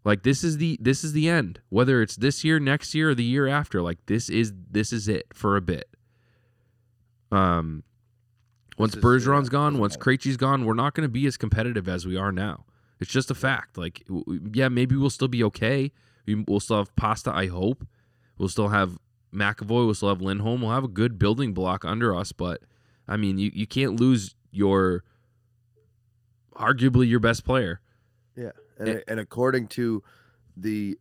Like 0.03 0.23
this 0.23 0.43
is 0.43 0.57
the 0.57 0.77
this 0.81 1.03
is 1.03 1.13
the 1.13 1.29
end. 1.29 1.61
Whether 1.69 2.01
it's 2.01 2.17
this 2.17 2.43
year, 2.43 2.59
next 2.59 2.93
year, 2.93 3.11
or 3.11 3.15
the 3.15 3.23
year 3.23 3.47
after, 3.47 3.81
like 3.81 3.99
this 4.07 4.29
is 4.29 4.51
this 4.69 4.91
is 4.91 5.07
it 5.07 5.27
for 5.33 5.55
a 5.55 5.61
bit. 5.61 5.87
Um 7.31 7.83
once 8.77 8.95
This 8.95 9.03
is- 9.03 9.25
yeah, 9.25 9.31
Bergeron's 9.31 9.49
gone, 9.49 9.77
once. 9.77 9.95
Krejci's 9.95 10.35
gone, 10.37 10.65
we're 10.65 10.73
not 10.73 10.93
going 10.95 11.07
to 11.07 11.11
be 11.11 11.27
as 11.27 11.37
competitive 11.37 11.87
as 11.87 12.07
we 12.07 12.17
are 12.17 12.31
now. 12.31 12.65
It's 12.99 13.11
just 13.11 13.29
a 13.29 13.35
fact. 13.35 13.77
Like, 13.77 14.03
yeah, 14.51 14.67
maybe 14.67 14.95
we'll 14.95 15.11
still 15.11 15.27
be 15.27 15.43
okay. 15.43 15.91
We'll 16.27 16.59
still 16.59 16.77
have 16.77 16.95
Pasta, 16.95 17.31
I 17.31 17.47
hope. 17.47 17.85
We'll 18.37 18.49
still 18.49 18.69
have 18.69 18.97
McAvoy. 19.33 19.85
We'll 19.85 19.93
still 19.93 20.09
have 20.09 20.21
Lindholm. 20.21 20.61
We'll 20.61 20.71
have 20.71 20.83
a 20.83 20.87
good 20.89 21.17
building 21.19 21.53
block 21.53 21.85
under 21.85 22.15
us. 22.15 22.31
But, 22.31 22.61
I 23.07 23.17
mean, 23.17 23.37
you, 23.37 23.51
you 23.53 23.67
can't 23.67 23.99
lose 23.99 24.35
your, 24.51 25.03
arguably, 26.55 27.07
your 27.09 27.19
best 27.19 27.45
player. 27.45 27.79
Yeah, 28.35 28.51
and, 28.79 28.87
It- 28.89 29.03
and 29.07 29.19
according 29.19 29.67
to 29.69 30.03
the 30.57 30.97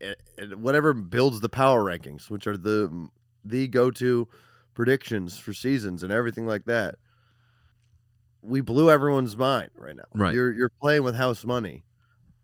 and- 0.00 0.16
and 0.36 0.62
whatever 0.62 0.92
builds 0.92 1.40
the 1.40 1.48
power 1.48 1.84
rankings, 1.84 2.28
which 2.28 2.46
are 2.46 2.56
the 2.56 3.08
the 3.44 3.68
go 3.68 3.90
to 3.92 4.26
predictions 4.74 5.38
for 5.38 5.52
seasons 5.52 6.02
and 6.02 6.12
everything 6.12 6.46
like 6.46 6.64
that, 6.64 6.96
we 8.42 8.60
blew 8.60 8.90
everyone's 8.90 9.36
mind 9.36 9.70
right 9.78 9.94
now. 9.94 10.04
Right. 10.14 10.34
You're 10.34 10.52
you're 10.52 10.72
playing 10.80 11.04
with 11.04 11.14
house 11.14 11.44
money. 11.44 11.84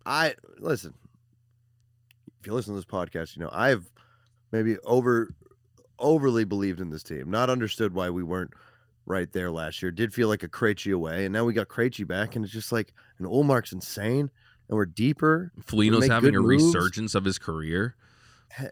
I 0.05 0.35
listen. 0.59 0.93
If 2.39 2.47
you 2.47 2.53
listen 2.53 2.73
to 2.73 2.79
this 2.79 2.85
podcast, 2.85 3.35
you 3.35 3.43
know 3.43 3.49
I've 3.51 3.91
maybe 4.51 4.77
over 4.79 5.33
overly 5.99 6.43
believed 6.43 6.79
in 6.79 6.89
this 6.89 7.03
team, 7.03 7.29
not 7.29 7.49
understood 7.49 7.93
why 7.93 8.09
we 8.09 8.23
weren't 8.23 8.51
right 9.05 9.31
there 9.31 9.49
last 9.51 9.81
year. 9.81 9.91
Did 9.91 10.13
feel 10.13 10.27
like 10.27 10.43
a 10.43 10.49
Krejci 10.49 10.93
away, 10.93 11.25
and 11.25 11.33
now 11.33 11.45
we 11.45 11.53
got 11.53 11.67
Krejci 11.67 12.05
back, 12.07 12.35
and 12.35 12.45
it's 12.45 12.53
just 12.53 12.71
like 12.71 12.93
and 13.17 13.27
Ullmark's 13.27 13.73
insane, 13.73 14.29
and 14.69 14.77
we're 14.77 14.85
deeper, 14.85 15.51
Foligno's 15.65 16.07
having 16.07 16.35
a 16.35 16.39
moves. 16.41 16.63
resurgence 16.63 17.15
of 17.15 17.25
his 17.25 17.39
career. 17.39 17.95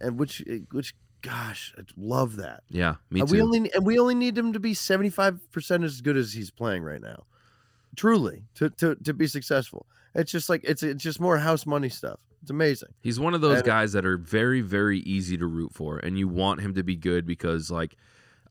and 0.01 0.19
which 0.19 0.43
eh, 0.47 0.59
which 0.71 0.93
gosh, 1.21 1.73
I 1.77 1.81
love 1.97 2.35
that. 2.37 2.63
Yeah, 2.69 2.95
me 3.09 3.21
and 3.21 3.29
too. 3.29 3.35
we 3.35 3.41
only 3.41 3.73
and 3.73 3.85
we 3.85 3.97
only 3.99 4.15
need 4.15 4.37
him 4.37 4.53
to 4.53 4.59
be 4.59 4.73
seventy 4.73 5.09
five 5.09 5.51
percent 5.51 5.83
as 5.83 6.01
good 6.01 6.17
as 6.17 6.33
he's 6.33 6.51
playing 6.51 6.83
right 6.83 7.01
now, 7.01 7.25
truly 7.95 8.43
to 8.55 8.69
to 8.71 8.95
to 8.95 9.13
be 9.13 9.27
successful. 9.27 9.85
It's 10.15 10.31
just 10.31 10.49
like 10.49 10.61
it's 10.63 10.81
it's 10.81 11.03
just 11.03 11.19
more 11.19 11.37
house 11.37 11.65
money 11.65 11.89
stuff. 11.89 12.19
It's 12.41 12.51
amazing. 12.51 12.89
He's 13.01 13.19
one 13.19 13.33
of 13.33 13.41
those 13.41 13.57
And- 13.57 13.65
guys 13.65 13.93
that 13.93 14.05
are 14.05 14.17
very, 14.17 14.61
very 14.61 14.99
easy 14.99 15.35
to 15.37 15.45
root 15.45 15.73
for, 15.73 15.97
and 15.97 16.17
you 16.17 16.27
want 16.27 16.61
him 16.61 16.73
to 16.75 16.83
be 16.83 16.95
good 16.95 17.25
because, 17.25 17.71
like, 17.71 17.95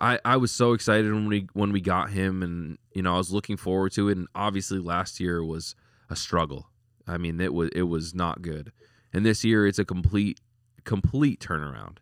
I, 0.01 0.19
I 0.25 0.37
was 0.37 0.51
so 0.51 0.73
excited 0.73 1.13
when 1.13 1.29
we 1.29 1.47
when 1.53 1.73
we 1.73 1.81
got 1.81 2.11
him, 2.11 2.43
and 2.43 2.77
you 2.93 3.03
know 3.03 3.15
I 3.15 3.19
was 3.19 3.33
looking 3.33 3.57
forward 3.57 3.93
to 3.93 4.09
it. 4.09 4.17
And 4.19 4.27
obviously, 4.35 4.79
last 4.79 5.21
year 5.21 5.45
was 5.45 5.75
a 6.11 6.17
struggle. 6.17 6.69
I 7.07 7.19
mean, 7.19 7.41
it 7.41 7.55
was 7.55 7.71
it 7.75 7.85
was 7.85 8.15
not 8.15 8.43
good, 8.43 8.73
and 9.13 9.25
this 9.25 9.45
year 9.45 9.67
it's 9.67 9.79
a 9.79 9.85
complete 9.85 10.41
complete 10.85 11.41
turnaround, 11.41 11.99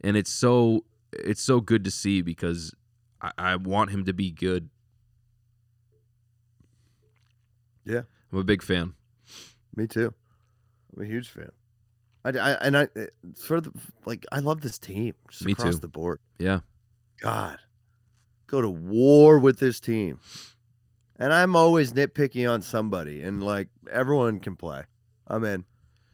and 0.00 0.16
it's 0.16 0.30
so 0.32 0.84
it's 1.12 1.42
so 1.42 1.60
good 1.60 1.84
to 1.84 1.90
see 1.90 2.22
because 2.22 2.74
I, 3.20 3.32
I 3.38 3.56
want 3.56 3.90
him 3.90 4.04
to 4.06 4.12
be 4.12 4.30
good. 4.30 4.70
Yeah. 7.84 8.02
I'm 8.32 8.38
a 8.38 8.44
big 8.44 8.62
fan. 8.62 8.94
Me 9.76 9.86
too. 9.86 10.12
I'm 10.96 11.02
a 11.02 11.06
huge 11.06 11.28
fan. 11.28 11.50
I, 12.24 12.30
I 12.30 12.50
and 12.54 12.76
I 12.76 12.88
eh, 12.96 13.06
for 13.40 13.60
the 13.60 13.72
like 14.04 14.26
I 14.32 14.40
love 14.40 14.60
this 14.60 14.78
team 14.78 15.14
just 15.30 15.44
Me 15.44 15.52
across 15.52 15.74
too. 15.76 15.80
the 15.80 15.88
board. 15.88 16.20
Yeah. 16.38 16.60
God, 17.22 17.58
go 18.46 18.60
to 18.60 18.68
war 18.68 19.38
with 19.38 19.58
this 19.58 19.80
team. 19.80 20.20
And 21.20 21.32
I'm 21.32 21.56
always 21.56 21.92
nitpicky 21.92 22.48
on 22.48 22.62
somebody, 22.62 23.22
and 23.22 23.42
like 23.42 23.68
everyone 23.90 24.38
can 24.40 24.54
play. 24.56 24.84
I'm 25.26 25.44
in. 25.44 25.64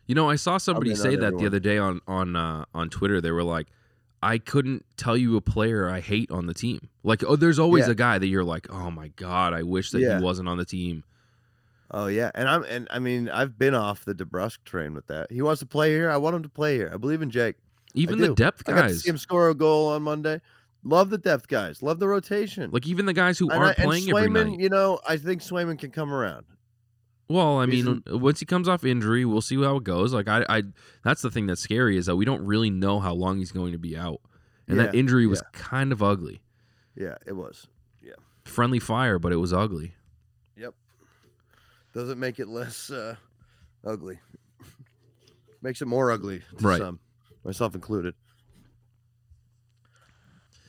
You 0.07 0.15
know, 0.15 0.29
I 0.31 0.37
saw 0.37 0.57
somebody 0.59 0.95
say 0.95 1.17
that 1.17 1.37
the 1.39 1.47
other 1.47 1.61
day 1.61 1.79
on 1.79 2.01
on 2.07 2.37
uh, 2.37 2.65
on 2.75 2.89
Twitter. 2.91 3.21
They 3.21 3.31
were 3.31 3.43
like, 3.43 3.67
"I 4.23 4.39
couldn't 4.39 4.85
tell 4.97 5.17
you 5.17 5.37
a 5.37 5.41
player 5.43 5.89
I 5.91 6.01
hate 6.01 6.31
on 6.31 6.47
the 6.47 6.55
team." 6.55 6.89
Like, 7.03 7.23
oh, 7.25 7.37
there's 7.37 7.59
always 7.59 7.87
Yeah. 7.87 7.93
a 7.93 7.95
guy 7.95 8.19
that 8.19 8.27
you're 8.27 8.45
like, 8.45 8.67
"Oh 8.71 8.91
my 8.91 9.09
god, 9.09 9.53
I 9.53 9.63
wish 9.63 9.91
that 9.91 10.01
Yeah. 10.01 10.19
he 10.19 10.25
wasn't 10.25 10.49
on 10.49 10.57
the 10.59 10.65
team." 10.65 11.05
Oh 11.91 12.07
yeah, 12.07 12.31
and 12.35 12.49
I'm 12.49 12.65
and 12.65 12.89
I 12.91 12.99
mean 12.99 13.29
I've 13.29 13.59
been 13.59 13.75
off 13.75 14.05
the 14.05 14.15
DeBrusk 14.15 14.65
train 14.65 14.95
with 14.95 15.07
that. 15.09 15.31
He 15.31 15.43
wants 15.43 15.61
to 15.61 15.67
play 15.67 15.91
here. 15.91 16.11
I 16.11 16.17
want 16.17 16.37
him 16.37 16.43
to 16.43 16.49
play 16.49 16.77
here. 16.77 16.91
I 16.93 16.97
believe 16.97 17.23
in 17.23 17.31
Jake. 17.31 17.57
Even 17.95 18.19
the 18.19 18.35
depth 18.35 18.63
I 18.67 18.73
got 18.73 18.83
to 18.83 18.89
guys, 18.89 19.03
see 19.03 19.11
him 19.11 19.19
score 19.19 19.51
a 19.51 19.55
goal 19.55 19.89
on 19.91 20.03
Monday. 20.03 20.41
Love 20.83 21.11
the 21.11 21.19
depth 21.19 21.49
guys. 21.49 21.83
Love 21.83 21.99
the 21.99 22.09
rotation. 22.09 22.71
like 22.71 22.87
even 22.87 23.07
the 23.07 23.13
guys 23.13 23.39
who 23.39 23.49
and, 23.49 23.63
aren't 23.63 23.81
I, 23.81 23.85
playing 23.85 24.11
every 24.11 24.29
night. 24.29 24.59
you 24.59 24.69
know, 24.69 25.01
I 25.09 25.17
think 25.17 25.43
Swayman 25.43 25.79
can 25.79 25.91
come 25.91 26.13
around. 26.13 26.45
Well, 27.29 27.59
I 27.59 27.67
mean, 27.67 28.03
once 28.07 28.41
he 28.41 28.47
comes 28.47 28.69
off 28.69 28.85
injury, 28.85 29.25
we'll 29.25 29.41
see 29.41 29.61
how 29.63 29.77
it 29.77 29.85
goes. 29.85 30.13
Like, 30.13 30.29
I, 30.29 30.45
I, 30.47 30.63
that's 31.05 31.23
the 31.23 31.31
thing 31.31 31.47
that's 31.47 31.63
scary 31.63 31.97
is 31.97 32.05
that 32.05 32.17
we 32.17 32.27
don't 32.27 32.45
really 32.45 32.69
know 32.69 33.01
how 33.01 33.15
long 33.15 33.39
he's 33.39 33.51
going 33.51 33.73
to 33.73 33.79
be 33.79 33.97
out, 33.97 34.21
and 34.69 34.79
that 34.79 34.95
injury 34.95 35.27
was 35.27 35.43
kind 35.53 35.91
of 35.91 36.03
ugly. 36.03 36.43
Yeah, 36.95 37.15
it 37.27 37.33
was. 37.33 37.67
Yeah, 38.03 38.13
friendly 38.45 38.79
fire, 38.79 39.19
but 39.19 39.33
it 39.33 39.37
was 39.37 39.55
ugly. 39.55 39.95
Doesn't 41.95 42.19
make 42.19 42.39
it 42.41 42.49
less 42.49 42.91
uh, 42.91 43.17
ugly. 43.85 44.19
Makes 45.63 45.81
it 45.81 45.87
more 45.87 46.11
ugly 46.11 46.41
to 46.59 46.67
Right. 46.67 46.79
some, 46.79 46.99
myself 47.45 47.75
included. 47.75 48.15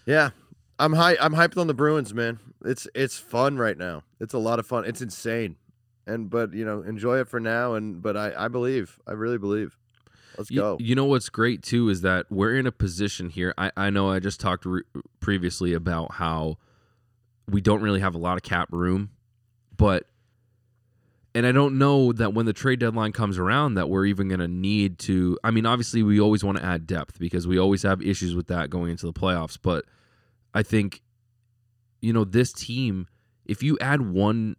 Yeah, 0.06 0.30
I'm 0.78 0.94
high. 0.94 1.18
I'm 1.20 1.34
hyped 1.34 1.58
on 1.58 1.68
the 1.68 1.74
Bruins, 1.74 2.14
man. 2.14 2.40
It's 2.64 2.88
it's 2.94 3.18
fun 3.18 3.58
right 3.58 3.78
now. 3.78 4.04
It's 4.20 4.34
a 4.34 4.38
lot 4.38 4.60
of 4.60 4.68
fun. 4.68 4.86
It's 4.86 5.02
insane, 5.02 5.56
and 6.06 6.30
but 6.30 6.54
you 6.54 6.64
know, 6.64 6.82
enjoy 6.84 7.20
it 7.22 7.28
for 7.28 7.40
now. 7.40 7.74
And 7.74 8.02
but 8.02 8.16
I 8.16 8.46
I 8.46 8.48
believe. 8.48 9.00
I 9.08 9.14
really 9.14 9.38
believe. 9.40 9.78
Let's 10.38 10.52
You, 10.52 10.60
go. 10.62 10.78
you 10.82 10.96
know 10.96 11.06
what's 11.06 11.30
great 11.30 11.64
too 11.64 11.90
is 11.90 12.02
that 12.02 12.26
we're 12.30 12.56
in 12.58 12.68
a 12.68 12.72
position 12.72 13.30
here. 13.30 13.54
I, 13.58 13.72
I 13.78 13.90
know 13.90 14.12
I 14.12 14.20
just 14.20 14.40
talked 14.42 14.66
re- 14.66 14.84
previously 15.22 15.74
about 15.74 16.16
how 16.16 16.58
we 17.50 17.62
don't 17.62 17.82
really 17.82 18.02
have 18.02 18.16
a 18.16 18.18
lot 18.18 18.36
of 18.36 18.44
cap 18.44 18.68
room, 18.74 19.12
but 19.78 20.04
and 21.36 21.46
I 21.46 21.52
don't 21.52 21.78
know 21.78 22.14
that 22.14 22.34
when 22.34 22.46
the 22.46 22.54
trade 22.54 22.80
deadline 22.80 23.12
comes 23.12 23.38
around 23.38 23.74
that 23.74 23.90
we're 23.90 24.06
even 24.06 24.30
going 24.30 24.40
to 24.40 24.48
need 24.48 24.98
to. 25.00 25.38
I 25.44 25.52
mean, 25.52 25.66
obviously 25.66 26.02
we 26.02 26.18
always 26.18 26.46
want 26.46 26.58
to 26.58 26.64
add 26.64 26.88
depth 26.88 27.20
because 27.20 27.46
we 27.46 27.60
always 27.60 27.84
have 27.84 28.02
issues 28.02 28.34
with 28.34 28.48
that 28.48 28.70
going 28.70 28.92
into 28.92 29.06
the 29.06 29.14
playoffs. 29.14 29.58
But 29.62 29.84
I 30.54 30.64
think 30.64 31.02
you 32.02 32.14
know 32.14 32.24
this 32.24 32.54
team, 32.54 33.08
if 33.46 33.62
you 33.62 33.78
add 33.82 34.02
one 34.02 34.56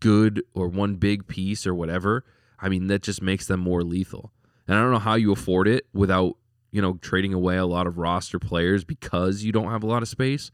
good 0.00 0.42
or 0.54 0.66
one 0.66 0.96
big 0.96 1.28
piece 1.28 1.68
or 1.68 1.74
whatever, 1.74 2.24
I 2.58 2.68
mean 2.68 2.88
that 2.88 3.02
just 3.02 3.22
makes 3.22 3.46
them 3.46 3.60
more 3.60 3.84
lethal. 3.84 4.32
And 4.66 4.76
I 4.76 4.82
don't 4.82 4.90
know 4.90 4.98
how 4.98 5.14
you 5.14 5.30
afford 5.30 5.68
it 5.68 5.86
without, 5.92 6.36
you 6.72 6.82
know, 6.82 6.94
trading 6.94 7.32
away 7.32 7.56
a 7.56 7.66
lot 7.66 7.86
of 7.86 7.96
roster 7.96 8.40
players 8.40 8.84
because 8.84 9.44
you 9.44 9.52
don't 9.52 9.70
have 9.70 9.84
a 9.84 9.86
lot 9.86 10.02
of 10.02 10.08
space. 10.08 10.50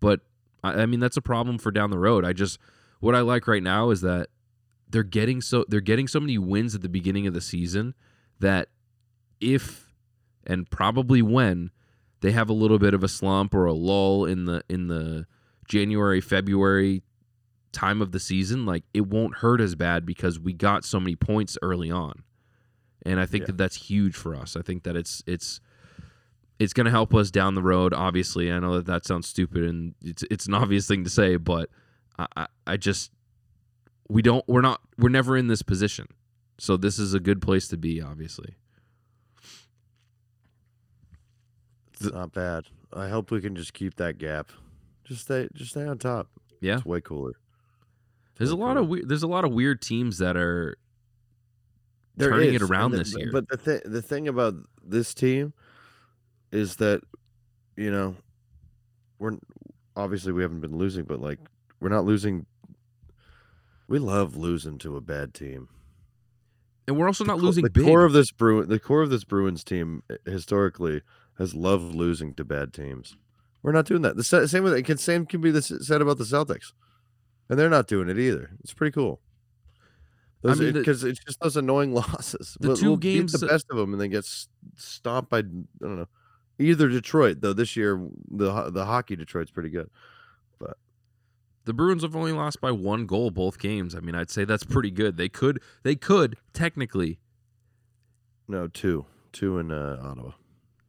But 0.00 0.20
I, 0.62 0.82
I 0.82 0.86
mean, 0.86 1.00
that's 1.00 1.18
a 1.18 1.22
problem 1.22 1.58
for 1.58 1.70
down 1.70 1.90
the 1.90 1.98
road. 1.98 2.24
I 2.24 2.32
just 2.32 2.58
what 3.00 3.14
I 3.14 3.20
like 3.20 3.46
right 3.46 3.62
now 3.62 3.90
is 3.90 4.00
that 4.00 4.28
they're 4.88 5.02
getting 5.02 5.40
so 5.40 5.64
they're 5.68 5.80
getting 5.80 6.06
so 6.08 6.20
many 6.20 6.38
wins 6.38 6.74
at 6.74 6.82
the 6.82 6.88
beginning 6.88 7.26
of 7.26 7.34
the 7.34 7.40
season 7.40 7.94
that 8.40 8.68
if 9.40 9.92
and 10.46 10.68
probably 10.70 11.22
when 11.22 11.70
they 12.20 12.32
have 12.32 12.48
a 12.48 12.52
little 12.52 12.78
bit 12.78 12.94
of 12.94 13.02
a 13.02 13.08
slump 13.08 13.54
or 13.54 13.66
a 13.66 13.72
lull 13.72 14.24
in 14.24 14.44
the 14.44 14.62
in 14.68 14.88
the 14.88 15.26
January 15.68 16.20
February 16.20 17.02
time 17.72 18.00
of 18.00 18.12
the 18.12 18.20
season 18.20 18.64
like 18.64 18.84
it 18.94 19.06
won't 19.06 19.36
hurt 19.38 19.60
as 19.60 19.74
bad 19.74 20.06
because 20.06 20.38
we 20.38 20.52
got 20.52 20.84
so 20.84 21.00
many 21.00 21.16
points 21.16 21.58
early 21.60 21.90
on 21.90 22.22
and 23.04 23.18
I 23.18 23.26
think 23.26 23.42
Yeah. 23.42 23.46
that 23.48 23.56
that's 23.58 23.76
huge 23.76 24.14
for 24.14 24.34
us. 24.36 24.56
I 24.56 24.62
think 24.62 24.84
that 24.84 24.96
it's 24.96 25.22
it's 25.26 25.60
it's 26.60 26.72
going 26.72 26.84
to 26.84 26.90
help 26.90 27.12
us 27.14 27.30
down 27.32 27.54
the 27.56 27.62
road. 27.62 27.92
Obviously, 27.92 28.50
I 28.52 28.60
know 28.60 28.76
that 28.76 28.86
that 28.86 29.04
sounds 29.04 29.26
stupid 29.26 29.64
and 29.64 29.94
it's 30.02 30.22
it's 30.30 30.46
an 30.46 30.54
obvious 30.54 30.86
thing 30.86 31.02
to 31.04 31.10
say, 31.10 31.36
but 31.36 31.68
I 32.18 32.26
I, 32.36 32.46
I 32.66 32.76
just 32.76 33.10
we 34.08 34.22
don't 34.22 34.44
we're 34.48 34.60
not 34.60 34.80
we're 34.98 35.08
never 35.08 35.36
in 35.36 35.46
this 35.48 35.62
position, 35.62 36.06
so 36.58 36.76
this 36.76 36.98
is 36.98 37.14
a 37.14 37.20
good 37.20 37.40
place 37.42 37.68
to 37.68 37.76
be. 37.76 38.00
Obviously, 38.02 38.54
It's 41.94 42.12
not 42.12 42.32
bad. 42.32 42.64
I 42.92 43.08
hope 43.08 43.30
we 43.30 43.40
can 43.40 43.54
just 43.56 43.72
keep 43.72 43.96
that 43.96 44.18
gap. 44.18 44.50
Just 45.04 45.22
stay. 45.22 45.48
Just 45.54 45.70
stay 45.72 45.84
on 45.86 45.98
top. 45.98 46.28
yeah. 46.60 46.76
It's 46.76 46.84
way 46.84 47.00
cooler. 47.00 47.32
There's 48.36 48.50
a 48.50 48.56
way 48.56 48.62
lot 48.62 48.76
of 48.76 48.84
cooler. 48.84 48.88
weird, 48.90 49.08
there's 49.08 49.22
a 49.22 49.26
lot 49.28 49.44
of 49.44 49.52
weird 49.52 49.80
teams 49.82 50.18
that 50.18 50.36
are 50.36 50.76
There 52.16 52.30
turning 52.30 52.54
it 52.54 52.62
around 52.62 52.92
the- 52.92 52.98
this 52.98 53.16
year. 53.16 53.30
But 53.32 53.48
the 53.48 53.56
thing, 53.56 53.80
the 53.84 54.02
thing 54.02 54.28
about 54.28 54.54
this 54.82 55.14
team 55.14 55.52
is 56.52 56.76
that 56.76 57.02
you 57.76 57.90
know 57.90 58.16
we're 59.18 59.38
obviously 59.96 60.32
we 60.32 60.42
haven't 60.42 60.60
been 60.60 60.76
losing, 60.76 61.04
but 61.04 61.20
like 61.20 61.38
we're 61.80 61.88
not 61.90 62.04
losing 62.04 62.46
We 63.88 63.98
love 63.98 64.36
losing 64.36 64.78
to 64.78 64.96
a 64.96 65.00
bad 65.00 65.34
team. 65.34 65.68
And 66.86 66.96
we're 66.96 67.06
also 67.06 67.24
not 67.24 67.38
co- 67.38 67.44
losing 67.46 67.64
the 67.64 67.70
big. 67.70 67.84
core 67.84 68.04
of 68.04 68.12
this 68.12 68.30
Bruin, 68.30 68.68
the 68.68 68.78
core 68.78 69.02
of 69.02 69.10
this 69.10 69.24
Bruins 69.24 69.64
team 69.64 70.02
uh, 70.10 70.16
historically 70.26 71.02
has 71.38 71.54
loved 71.54 71.94
losing 71.94 72.34
to 72.34 72.44
bad 72.44 72.72
teams. 72.72 73.16
We're 73.62 73.72
not 73.72 73.86
doing 73.86 74.02
that. 74.02 74.16
The 74.16 74.24
same 74.46 74.62
with 74.64 74.74
it 74.74 74.82
can 74.84 74.98
same 74.98 75.24
can 75.24 75.40
be 75.40 75.50
the, 75.50 75.62
said 75.62 76.02
about 76.02 76.18
the 76.18 76.24
Celtics, 76.24 76.72
and 77.48 77.58
they're 77.58 77.70
not 77.70 77.86
doing 77.88 78.08
it 78.10 78.18
either. 78.18 78.50
It's 78.60 78.74
pretty 78.74 78.92
cool. 78.92 79.20
I 80.46 80.54
mean, 80.56 80.74
because 80.74 81.02
it's 81.04 81.24
just 81.24 81.40
those 81.40 81.56
annoying 81.56 81.94
losses. 81.94 82.58
the 82.60 82.68
We'll- 82.68 82.76
2 82.76 82.86
we'll 82.86 82.96
games 82.98 83.32
the 83.32 83.46
best 83.46 83.64
of 83.70 83.78
them, 83.78 83.92
and 83.92 84.00
then 84.00 84.10
get 84.10 84.26
stomped 84.76 85.30
by 85.30 85.38
I 85.38 85.42
don't 85.42 85.96
know, 85.96 86.08
either 86.58 86.88
Detroit 86.88 87.40
though. 87.40 87.54
This 87.54 87.74
year 87.76 87.98
the 88.30 88.70
the 88.70 88.84
hockey 88.84 89.16
Detroit's 89.16 89.50
pretty 89.50 89.70
good. 89.70 89.88
The 91.64 91.72
Bruins 91.72 92.02
have 92.02 92.14
only 92.16 92.32
lost 92.32 92.60
by 92.60 92.70
one 92.70 93.06
goal 93.06 93.30
both 93.30 93.58
games. 93.58 93.94
I 93.94 94.00
mean, 94.00 94.14
I'd 94.14 94.30
say 94.30 94.44
that's 94.44 94.64
pretty 94.64 94.90
good. 94.90 95.16
They 95.16 95.28
could 95.28 95.60
they 95.82 95.96
could 95.96 96.36
technically 96.52 97.18
No, 98.48 98.68
two, 98.68 99.06
two 99.32 99.58
in 99.58 99.70
uh, 99.70 99.98
Ottawa. 100.02 100.32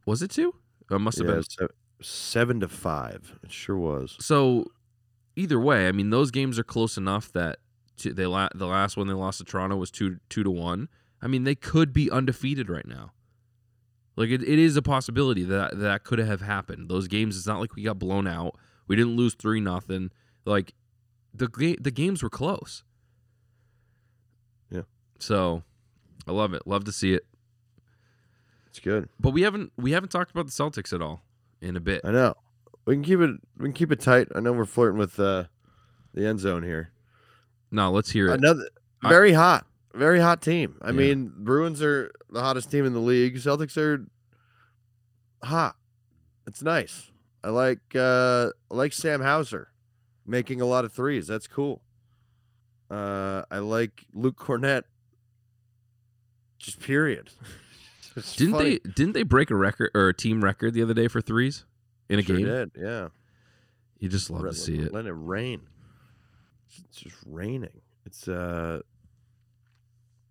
was 0.04 0.22
it 0.22 0.30
two? 0.30 0.54
It 0.90 0.98
must 0.98 1.18
have 1.18 1.26
Yeah, 1.26 1.34
been 1.34 1.42
se- 1.42 1.66
seven 2.02 2.60
to 2.60 2.68
five. 2.68 3.38
It 3.42 3.50
sure 3.52 3.76
was. 3.76 4.16
So 4.20 4.66
either 5.34 5.58
way, 5.58 5.88
I 5.88 5.92
mean, 5.92 6.10
those 6.10 6.30
games 6.30 6.58
are 6.58 6.64
close 6.64 6.96
enough 6.96 7.32
that 7.32 7.58
to, 7.98 8.12
they 8.12 8.26
la- 8.26 8.50
the 8.54 8.66
last 8.66 8.96
one 8.96 9.06
they 9.08 9.14
lost 9.14 9.38
to 9.38 9.44
Toronto 9.44 9.76
was 9.76 9.90
two 9.90 10.18
two 10.28 10.44
to 10.44 10.50
one. 10.50 10.88
I 11.22 11.28
mean, 11.28 11.44
they 11.44 11.54
could 11.54 11.92
be 11.92 12.10
undefeated 12.10 12.68
right 12.68 12.86
now. 12.86 13.12
Like 14.16 14.28
it, 14.30 14.42
it 14.42 14.58
is 14.58 14.76
a 14.76 14.82
possibility 14.82 15.42
that 15.44 15.78
that 15.78 16.04
could 16.04 16.18
have 16.18 16.40
happened. 16.42 16.88
Those 16.88 17.08
games, 17.08 17.36
it's 17.36 17.46
not 17.46 17.60
like 17.60 17.74
we 17.74 17.82
got 17.82 17.98
blown 17.98 18.26
out. 18.26 18.56
We 18.86 18.96
didn't 18.96 19.16
lose 19.16 19.34
three 19.34 19.60
nothing. 19.60 20.10
Like 20.46 20.72
the 21.34 21.48
ga- 21.48 21.76
the 21.80 21.90
games 21.90 22.22
were 22.22 22.30
close. 22.30 22.82
Yeah. 24.70 24.82
So 25.18 25.62
I 26.26 26.32
love 26.32 26.54
it. 26.54 26.66
Love 26.66 26.84
to 26.84 26.92
see 26.92 27.12
it. 27.12 27.26
It's 28.68 28.80
good. 28.80 29.08
But 29.20 29.30
we 29.30 29.42
haven't 29.42 29.72
we 29.76 29.92
haven't 29.92 30.10
talked 30.10 30.30
about 30.30 30.46
the 30.46 30.52
Celtics 30.52 30.92
at 30.94 31.02
all 31.02 31.22
in 31.60 31.76
a 31.76 31.80
bit. 31.80 32.00
I 32.04 32.10
know. 32.12 32.34
We 32.86 32.94
can 32.94 33.02
keep 33.02 33.20
it. 33.20 33.30
We 33.58 33.64
can 33.64 33.72
keep 33.72 33.90
it 33.92 34.00
tight. 34.00 34.28
I 34.34 34.40
know 34.40 34.52
we're 34.52 34.64
flirting 34.64 34.98
with 34.98 35.18
uh, 35.18 35.44
the 36.14 36.26
end 36.26 36.38
zone 36.40 36.62
here. 36.62 36.92
No, 37.72 37.90
let's 37.90 38.10
hear 38.10 38.28
it. 38.28 38.34
Another 38.38 38.68
I- 39.02 39.08
very 39.08 39.32
hot, 39.32 39.66
very 39.94 40.20
hot 40.20 40.40
team. 40.40 40.76
I 40.80 40.86
Yeah. 40.88 40.92
mean, 40.92 41.32
Bruins 41.36 41.82
are 41.82 42.12
the 42.30 42.40
hottest 42.40 42.70
team 42.70 42.84
in 42.86 42.92
the 42.92 43.00
league. 43.00 43.36
Celtics 43.36 43.76
are 43.76 44.06
hot. 45.42 45.74
It's 46.46 46.62
nice. 46.62 47.10
I 47.42 47.48
like 47.50 47.80
uh, 47.96 48.50
I 48.70 48.74
like 48.74 48.92
Sam 48.92 49.20
Hauser 49.20 49.68
making 50.26 50.60
a 50.60 50.66
lot 50.66 50.84
of 50.84 50.92
threes. 50.92 51.26
That's 51.26 51.46
cool. 51.46 51.82
Uh, 52.90 53.42
I 53.50 53.58
like 53.58 54.04
Luke 54.12 54.36
Kornet. 54.36 54.82
Just 56.58 56.80
period. 56.80 57.30
Didn't 58.36 58.54
funny. 58.54 58.78
they 58.84 58.90
didn't 58.92 59.12
they 59.12 59.24
break 59.24 59.50
a 59.50 59.54
record 59.54 59.90
or 59.94 60.08
a 60.08 60.14
team 60.14 60.42
record 60.42 60.72
the 60.72 60.82
other 60.82 60.94
day 60.94 61.06
for 61.06 61.20
threes 61.20 61.66
in 62.08 62.18
a 62.18 62.22
Sure 62.22 62.36
game? 62.38 62.46
did, 62.46 62.70
yeah. 62.74 63.08
You 63.98 64.08
just 64.08 64.30
love 64.30 64.42
Let- 64.42 64.54
to 64.54 64.58
see 64.58 64.78
it. 64.78 64.90
Let 64.92 65.04
it 65.04 65.12
rain. 65.12 65.60
It's- 66.66 66.82
It's 66.88 67.00
just 67.00 67.16
raining. 67.26 67.82
It's 68.06 68.26
uh 68.26 68.80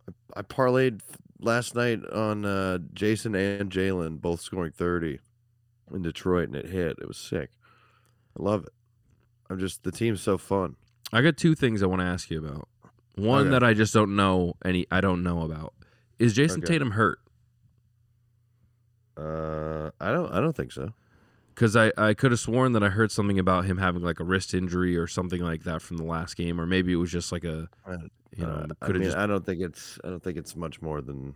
I, 0.10 0.40
I 0.40 0.42
parlayed 0.42 1.02
last 1.40 1.76
night 1.76 2.04
on 2.12 2.44
uh 2.44 2.80
Jayson 2.94 3.36
and 3.36 3.70
Jaylen 3.72 4.20
both 4.20 4.42
scoring 4.42 4.72
30 4.72 5.20
in 5.94 6.02
Detroit 6.02 6.48
and 6.48 6.56
it 6.56 6.70
hit. 6.70 6.98
It 7.00 7.08
was 7.08 7.18
sick. 7.18 7.52
I 8.40 8.42
love 8.42 8.64
it. 8.64 8.74
I'm 9.50 9.60
just 9.60 9.84
the 9.84 9.92
team's 9.92 10.22
so 10.22 10.38
fun. 10.38 10.76
I 11.14 11.22
got 11.22 11.38
two 11.38 11.56
things 11.56 11.84
I 11.84 11.86
want 11.86 12.02
to 12.02 12.06
ask 12.06 12.30
you 12.30 12.40
about. 12.44 12.68
One 13.16 13.44
Okay. 13.44 13.50
that 13.52 13.64
I 13.64 13.74
just 13.74 13.94
don't 13.94 14.16
know 14.16 14.56
any 14.66 14.86
I 14.92 15.02
don't 15.02 15.24
know 15.24 15.42
about. 15.44 15.74
Is 16.20 16.34
Jayson 16.34 16.64
Okay. 16.64 16.74
Tatum 16.74 16.92
hurt? 16.92 17.20
Uh 19.18 19.92
I 20.00 20.12
don't 20.12 20.32
I 20.34 20.42
don't 20.42 20.56
think 20.56 20.72
so. 20.72 20.94
Because 21.54 21.78
I, 21.78 21.94
I 21.98 22.14
could 22.14 22.32
have 22.32 22.40
sworn 22.42 22.74
that 22.74 22.84
I 22.84 22.90
heard 22.90 23.12
something 23.14 23.40
about 23.40 23.64
him 23.64 23.78
having 23.78 24.02
like 24.02 24.20
a 24.20 24.26
wrist 24.26 24.54
injury 24.54 24.98
or 24.98 25.08
something 25.08 25.42
like 25.42 25.64
that 25.64 25.82
from 25.82 25.96
the 25.96 26.04
last 26.04 26.36
game, 26.36 26.60
or 26.60 26.66
maybe 26.66 26.92
it 26.92 26.98
was 26.98 27.10
just 27.12 27.32
like 27.32 27.46
a 27.46 27.70
you 28.36 28.46
know 28.46 28.52
uh, 28.52 28.68
I 28.82 28.90
mean, 28.92 29.04
just 29.04 29.16
I 29.16 29.26
don't 29.26 29.46
think 29.46 29.62
it's 29.62 29.98
I 30.04 30.10
don't 30.10 30.22
think 30.22 30.38
it's 30.38 30.54
much 30.58 30.82
more 30.82 31.00
than 31.02 31.36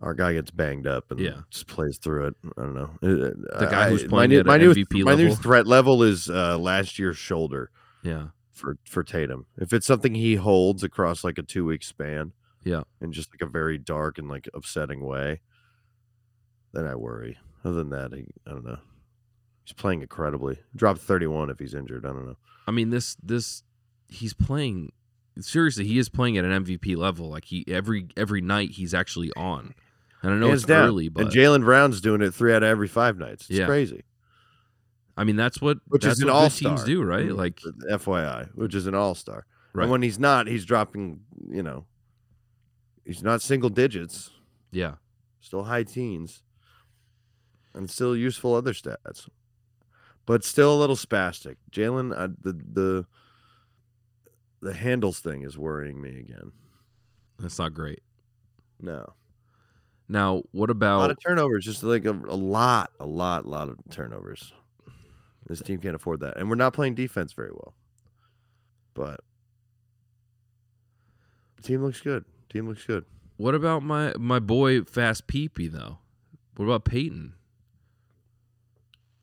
our 0.00 0.14
guy 0.14 0.34
gets 0.34 0.50
banged 0.50 0.86
up 0.86 1.10
and 1.10 1.18
Yeah. 1.20 1.40
just 1.50 1.66
plays 1.66 1.98
through 1.98 2.26
it. 2.28 2.34
I 2.58 2.62
don't 2.62 2.74
know. 2.74 2.90
Uh, 3.02 3.58
The 3.60 3.68
guy 3.70 3.90
who's 3.90 4.04
I- 4.04 4.08
playing 4.08 4.30
my 4.30 4.34
new, 4.34 4.40
at 4.40 4.46
my 4.46 4.56
new, 4.58 5.04
my 5.04 5.14
new 5.14 5.34
threat 5.34 5.66
level 5.66 6.02
is 6.02 6.28
uh, 6.28 6.58
last 6.58 6.98
year's 6.98 7.16
shoulder 7.16 7.70
yeah 8.02 8.28
for 8.52 8.76
for 8.84 9.02
Tatum. 9.02 9.46
If 9.56 9.72
it's 9.72 9.86
something 9.86 10.14
he 10.14 10.34
holds 10.36 10.82
across 10.84 11.24
like 11.24 11.38
a 11.38 11.42
two 11.42 11.64
week 11.64 11.82
span, 11.82 12.32
Yeah. 12.64 12.82
in 13.00 13.12
just 13.12 13.30
like 13.32 13.40
a 13.46 13.50
very 13.50 13.78
dark 13.78 14.18
and 14.18 14.28
like 14.28 14.48
upsetting 14.54 15.00
way, 15.00 15.40
then 16.72 16.86
I 16.86 16.94
worry. 16.94 17.38
Other 17.64 17.76
than 17.76 17.90
that, 17.90 18.12
he, 18.12 18.26
I 18.46 18.50
don't 18.50 18.64
know. 18.64 18.78
He's 19.64 19.72
playing 19.72 20.02
incredibly. 20.02 20.58
Drop 20.76 20.98
thirty 20.98 21.26
one 21.26 21.50
if 21.50 21.58
he's 21.58 21.74
injured. 21.74 22.04
I 22.06 22.10
don't 22.10 22.26
know. 22.26 22.36
I 22.68 22.70
mean 22.70 22.90
this 22.90 23.16
this 23.22 23.62
he's 24.08 24.34
playing 24.34 24.92
seriously 25.40 25.84
he 25.86 25.98
is 25.98 26.08
playing 26.08 26.38
at 26.38 26.44
an 26.44 26.64
MVP 26.64 26.96
level 26.96 27.28
like 27.28 27.44
he 27.46 27.64
every 27.68 28.08
every 28.16 28.40
night 28.40 28.70
he's 28.72 28.94
actually 28.94 29.30
on 29.36 29.74
and 30.22 30.32
I 30.32 30.36
know 30.36 30.48
Hands 30.48 30.62
it's 30.62 30.68
down. 30.68 30.86
early 30.86 31.08
but 31.08 31.24
and 31.24 31.30
Jaylen 31.32 31.62
Brown's 31.62 32.00
doing 32.00 32.20
it 32.22 32.32
three 32.34 32.52
out 32.54 32.62
of 32.62 32.68
every 32.68 32.88
five 32.88 33.16
nights. 33.18 33.48
It's 33.50 33.58
Yeah. 33.58 33.66
crazy. 33.66 34.04
I 35.16 35.24
mean 35.24 35.36
that's 35.36 35.60
what 35.60 35.78
Which 35.88 36.02
that's 36.02 36.18
is 36.18 36.22
an 36.22 36.28
all 36.30 36.50
teams 36.50 36.84
do 36.84 37.02
right 37.02 37.30
like 37.32 37.60
FYI, 37.90 38.48
which 38.54 38.74
is 38.74 38.86
an 38.86 38.94
all 38.94 39.14
star. 39.14 39.46
Right. 39.72 39.84
And 39.84 39.90
when 39.92 40.02
he's 40.02 40.18
not, 40.18 40.46
he's 40.46 40.64
dropping. 40.64 41.20
You 41.50 41.62
know, 41.62 41.86
he's 43.04 43.22
not 43.22 43.42
single 43.42 43.70
digits. 43.70 44.30
yeah 44.72 44.94
still 45.40 45.64
high 45.64 45.84
teens, 45.84 46.42
and 47.72 47.88
still 47.88 48.16
useful 48.16 48.54
other 48.54 48.72
stats, 48.72 49.28
but 50.26 50.42
still 50.44 50.74
a 50.74 50.80
little 50.80 50.96
spastic. 50.96 51.56
Jaylen, 51.70 52.12
uh, 52.16 52.28
the 52.42 52.52
the 52.52 53.06
the 54.60 54.74
handles 54.74 55.20
thing 55.20 55.42
is 55.42 55.56
worrying 55.56 56.00
me 56.02 56.18
again. 56.18 56.50
that's 57.38 57.58
not 57.58 57.72
great 57.74 58.02
No, 58.80 59.12
now 60.08 60.42
what 60.52 60.70
about 60.70 60.96
a 60.96 60.98
lot 60.98 61.10
of 61.10 61.18
turnovers, 61.22 61.64
just 61.64 61.82
like 61.82 62.04
a, 62.04 62.10
a 62.12 62.36
lot, 62.36 62.90
a 63.00 63.06
lot, 63.06 63.44
a 63.44 63.48
lot 63.48 63.68
of 63.68 63.78
turnovers. 63.90 64.52
This 65.48 65.60
team 65.60 65.78
can't 65.80 65.94
afford 65.94 66.20
that, 66.20 66.36
and 66.36 66.48
we're 66.48 66.56
not 66.56 66.72
playing 66.72 66.94
defense 66.96 67.32
very 67.32 67.50
well. 67.52 67.74
But 68.94 69.20
the 71.56 71.62
team 71.62 71.82
looks 71.84 72.00
good. 72.00 72.24
Team 72.50 72.68
looks 72.68 72.84
good. 72.84 73.04
what 73.36 73.54
about 73.54 73.82
my 73.82 74.14
my 74.18 74.38
boy 74.38 74.82
Fast 74.82 75.26
Peepee 75.26 75.70
though 75.70 75.98
what 76.56 76.64
about 76.66 76.84
Payton 76.84 77.34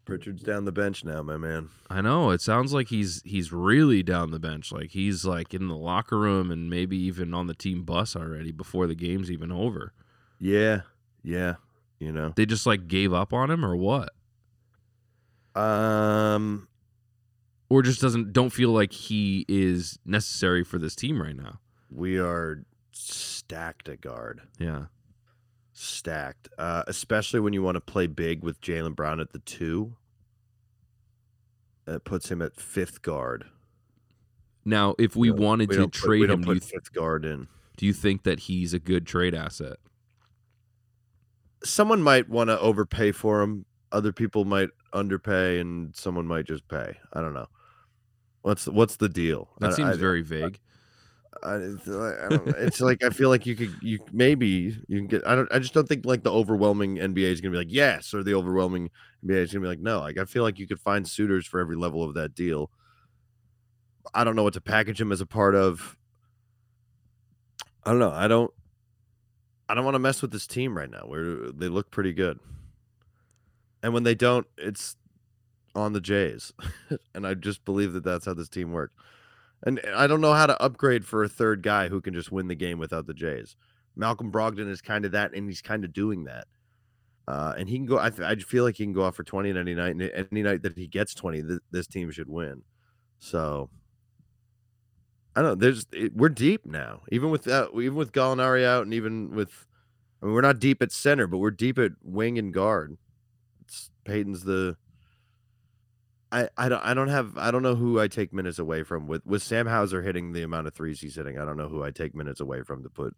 Pritchard's 0.06 0.44
down 0.44 0.66
the 0.66 0.72
bench 0.74 1.06
now, 1.06 1.24
my 1.24 1.38
man. 1.38 1.70
I 1.90 2.02
know 2.02 2.32
it 2.32 2.42
sounds 2.42 2.74
like 2.74 2.90
he's 2.90 3.22
he's 3.24 3.54
really 3.54 4.04
down 4.04 4.32
the 4.32 4.40
bench 4.40 4.72
like 4.72 4.92
he's 4.92 5.24
like 5.26 5.54
in 5.54 5.68
the 5.70 5.76
locker 5.78 6.20
room 6.20 6.52
and 6.52 6.70
maybe 6.70 6.98
even 6.98 7.34
on 7.34 7.48
the 7.48 7.54
team 7.54 7.84
bus 7.84 8.16
already 8.16 8.52
before 8.52 8.86
the 8.86 8.96
game's 8.96 9.32
even 9.32 9.52
over 9.52 9.94
Yeah, 10.44 10.82
yeah. 11.24 11.56
You 12.00 12.12
know, 12.12 12.34
they 12.36 12.46
just 12.46 12.66
like 12.66 12.88
gave 12.90 13.14
up 13.14 13.32
on 13.32 13.50
him 13.50 13.64
or 13.64 13.78
what 13.78 14.10
um, 15.56 16.68
or 17.70 17.82
just 17.82 18.02
doesn't 18.02 18.34
don't 18.34 18.50
feel 18.50 18.72
like 18.72 18.92
he 18.92 19.46
is 19.48 20.00
necessary 20.06 20.64
for 20.64 20.78
this 20.78 20.96
team 20.96 21.22
right 21.22 21.36
now. 21.36 21.60
we 21.90 22.20
are 22.20 22.64
stacked 22.92 23.88
at 23.90 24.02
guard. 24.02 24.42
Yeah. 24.60 24.86
Stacked, 25.72 26.50
uh, 26.58 26.84
especially 26.88 27.40
when 27.40 27.54
you 27.54 27.64
want 27.64 27.76
to 27.76 27.82
play 27.82 28.08
big 28.08 28.44
with 28.44 28.62
Jaylen 28.62 28.96
Brown 28.96 29.20
at 29.20 29.32
the 29.32 29.40
two. 29.40 29.96
It 31.88 32.04
puts 32.04 32.30
him 32.30 32.42
at 32.42 32.56
fifth 32.60 33.02
guard. 33.02 33.46
Now, 34.66 34.96
if 35.00 35.16
we 35.16 35.32
wanted 35.32 35.70
we 35.70 35.76
to 35.78 35.84
put- 35.84 35.94
trade 35.94 36.30
him, 36.30 36.42
do 36.42 36.54
you, 36.54 36.60
put 36.60 36.64
fifth 36.64 36.94
guard 36.94 37.26
in. 37.26 37.48
do 37.78 37.86
you 37.86 37.94
think 37.94 38.24
that 38.24 38.42
he's 38.42 38.74
a 38.74 38.80
good 38.80 39.06
trade 39.06 39.34
asset? 39.36 39.78
Someone 41.66 42.02
might 42.02 42.30
want 42.30 42.50
to 42.50 42.60
overpay 42.60 43.12
for 43.12 43.42
him. 43.42 43.66
Other 43.92 44.12
people 44.12 44.44
might 44.46 44.70
underpay, 44.92 45.60
and 45.60 45.96
someone 45.96 46.26
might 46.28 46.46
just 46.46 46.68
pay. 46.68 46.98
I 47.14 47.22
don't 47.22 47.34
know. 47.34 47.48
What's 48.42 48.68
what's 48.68 48.98
the 48.98 49.10
deal? 49.10 49.50
That 49.60 49.72
I- 49.72 49.76
seems 49.76 49.96
I- 49.96 49.98
very 49.98 50.22
vague. 50.22 50.60
I, 51.42 51.56
it's 51.56 51.88
like- 51.88 52.20
I 52.20 52.30
don't 52.30 52.46
know. 52.46 52.54
It's 52.58 52.80
like 52.80 53.04
I 53.04 53.10
feel 53.10 53.30
like 53.30 53.46
you 53.46 53.56
could 53.56 53.74
you 53.82 54.00
maybe 54.12 54.78
you 54.88 54.98
can 55.00 55.08
get 55.08 55.26
I 55.26 55.36
don't 55.36 55.52
I 55.52 55.60
just 55.60 55.74
don't 55.74 55.90
think 55.90 56.06
like 56.06 56.24
the 56.24 56.32
overwhelming 56.32 56.98
NBA 56.98 57.24
is 57.32 57.42
gonna 57.42 57.52
be 57.52 57.58
like 57.58 57.72
yes 57.72 58.14
or 58.14 58.24
the 58.24 58.36
overwhelming 58.36 58.92
NBA 59.26 59.38
is 59.38 59.52
gonna 59.52 59.64
be 59.64 59.68
like 59.68 59.80
no 59.80 60.00
like 60.00 60.18
I 60.20 60.26
feel 60.26 60.44
like 60.44 60.60
you 60.60 60.68
could 60.68 60.80
find 60.80 61.08
suitors 61.08 61.46
for 61.48 61.60
every 61.60 61.76
level 61.76 62.04
of 62.04 62.14
that 62.14 62.36
deal. 62.36 62.70
I 64.14 64.24
don't 64.24 64.36
know 64.36 64.44
what 64.44 64.54
to 64.54 64.62
package 64.62 65.02
him 65.02 65.12
as 65.12 65.22
a 65.22 65.26
part 65.26 65.56
of. 65.56 65.98
I 67.84 67.90
don't 67.90 68.00
know. 68.00 68.12
I 68.12 68.28
don't. 68.28 68.52
I 69.74 69.76
don't 69.76 69.86
want 69.86 69.96
to 69.96 70.00
mess 70.00 70.22
with 70.22 70.30
this 70.30 70.46
team 70.46 70.78
right 70.78 70.92
now. 70.92 71.00
Where 71.08 71.52
they 71.52 71.68
look 71.68 71.90
pretty 71.90 72.14
good, 72.14 72.40
and 73.82 73.92
when 73.92 74.04
they 74.04 74.14
don't, 74.14 74.46
it's 74.56 74.96
on 75.74 75.94
the 75.94 76.00
Jays, 76.00 76.54
and 77.16 77.26
I 77.26 77.34
just 77.34 77.66
believe 77.66 77.94
that 77.94 78.04
that's 78.04 78.28
how 78.28 78.36
this 78.36 78.50
team 78.50 78.72
works. 78.72 78.94
And 79.64 79.82
I 79.96 80.06
don't 80.06 80.22
know 80.22 80.34
how 80.34 80.46
to 80.46 80.62
upgrade 80.62 81.06
for 81.06 81.24
a 81.24 81.28
third 81.28 81.64
guy 81.64 81.88
who 81.88 82.02
can 82.02 82.14
just 82.14 82.32
win 82.32 82.50
the 82.50 82.54
game 82.54 82.78
without 82.78 83.08
the 83.08 83.16
Jays. 83.16 83.56
Malcolm 83.96 84.32
Brogdon 84.32 84.70
is 84.70 84.80
kind 84.80 85.06
of 85.06 85.14
that, 85.14 85.34
and 85.34 85.50
he's 85.50 85.64
kind 85.64 85.84
of 85.84 85.92
doing 85.92 86.26
that. 86.26 86.46
Uh, 87.28 87.56
and 87.58 87.68
he 87.68 87.78
can 87.78 87.88
go. 87.88 87.98
I, 87.98 88.12
I 88.24 88.36
feel 88.36 88.66
like 88.66 88.76
he 88.76 88.84
can 88.84 88.94
go 88.94 89.02
off 89.02 89.16
for 89.16 89.24
twenty 89.24 89.50
any 89.50 89.74
night. 89.74 89.96
And 89.96 90.28
any 90.32 90.44
night 90.44 90.62
that 90.62 90.78
he 90.78 90.86
gets 90.86 91.16
twenty, 91.16 91.42
th- 91.42 91.62
this 91.72 91.88
team 91.88 92.12
should 92.12 92.30
win. 92.30 92.62
So 93.18 93.72
I 95.36 95.42
don't 95.42 95.52
know. 95.52 95.56
There's 95.56 95.88
it, 95.92 96.16
we're 96.16 96.30
deep 96.30 96.66
now, 96.66 97.02
even 97.12 97.32
with 97.32 97.44
that, 97.44 97.70
even 97.74 97.96
with 97.96 98.12
Gallinari 98.12 98.66
out, 98.66 98.84
and 98.84 98.94
even 98.94 99.34
with 99.36 99.68
I 100.22 100.26
mean, 100.26 100.36
we're 100.36 100.42
not 100.42 100.60
deep 100.60 100.82
at 100.82 100.92
center, 100.92 101.28
but 101.28 101.40
we're 101.40 101.52
deep 101.52 101.80
at 101.80 101.92
wing 102.04 102.38
and 102.38 102.54
guard. 102.54 102.98
It's 103.62 103.90
Payton's 104.06 104.44
the. 104.44 104.78
I, 106.32 106.50
I 106.58 106.68
don't 106.68 106.84
I 106.84 106.94
don't 106.96 107.10
have 107.10 107.38
I 107.38 107.52
don't 107.52 107.62
know 107.62 107.76
who 107.76 108.00
I 108.00 108.08
take 108.08 108.34
minutes 108.34 108.58
away 108.58 108.84
from 108.84 109.08
with 109.08 109.26
with 109.26 109.44
Sam 109.44 109.68
Hauser 109.68 110.02
hitting 110.02 110.34
the 110.34 110.42
amount 110.42 110.66
of 110.68 110.74
threes 110.74 111.00
he's 111.00 111.16
hitting. 111.16 111.38
I 111.38 111.46
don't 111.46 111.58
know 111.58 111.70
who 111.70 111.84
I 111.84 111.92
take 111.92 112.16
minutes 112.16 112.40
away 112.40 112.64
from 112.64 112.82
to 112.82 112.90
put, 112.90 113.16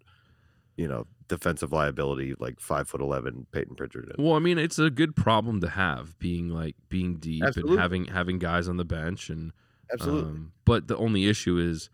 you 0.76 0.88
know, 0.88 1.08
defensive 1.30 1.72
liability 1.72 2.36
like 2.40 2.60
five 2.60 2.90
foot 2.90 3.00
eleven 3.00 3.48
Payton 3.52 3.76
Pritchard. 3.76 4.14
In. 4.18 4.24
Well, 4.24 4.36
I 4.36 4.40
mean, 4.40 4.58
it's 4.58 4.80
a 4.80 4.90
good 4.90 5.16
problem 5.16 5.62
to 5.62 5.70
have, 5.70 6.20
being 6.20 6.50
like 6.50 6.76
being 6.90 7.16
deep 7.16 7.44
Absolutely. 7.44 7.74
and 7.74 7.82
having 7.82 8.06
having 8.06 8.38
guys 8.38 8.68
on 8.68 8.76
the 8.76 8.86
bench 8.86 9.30
and 9.30 9.54
Absolutely. 9.92 10.32
Um, 10.32 10.52
but 10.66 10.88
the 10.88 10.98
only 10.98 11.28
issue 11.28 11.58
is, 11.58 11.90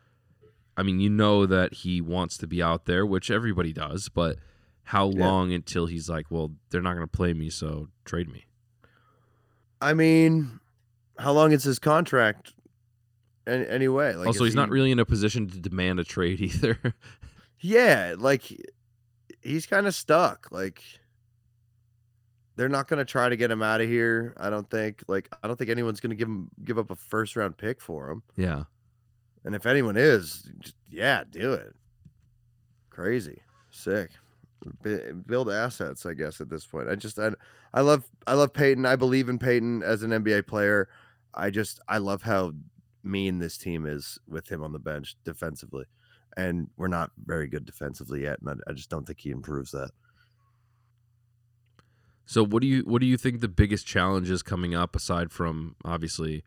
I 0.81 0.83
mean, 0.83 0.99
you 0.99 1.11
know 1.11 1.45
that 1.45 1.75
he 1.75 2.01
wants 2.01 2.39
to 2.39 2.47
be 2.47 2.59
out 2.59 2.85
there, 2.85 3.05
which 3.05 3.29
everybody 3.29 3.71
does. 3.71 4.09
But 4.09 4.37
how 4.85 5.11
Yeah. 5.11 5.27
long 5.27 5.53
until 5.53 5.85
he's 5.85 6.09
like, 6.09 6.31
well, 6.31 6.55
they're 6.71 6.81
not 6.81 6.95
going 6.95 7.07
to 7.07 7.17
play 7.17 7.33
me, 7.35 7.51
so 7.51 7.89
trade 8.03 8.27
me? 8.27 8.47
I 9.79 9.93
mean, 9.93 10.59
how 11.19 11.33
long 11.33 11.51
is 11.51 11.63
his 11.63 11.77
contract? 11.77 12.53
Any, 13.45 13.67
anyway, 13.67 14.15
like 14.15 14.25
also, 14.25 14.43
he's 14.43 14.55
not 14.55 14.69
really 14.69 14.89
in 14.91 14.97
a 14.97 15.05
position 15.05 15.47
to 15.49 15.59
demand 15.59 15.99
a 15.99 16.03
trade 16.03 16.41
either. 16.49 16.79
Yeah, 17.59 18.15
like 18.17 18.43
he's 19.41 19.67
kind 19.67 19.85
of 19.85 19.93
stuck. 19.93 20.47
Like 20.51 20.81
they're 22.55 22.69
not 22.69 22.87
going 22.87 22.97
to 22.97 23.05
try 23.05 23.29
to 23.29 23.35
get 23.35 23.51
him 23.51 23.61
out 23.61 23.81
of 23.81 23.87
here. 23.87 24.33
I 24.37 24.49
don't 24.49 24.67
think. 24.69 25.03
Like 25.07 25.29
I 25.43 25.47
don't 25.47 25.57
think 25.57 25.69
anyone's 25.69 25.99
going 25.99 26.09
to 26.09 26.15
give 26.15 26.27
him 26.27 26.49
give 26.63 26.79
up 26.79 26.89
a 26.89 26.95
first 26.95 27.35
round 27.35 27.57
pick 27.57 27.81
for 27.81 28.09
him. 28.09 28.23
yeah. 28.35 28.63
And 29.43 29.55
if 29.55 29.65
anyone 29.65 29.97
is, 29.97 30.47
yeah, 30.89 31.23
do 31.29 31.53
it. 31.53 31.73
Crazy, 32.89 33.41
sick. 33.71 34.11
Build 35.25 35.49
assets, 35.49 36.05
I 36.05 36.13
guess. 36.13 36.39
At 36.39 36.49
this 36.49 36.65
point, 36.65 36.89
I 36.89 36.95
just 36.95 37.17
I, 37.17 37.31
I 37.73 37.81
love 37.81 38.03
I 38.27 38.33
love 38.33 38.53
Payton. 38.53 38.85
I 38.85 38.95
believe 38.95 39.29
in 39.29 39.39
Payton 39.39 39.81
as 39.81 40.03
an 40.03 40.11
NBA 40.11 40.45
player. 40.45 40.87
I 41.33 41.49
just 41.49 41.79
I 41.87 41.97
love 41.97 42.21
how 42.21 42.51
mean 43.03 43.39
this 43.39 43.57
team 43.57 43.87
is 43.87 44.19
with 44.27 44.51
him 44.51 44.63
on 44.63 44.73
the 44.73 44.79
bench 44.79 45.15
defensively, 45.23 45.85
and 46.37 46.69
we're 46.77 46.87
not 46.87 47.11
very 47.25 47.47
good 47.47 47.65
defensively 47.65 48.23
yet. 48.23 48.39
And 48.39 48.49
I, 48.49 48.69
I 48.69 48.73
just 48.73 48.91
don't 48.91 49.07
think 49.07 49.21
he 49.21 49.31
improves 49.31 49.71
that. 49.71 49.89
So 52.25 52.45
what 52.45 52.61
do 52.61 52.67
you 52.67 52.83
what 52.83 53.01
do 53.01 53.07
you 53.07 53.17
think 53.17 53.41
the 53.41 53.47
biggest 53.47 53.87
challenge 53.87 54.29
is 54.29 54.43
coming 54.43 54.75
up 54.75 54.95
aside 54.95 55.31
from 55.31 55.75
obviously 55.83 56.43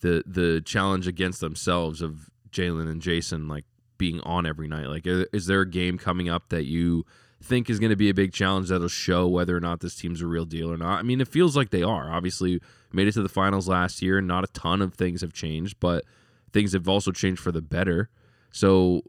the 0.00 0.22
the 0.26 0.60
challenge 0.64 1.06
against 1.06 1.40
themselves 1.40 2.02
of 2.02 2.30
Jaylen 2.50 2.90
and 2.90 3.02
Jayson 3.02 3.48
like 3.48 3.64
being 3.98 4.20
on 4.20 4.46
every 4.46 4.68
night? 4.68 4.86
Like, 4.86 5.02
is 5.06 5.46
there 5.46 5.62
a 5.62 5.68
game 5.68 5.98
coming 5.98 6.28
up 6.28 6.48
that 6.48 6.64
you 6.64 7.04
think 7.42 7.70
is 7.70 7.78
going 7.78 7.90
to 7.90 7.96
be 7.96 8.08
a 8.08 8.14
big 8.14 8.32
challenge 8.32 8.68
that'll 8.68 8.88
show 8.88 9.26
whether 9.28 9.56
or 9.56 9.60
not 9.60 9.80
this 9.80 9.96
team's 9.96 10.22
a 10.22 10.26
real 10.26 10.44
deal 10.44 10.70
or 10.72 10.76
not? 10.76 10.98
I 10.98 11.02
mean, 11.02 11.20
it 11.20 11.28
feels 11.28 11.56
like 11.56 11.70
they 11.70 11.82
are. 11.82 12.10
Obviously, 12.10 12.60
made 12.92 13.08
it 13.08 13.12
to 13.12 13.22
the 13.22 13.28
finals 13.28 13.68
last 13.68 14.02
year, 14.02 14.18
and 14.18 14.28
not 14.28 14.44
a 14.44 14.48
ton 14.48 14.82
of 14.82 14.94
things 14.94 15.20
have 15.20 15.32
changed, 15.32 15.78
but 15.80 16.04
things 16.52 16.72
have 16.72 16.88
also 16.88 17.12
changed 17.12 17.40
for 17.40 17.52
the 17.52 17.62
better. 17.62 18.08
So, 18.50 19.02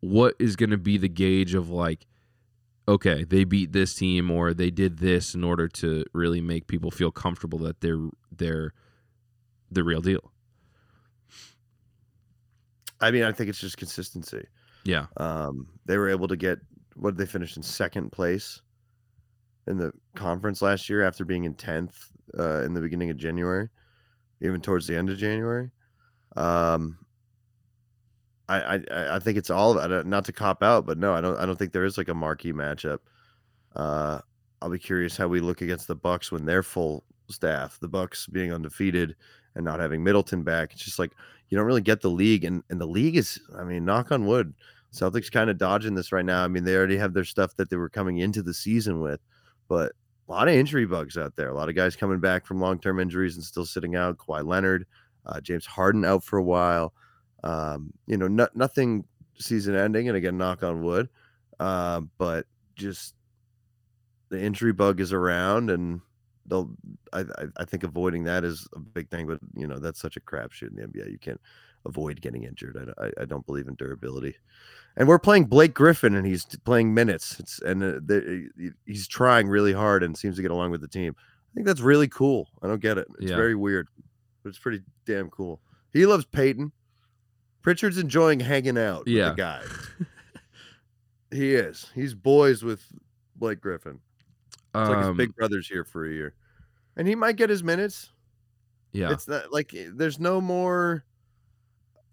what 0.00 0.34
is 0.38 0.56
going 0.56 0.70
to 0.70 0.78
be 0.78 0.98
the 0.98 1.08
gauge 1.08 1.54
of 1.54 1.70
like? 1.70 2.06
okay, 2.88 3.24
they 3.24 3.44
beat 3.44 3.72
this 3.72 3.94
team 3.94 4.30
or 4.30 4.54
they 4.54 4.70
did 4.70 4.98
this 4.98 5.34
in 5.34 5.42
order 5.42 5.68
to 5.68 6.04
really 6.12 6.40
make 6.40 6.66
people 6.66 6.90
feel 6.90 7.10
comfortable 7.10 7.58
that 7.58 7.80
they're 7.80 8.08
they're 8.30 8.72
the 9.70 9.84
real 9.84 10.00
deal. 10.00 10.32
I 13.00 13.10
mean, 13.10 13.24
I 13.24 13.32
think 13.32 13.50
it's 13.50 13.60
just 13.60 13.76
consistency. 13.76 14.46
Yeah. 14.84 15.06
Um, 15.16 15.68
they 15.84 15.98
were 15.98 16.08
able 16.08 16.28
to 16.28 16.36
get 16.36 16.58
what 16.94 17.10
did 17.10 17.18
they 17.18 17.30
finish 17.30 17.56
in 17.56 17.62
second 17.62 18.10
place 18.10 18.62
in 19.66 19.76
the 19.76 19.92
conference 20.14 20.62
last 20.62 20.88
year 20.88 21.02
after 21.02 21.24
being 21.24 21.44
in 21.44 21.54
tenth 21.54 22.10
uh, 22.38 22.62
in 22.62 22.72
the 22.72 22.80
beginning 22.80 23.10
of 23.10 23.16
January, 23.16 23.68
even 24.40 24.60
towards 24.60 24.86
the 24.86 24.96
end 24.96 25.10
of 25.10 25.18
January. 25.18 25.70
Um, 26.36 26.98
I, 28.48 28.76
I 28.76 29.16
I 29.16 29.18
think 29.18 29.36
it's 29.38 29.50
all 29.50 29.78
of 29.78 29.90
it. 29.90 30.06
Not 30.06 30.24
to 30.26 30.32
cop 30.32 30.62
out, 30.62 30.86
but 30.86 30.98
no, 30.98 31.12
I 31.12 31.20
don't. 31.20 31.36
I 31.36 31.46
don't 31.46 31.58
think 31.58 31.72
there 31.72 31.84
is 31.84 31.98
like 31.98 32.08
a 32.08 32.14
marquee 32.14 32.52
matchup. 32.52 33.00
Uh, 33.74 34.20
I'll 34.62 34.70
be 34.70 34.78
curious 34.78 35.16
how 35.16 35.28
we 35.28 35.40
look 35.40 35.60
against 35.60 35.88
the 35.88 35.96
Bucks 35.96 36.30
when 36.30 36.44
they're 36.44 36.62
full 36.62 37.04
staff. 37.28 37.78
The 37.80 37.88
Bucks 37.88 38.26
being 38.26 38.52
undefeated 38.52 39.16
and 39.56 39.64
not 39.64 39.80
having 39.80 40.04
Middleton 40.04 40.42
back. 40.42 40.72
It's 40.72 40.84
just 40.84 40.98
like 41.00 41.12
you 41.48 41.56
don't 41.56 41.66
really 41.66 41.80
get 41.80 42.00
the 42.00 42.10
league, 42.10 42.44
and 42.44 42.62
and 42.70 42.80
the 42.80 42.86
league 42.86 43.16
is. 43.16 43.40
I 43.58 43.64
mean, 43.64 43.84
knock 43.84 44.12
on 44.12 44.26
wood. 44.26 44.54
Celtics 44.92 45.30
kind 45.30 45.50
of 45.50 45.58
dodging 45.58 45.94
this 45.94 46.12
right 46.12 46.24
now. 46.24 46.44
I 46.44 46.48
mean, 46.48 46.64
they 46.64 46.76
already 46.76 46.96
have 46.96 47.12
their 47.12 47.24
stuff 47.24 47.56
that 47.56 47.68
they 47.68 47.76
were 47.76 47.88
coming 47.88 48.18
into 48.18 48.42
the 48.42 48.54
season 48.54 49.00
with, 49.00 49.20
but 49.68 49.92
a 50.28 50.32
lot 50.32 50.48
of 50.48 50.54
injury 50.54 50.86
bugs 50.86 51.18
out 51.18 51.36
there. 51.36 51.48
A 51.48 51.54
lot 51.54 51.68
of 51.68 51.74
guys 51.74 51.96
coming 51.96 52.20
back 52.20 52.46
from 52.46 52.60
long 52.60 52.78
term 52.78 53.00
injuries 53.00 53.36
and 53.36 53.44
still 53.44 53.66
sitting 53.66 53.96
out. 53.96 54.18
Kawhi 54.18 54.46
Leonard, 54.46 54.86
uh, 55.26 55.40
James 55.40 55.66
Harden 55.66 56.04
out 56.04 56.22
for 56.22 56.38
a 56.38 56.42
while. 56.42 56.92
Um, 57.42 57.92
you 58.06 58.16
know, 58.16 58.28
no, 58.28 58.48
nothing 58.54 59.04
season 59.38 59.74
ending, 59.74 60.08
and 60.08 60.16
again, 60.16 60.38
knock 60.38 60.62
on 60.62 60.82
wood. 60.82 61.08
Uh, 61.58 62.02
but 62.18 62.46
just 62.74 63.14
the 64.28 64.40
injury 64.42 64.72
bug 64.72 65.00
is 65.00 65.12
around, 65.12 65.70
and 65.70 66.00
they'll. 66.48 66.70
I, 67.12 67.24
I 67.56 67.64
think 67.64 67.82
avoiding 67.84 68.24
that 68.24 68.44
is 68.44 68.66
a 68.74 68.78
big 68.80 69.08
thing, 69.10 69.26
but 69.26 69.38
you 69.54 69.66
know 69.66 69.78
that's 69.78 70.00
such 70.00 70.16
a 70.16 70.20
crapshoot 70.20 70.70
in 70.70 70.76
the 70.76 70.82
NBA. 70.86 71.10
You 71.10 71.18
can't 71.18 71.40
avoid 71.84 72.20
getting 72.20 72.42
injured. 72.44 72.92
I, 72.98 73.06
I, 73.06 73.10
I 73.22 73.24
don't 73.24 73.46
believe 73.46 73.68
in 73.68 73.74
durability. 73.74 74.36
And 74.96 75.06
we're 75.08 75.18
playing 75.18 75.44
Blake 75.44 75.74
Griffin, 75.74 76.14
and 76.14 76.26
he's 76.26 76.44
playing 76.64 76.94
minutes. 76.94 77.38
It's 77.38 77.60
and 77.60 77.82
uh, 77.82 77.92
the, 78.04 78.48
he's 78.86 79.06
trying 79.06 79.48
really 79.48 79.72
hard 79.72 80.02
and 80.02 80.16
seems 80.16 80.36
to 80.36 80.42
get 80.42 80.50
along 80.50 80.70
with 80.70 80.80
the 80.80 80.88
team. 80.88 81.14
I 81.18 81.50
think 81.54 81.66
that's 81.66 81.80
really 81.80 82.08
cool. 82.08 82.48
I 82.62 82.66
don't 82.66 82.80
get 82.80 82.98
it. 82.98 83.06
It's 83.18 83.30
Yeah. 83.30 83.36
very 83.36 83.54
weird, 83.54 83.88
but 84.42 84.50
it's 84.50 84.58
pretty 84.58 84.82
damn 85.06 85.30
cool. 85.30 85.60
He 85.92 86.04
loves 86.06 86.24
Payton. 86.26 86.72
Pritchard's 87.62 87.98
enjoying 87.98 88.40
hanging 88.40 88.78
out 88.78 89.00
with 89.04 89.08
Yeah. 89.14 89.30
the 89.30 89.34
guy. 89.34 89.62
he 91.30 91.54
is. 91.54 91.90
He's 91.94 92.14
boys 92.14 92.62
with 92.62 92.84
Blake 93.36 93.60
Griffin. 93.60 94.00
It's 94.76 94.88
like 94.88 94.98
his 94.98 95.08
Um, 95.08 95.16
big 95.16 95.34
brother's 95.34 95.68
here 95.68 95.84
for 95.84 96.06
a 96.06 96.12
year, 96.12 96.34
and 96.96 97.08
he 97.08 97.14
might 97.14 97.36
get 97.36 97.50
his 97.50 97.62
minutes. 97.64 98.12
yeah. 98.92 99.12
It's 99.12 99.28
not 99.28 99.52
like 99.52 99.74
eh, 99.74 99.90
there's 99.94 100.18
no 100.20 100.40
more 100.40 101.04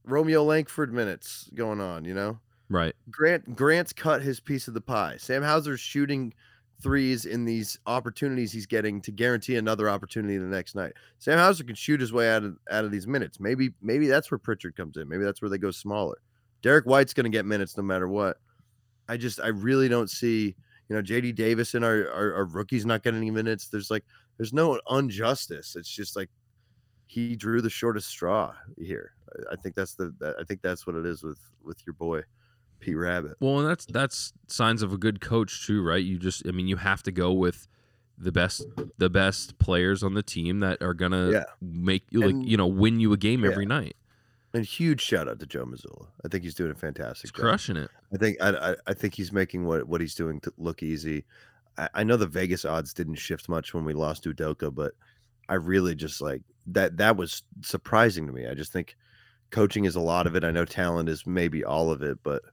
Romeo 0.05 0.43
Langford 0.43 0.93
minutes 0.93 1.49
going 1.53 1.79
on. 1.81 2.05
You 2.05 2.13
know, 2.13 2.39
right. 2.69 2.95
Grant 3.09 3.55
Grant's 3.55 3.93
cut 3.93 4.21
his 4.21 4.39
piece 4.39 4.67
of 4.67 4.73
the 4.73 4.81
pie. 4.81 5.17
Sam 5.17 5.43
Hauser's 5.43 5.79
shooting 5.79 6.33
threes 6.81 7.25
in 7.25 7.45
these 7.45 7.79
opportunities 7.85 8.51
he's 8.51 8.65
getting 8.65 8.99
to 9.01 9.11
guarantee 9.11 9.55
another 9.55 9.89
opportunity 9.89 10.37
the 10.37 10.45
next 10.45 10.75
night. 10.75 10.91
Sam 11.19 11.37
Hauser 11.37 11.63
can 11.63 11.75
shoot 11.75 12.01
his 12.01 12.11
way 12.11 12.29
out 12.29 12.43
of 12.43 12.57
out 12.69 12.83
of 12.85 12.91
these 12.91 13.07
minutes. 13.07 13.39
Maybe 13.39 13.71
maybe 13.81 14.07
that's 14.07 14.29
where 14.31 14.37
Pritchard 14.39 14.75
comes 14.75 14.97
in. 14.97 15.07
Maybe 15.07 15.23
that's 15.23 15.41
where 15.41 15.49
they 15.49 15.57
go 15.57 15.71
smaller. 15.71 16.17
Derrick 16.61 16.85
White's 16.85 17.13
going 17.13 17.25
to 17.25 17.29
get 17.29 17.45
minutes 17.45 17.77
no 17.77 17.83
matter 17.83 18.07
what. 18.07 18.37
I 19.07 19.17
just 19.17 19.39
I 19.39 19.47
really 19.47 19.89
don't 19.89 20.09
see 20.09 20.55
you 20.93 20.99
know 20.99 21.01
JD 21.03 21.33
Davis 21.35 21.73
and 21.73 21.83
our, 21.83 22.07
our 22.11 22.33
our 22.35 22.45
rookies 22.45 22.85
not 22.85 23.01
getting 23.03 23.17
any 23.19 23.31
minutes. 23.31 23.67
There's 23.67 23.89
like 23.89 24.05
there's 24.37 24.53
no 24.53 24.79
injustice. 24.91 25.75
It's 25.75 25.89
just 25.89 26.15
like 26.15 26.29
he 27.07 27.35
drew 27.35 27.61
the 27.61 27.69
shortest 27.69 28.07
straw 28.09 28.53
here. 28.77 29.13
I- 29.49 29.53
I 29.53 29.55
think 29.55 29.73
that's 29.73 29.95
the 29.95 30.13
I 30.39 30.43
think 30.43 30.61
that's 30.61 30.85
what 30.85 30.95
it 30.95 31.05
is 31.07 31.23
with 31.23 31.39
with 31.63 31.83
your 31.87 31.93
boy 31.95 32.21
P 32.79 32.93
Rabbit. 32.93 33.33
Well, 33.39 33.59
and 33.59 33.67
that's 33.67 33.85
that's 33.87 34.33
signs 34.47 34.83
of 34.83 34.93
a 34.93 34.97
good 34.97 35.19
coach 35.21 35.65
too, 35.65 35.81
right? 35.81 36.03
You 36.03 36.19
just 36.19 36.47
I 36.47 36.51
mean, 36.51 36.67
you 36.67 36.75
have 36.77 37.01
to 37.03 37.11
go 37.11 37.33
with 37.33 37.67
the 38.19 38.31
best 38.31 38.63
the 38.99 39.09
best 39.09 39.57
players 39.57 40.03
on 40.03 40.13
the 40.13 40.21
team 40.21 40.59
that 40.59 40.83
are 40.83 40.93
gonna 40.93 41.31
Yeah. 41.31 41.43
make 41.61 42.03
you 42.11 42.19
like 42.21 42.29
And- 42.35 42.47
you 42.47 42.57
know 42.57 42.67
win 42.67 42.99
you 42.99 43.11
a 43.13 43.17
game 43.17 43.43
yeah. 43.43 43.49
every 43.49 43.65
night. 43.65 43.95
And 44.53 44.65
huge 44.65 45.01
shout 45.01 45.27
out 45.27 45.39
to 45.39 45.47
Joe 45.47 45.65
Mazzulla. 45.65 46.07
I 46.23 46.27
think 46.27 46.43
he's 46.43 46.53
doing 46.53 46.71
a 46.71 46.75
fantastic 46.75 47.23
He's 47.23 47.31
job. 47.31 47.41
crushing 47.41 47.77
it. 47.77 47.89
I 48.13 48.17
think 48.17 48.37
I, 48.39 48.71
I 48.71 48.75
I 48.87 48.93
think 48.93 49.15
he's 49.15 49.31
making 49.31 49.65
what 49.65 49.87
what 49.87 49.99
he's 49.99 50.13
doing 50.15 50.39
to 50.41 50.53
look 50.57 50.83
easy. 50.83 51.25
I, 51.77 51.89
I 51.95 52.03
know 52.03 52.17
the 52.17 52.27
Vegas 52.27 52.63
odds 52.65 52.93
didn't 52.93 53.15
shift 53.15 53.49
much 53.49 53.73
when 53.73 53.83
we 53.83 53.93
lost 53.93 54.25
Udoka, 54.25 54.73
but 54.73 54.93
I 55.49 55.55
really 55.55 55.95
just 55.95 56.21
like 56.21 56.43
that. 56.67 56.97
That 56.97 57.17
was 57.17 57.41
surprising 57.61 58.27
to 58.27 58.33
me. 58.33 58.47
I 58.47 58.53
just 58.53 58.71
think 58.71 58.95
coaching 59.49 59.85
is 59.85 59.95
a 59.95 59.99
lot 60.01 60.27
of 60.27 60.35
it. 60.35 60.43
I 60.43 60.51
know 60.51 60.65
talent 60.65 61.09
is 61.09 61.25
maybe 61.25 61.63
all 61.63 61.89
of 61.91 62.03
it, 62.03 62.19
but 62.21 62.43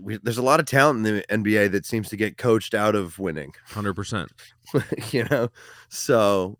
we, 0.00 0.18
there's 0.22 0.38
a 0.38 0.42
lot 0.42 0.60
of 0.60 0.66
talent 0.66 1.06
in 1.06 1.16
the 1.16 1.24
NBA 1.28 1.70
that 1.72 1.86
seems 1.86 2.08
to 2.08 2.16
get 2.16 2.36
coached 2.36 2.74
out 2.74 2.94
of 2.94 3.18
winning. 3.18 3.52
Hundred 3.66 3.94
percent. 3.94 4.30
you 5.10 5.24
know, 5.30 5.50
so 5.88 6.58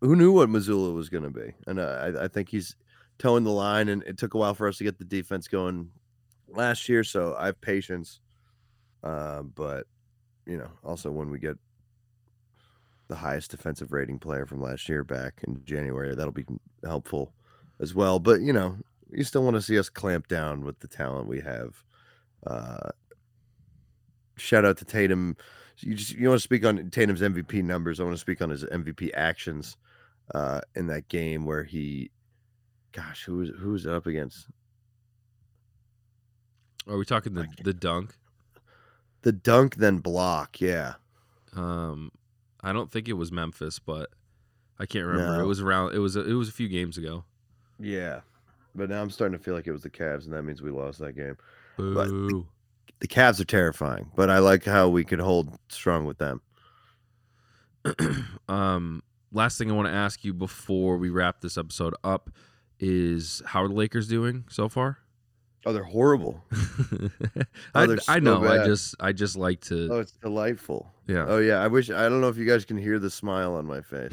who 0.00 0.16
knew 0.16 0.32
what 0.32 0.48
Mazzulla 0.48 0.94
was 0.94 1.08
going 1.08 1.24
to 1.24 1.30
be? 1.30 1.54
And 1.66 1.78
uh, 1.78 2.12
I, 2.18 2.24
I 2.24 2.28
think 2.28 2.48
he's 2.48 2.76
towing 3.18 3.44
the 3.44 3.50
line, 3.50 3.88
and 3.88 4.02
it 4.04 4.16
took 4.16 4.34
a 4.34 4.38
while 4.38 4.54
for 4.54 4.68
us 4.68 4.78
to 4.78 4.84
get 4.84 4.98
the 4.98 5.04
defense 5.04 5.48
going 5.48 5.90
last 6.48 6.88
year. 6.88 7.04
So 7.04 7.34
I 7.38 7.46
have 7.46 7.60
patience. 7.60 8.20
Uh, 9.02 9.42
but 9.42 9.86
you 10.46 10.56
know, 10.56 10.70
also 10.84 11.10
when 11.10 11.30
we 11.30 11.38
get 11.38 11.56
the 13.08 13.16
highest 13.16 13.50
defensive 13.50 13.92
rating 13.92 14.18
player 14.18 14.46
from 14.46 14.60
last 14.60 14.88
year 14.88 15.04
back 15.04 15.40
in 15.46 15.62
January, 15.64 16.14
that'll 16.14 16.32
be 16.32 16.46
helpful 16.84 17.32
as 17.80 17.94
well. 17.94 18.18
But 18.18 18.40
you 18.40 18.52
know, 18.52 18.76
you 19.10 19.24
still 19.24 19.42
want 19.42 19.56
to 19.56 19.62
see 19.62 19.78
us 19.78 19.88
clamp 19.88 20.28
down 20.28 20.64
with 20.64 20.78
the 20.80 20.88
talent 20.88 21.28
we 21.28 21.40
have. 21.40 21.82
Uh, 22.46 22.90
shout 24.36 24.64
out 24.64 24.78
to 24.78 24.84
Tatum. 24.84 25.36
You 25.80 25.94
just 25.94 26.14
you 26.14 26.28
want 26.28 26.38
to 26.38 26.42
speak 26.42 26.64
on 26.64 26.90
Tatum's 26.90 27.20
MVP 27.20 27.62
numbers. 27.62 28.00
I 28.00 28.04
want 28.04 28.16
to 28.16 28.20
speak 28.20 28.42
on 28.42 28.50
his 28.50 28.64
MVP 28.64 29.10
actions 29.14 29.76
uh, 30.34 30.60
in 30.74 30.86
that 30.88 31.08
game 31.08 31.44
where 31.44 31.64
he, 31.64 32.10
gosh, 32.92 33.24
who 33.24 33.36
was 33.38 33.50
who 33.58 33.70
was 33.72 33.86
it 33.86 33.92
up 33.92 34.06
against? 34.06 34.46
Are 36.88 36.96
we 36.96 37.04
talking 37.04 37.34
the 37.34 37.46
the 37.62 37.74
dunk? 37.74 38.14
The 39.22 39.32
dunk, 39.32 39.76
then 39.76 39.98
block. 39.98 40.60
Yeah, 40.60 40.94
Um, 41.54 42.12
I 42.62 42.72
don't 42.72 42.90
think 42.90 43.08
it 43.08 43.14
was 43.14 43.32
Memphis, 43.32 43.78
but 43.78 44.10
I 44.78 44.86
can't 44.86 45.06
remember. 45.06 45.42
It 45.42 45.46
was 45.46 45.60
around. 45.60 45.94
It 45.94 45.98
was 45.98 46.16
a, 46.16 46.24
it 46.28 46.34
was 46.34 46.48
a 46.48 46.52
few 46.52 46.68
games 46.68 46.96
ago. 46.96 47.24
yeah. 47.78 48.20
But 48.74 48.90
now 48.90 49.02
I'm 49.02 49.10
starting 49.10 49.36
to 49.36 49.42
feel 49.42 49.54
like 49.54 49.66
it 49.66 49.72
was 49.72 49.82
the 49.82 49.90
Cavs, 49.90 50.24
and 50.24 50.32
that 50.32 50.42
means 50.44 50.62
we 50.62 50.70
lost 50.70 51.00
that 51.00 51.16
game. 51.16 51.36
Boo. 51.76 52.46
The 53.00 53.08
Cavs 53.08 53.40
are 53.40 53.44
terrifying, 53.44 54.10
but 54.14 54.30
I 54.30 54.38
like 54.38 54.64
how 54.64 54.88
we 54.88 55.02
could 55.04 55.18
hold 55.18 55.58
strong 55.68 56.04
with 56.04 56.18
them. 56.18 56.40
um, 58.48 59.02
last 59.32 59.58
thing 59.58 59.70
I 59.70 59.74
want 59.74 59.88
to 59.88 59.94
ask 59.94 60.24
you 60.24 60.32
before 60.34 60.96
we 60.98 61.10
wrap 61.10 61.40
this 61.40 61.56
episode 61.58 61.94
up 62.04 62.30
is 62.80 63.42
how 63.46 63.62
are 63.64 63.68
the 63.68 63.74
Lakers 63.74 64.08
doing 64.08 64.44
so 64.48 64.68
far? 64.68 64.98
Oh, 65.66 65.72
they're 65.72 65.82
horrible. 65.84 66.44
Oh, 67.74 67.82
I, 67.82 67.86
they're 67.86 67.98
I 68.08 68.14
so 68.16 68.20
know. 68.20 68.44
I 68.48 68.64
just 68.66 68.94
I 69.00 69.12
just 69.12 69.36
like 69.36 69.60
to 69.62 69.88
Oh, 69.92 69.98
it's 70.00 70.12
delightful. 70.12 70.90
yeah. 71.06 71.24
Oh 71.28 71.38
yeah, 71.38 71.56
I 71.62 71.66
wish 71.68 71.90
I 71.90 72.08
don't 72.08 72.20
know 72.20 72.28
if 72.28 72.36
you 72.38 72.46
guys 72.46 72.64
can 72.64 72.76
hear 72.78 72.98
the 72.98 73.10
smile 73.10 73.54
on 73.54 73.66
my 73.66 73.80
face. 73.82 74.12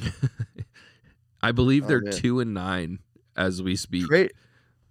I 1.41 1.51
believe 1.51 1.85
Oh, 1.85 1.87
they're 1.87 2.01
man. 2.01 2.13
two 2.13 2.39
and 2.41 2.53
nine 2.53 2.99
as 3.37 3.61
we 3.61 3.75
speak. 3.75 4.07
Trade 4.07 4.33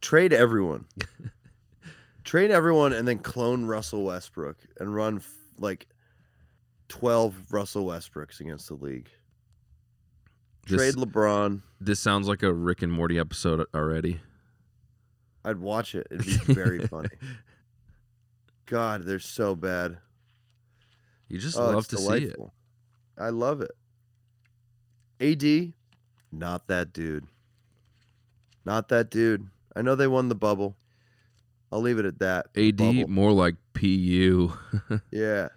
trade 0.00 0.32
everyone. 0.32 0.86
trade 2.24 2.50
everyone 2.50 2.92
and 2.92 3.06
then 3.06 3.18
clone 3.18 3.66
Russell 3.66 4.04
Westbrook 4.04 4.56
and 4.80 4.94
run 4.94 5.16
f- 5.18 5.30
like 5.58 5.86
12 6.88 7.52
Russell 7.52 7.84
Westbrooks 7.86 8.40
against 8.40 8.68
the 8.68 8.74
league. 8.74 9.10
This- 10.66 10.80
Trade 10.80 10.94
LeBron. 10.94 11.62
This 11.80 12.00
sounds 12.00 12.26
like 12.28 12.42
a 12.42 12.52
Rick 12.52 12.82
and 12.82 12.90
Morty 12.92 13.18
episode 13.18 13.66
already. 13.74 14.20
I'd 15.44 15.58
watch 15.58 15.94
it. 15.94 16.06
It'd 16.10 16.24
be 16.24 16.36
very 16.54 16.86
funny. 16.86 17.10
God, 18.66 19.04
they're 19.04 19.18
so 19.18 19.54
bad. 19.54 19.98
You 21.28 21.38
just 21.38 21.58
Oh, 21.58 21.70
love 21.70 21.86
to 21.88 21.98
see 21.98 22.24
it. 22.24 22.36
I 23.18 23.28
love 23.28 23.60
it. 23.60 23.72
AD, 25.20 25.72
not 26.32 26.66
that 26.68 26.92
dude. 26.92 27.26
Not 28.64 28.88
that 28.88 29.10
dude. 29.10 29.48
I 29.76 29.82
know 29.82 29.94
they 29.94 30.06
won 30.06 30.28
the 30.28 30.34
bubble. 30.34 30.76
I'll 31.70 31.80
leave 31.82 31.98
it 31.98 32.06
at 32.06 32.18
that. 32.20 32.46
AD 32.56 33.08
more 33.08 33.32
like 33.32 33.56
PU. 33.74 34.52
Yeah. 35.10 35.48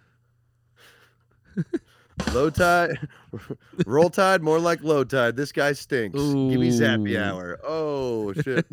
Low 2.34 2.50
tide, 2.50 2.98
roll 3.86 4.10
tide, 4.10 4.42
more 4.42 4.58
like 4.58 4.82
low 4.82 5.04
tide. 5.04 5.36
This 5.36 5.52
guy 5.52 5.72
stinks. 5.72 6.18
Give 6.18 6.60
me 6.60 6.70
Zappy 6.70 7.20
Hour. 7.20 7.58
Oh 7.64 8.32
shit. 8.32 8.66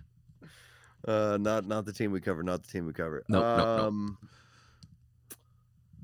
uh, 1.08 1.38
not 1.40 1.66
not 1.66 1.84
the 1.84 1.92
team 1.92 2.12
we 2.12 2.20
cover. 2.20 2.42
Not 2.42 2.62
the 2.62 2.68
team 2.70 2.86
we 2.86 2.92
cover. 2.92 3.22
Nope. 3.28 3.44
um, 3.44 4.18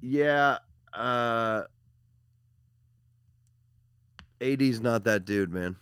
yeah. 0.00 0.58
Uh, 0.92 1.62
AD's 4.40 4.80
not 4.80 5.04
that 5.04 5.24
dude, 5.24 5.52
man. 5.52 5.76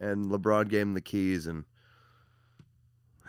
And 0.00 0.30
LeBron 0.30 0.68
gave 0.68 0.82
him 0.82 0.94
the 0.94 1.00
keys, 1.00 1.46
and 1.46 1.64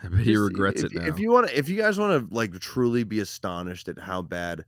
I 0.02 0.08
bet 0.08 0.20
he 0.20 0.36
regrets 0.36 0.82
if, 0.82 0.92
it 0.92 0.98
now. 0.98 1.06
If 1.06 1.18
you 1.18 1.30
want 1.30 1.48
to, 1.48 1.58
if 1.58 1.68
you 1.68 1.76
guys 1.76 1.98
want 1.98 2.28
to 2.28 2.34
like 2.34 2.58
truly 2.60 3.04
be 3.04 3.20
astonished 3.20 3.88
at 3.88 3.98
how 3.98 4.22
bad 4.22 4.64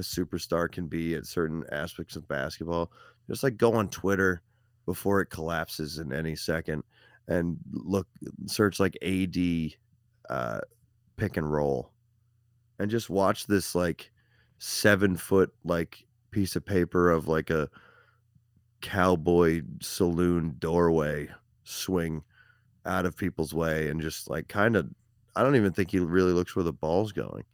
a 0.00 0.02
superstar 0.02 0.70
can 0.70 0.88
be 0.88 1.14
at 1.14 1.26
certain 1.26 1.64
aspects 1.70 2.16
of 2.16 2.26
basketball, 2.28 2.90
just 3.28 3.42
like 3.42 3.56
go 3.56 3.74
on 3.74 3.88
Twitter 3.88 4.42
before 4.86 5.20
it 5.20 5.30
collapses 5.30 5.98
in 5.98 6.12
any 6.12 6.34
second 6.34 6.82
and 7.28 7.58
look 7.72 8.08
search 8.46 8.80
like 8.80 8.96
AD 9.02 9.36
uh 10.28 10.60
pick 11.16 11.36
and 11.36 11.52
roll 11.52 11.92
and 12.78 12.90
just 12.90 13.10
watch 13.10 13.46
this 13.46 13.74
like 13.74 14.10
seven 14.58 15.16
foot 15.16 15.52
like 15.64 16.06
piece 16.30 16.56
of 16.56 16.64
paper 16.64 17.10
of 17.10 17.28
like 17.28 17.50
a 17.50 17.68
cowboy 18.80 19.60
saloon 19.80 20.56
doorway 20.58 21.28
swing 21.64 22.22
out 22.86 23.04
of 23.04 23.16
people's 23.16 23.52
way 23.52 23.88
and 23.88 24.00
just 24.00 24.28
like 24.28 24.48
kind 24.48 24.76
of 24.76 24.88
I 25.36 25.42
don't 25.42 25.56
even 25.56 25.72
think 25.72 25.90
he 25.90 26.00
really 26.00 26.32
looks 26.32 26.56
where 26.56 26.64
the 26.64 26.72
ball's 26.72 27.12
going. 27.12 27.44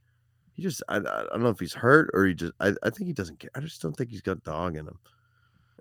He 0.57 0.63
just 0.63 0.83
I, 0.89 0.97
I 0.97 1.01
don't 1.01 1.43
know 1.43 1.51
if 1.51 1.61
he's 1.61 1.75
hurt 1.75 2.11
or 2.15 2.25
he 2.25 2.35
just 2.35 2.55
I, 2.61 2.73
I 2.83 2.89
think 2.89 3.07
he 3.07 3.13
doesn't 3.13 3.39
care. 3.39 3.51
I 3.55 3.61
just 3.61 3.83
don't 3.83 3.95
think 3.95 4.11
he's 4.11 4.23
got 4.23 4.43
dog 4.43 4.75
in 4.77 4.87
him. 4.87 4.99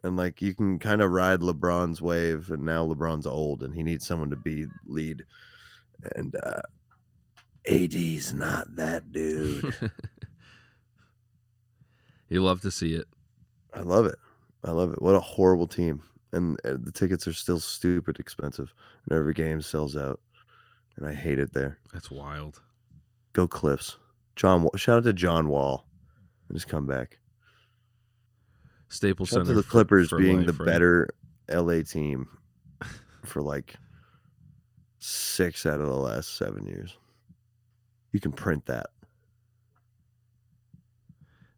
And 0.04 0.18
like 0.18 0.42
you 0.42 0.54
can 0.54 0.80
kind 0.80 1.02
of 1.02 1.12
ride 1.12 1.40
LeBron's 1.40 2.02
wave 2.02 2.50
and 2.50 2.64
now 2.64 2.86
LeBron's 2.86 3.26
old 3.26 3.64
and 3.64 3.74
he 3.74 3.84
needs 3.84 4.06
someone 4.06 4.30
to 4.32 4.36
be 4.36 4.66
lead. 4.86 5.24
And 6.16 6.36
uh 6.44 6.62
AD's 7.68 8.34
not 8.34 8.76
that 8.76 9.14
dude. 9.14 9.74
you 12.30 12.44
love 12.44 12.62
to 12.62 12.70
see 12.70 12.96
it. 12.96 13.08
I 13.74 13.80
love 13.80 14.06
it. 14.06 14.20
I 14.66 14.72
love 14.72 14.92
it. 14.92 15.02
What 15.02 15.16
a 15.16 15.22
horrible 15.22 15.68
team. 15.68 16.02
And 16.34 16.60
the 16.66 16.92
tickets 16.92 17.28
are 17.30 17.34
still 17.34 17.62
stupid 17.62 18.20
expensive 18.20 18.74
and 19.10 19.18
every 19.18 19.34
game 19.34 19.62
sells 19.62 19.96
out. 19.96 20.20
And 20.98 21.08
I 21.08 21.14
hate 21.14 21.40
it 21.40 21.54
there. 21.54 21.80
That's 21.94 22.12
wild. 22.12 22.62
Go 23.32 23.48
Cliffs. 23.48 23.98
John, 24.36 24.68
shout 24.76 24.98
out 24.98 25.04
to 25.06 25.14
John 25.14 25.48
Wall 25.50 25.86
and 26.50 26.56
his 26.56 26.66
comeback. 26.66 27.20
Staples 28.90 29.30
Center 29.30 29.46
to 29.46 29.54
the 29.54 29.64
Clippers 29.64 30.10
for 30.10 30.20
being 30.20 30.46
the 30.46 30.54
right? 30.54 30.66
better 30.66 31.10
LA 31.50 31.82
team 31.82 32.28
for 33.24 33.42
like 33.42 33.76
six 35.00 35.66
out 35.66 35.80
of 35.82 35.88
the 35.88 35.96
last 35.96 36.38
seven 36.38 36.66
years. 36.66 36.98
You 38.12 38.20
can 38.20 38.32
print 38.32 38.66
that. 38.68 38.88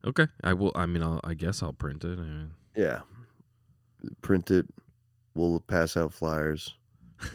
Okay, 0.06 0.28
I 0.44 0.54
will. 0.54 0.72
I 0.74 0.86
mean, 0.86 1.04
I'll, 1.04 1.20
I 1.24 1.34
guess 1.34 1.62
I'll 1.62 1.74
print 1.74 2.04
it. 2.06 2.18
I 2.18 2.22
mean, 2.22 2.52
Yeah. 2.76 3.02
Print 4.22 4.50
it. 4.52 4.66
We'll 5.36 5.60
pass 5.60 5.98
out 5.98 6.14
flyers. 6.14 6.76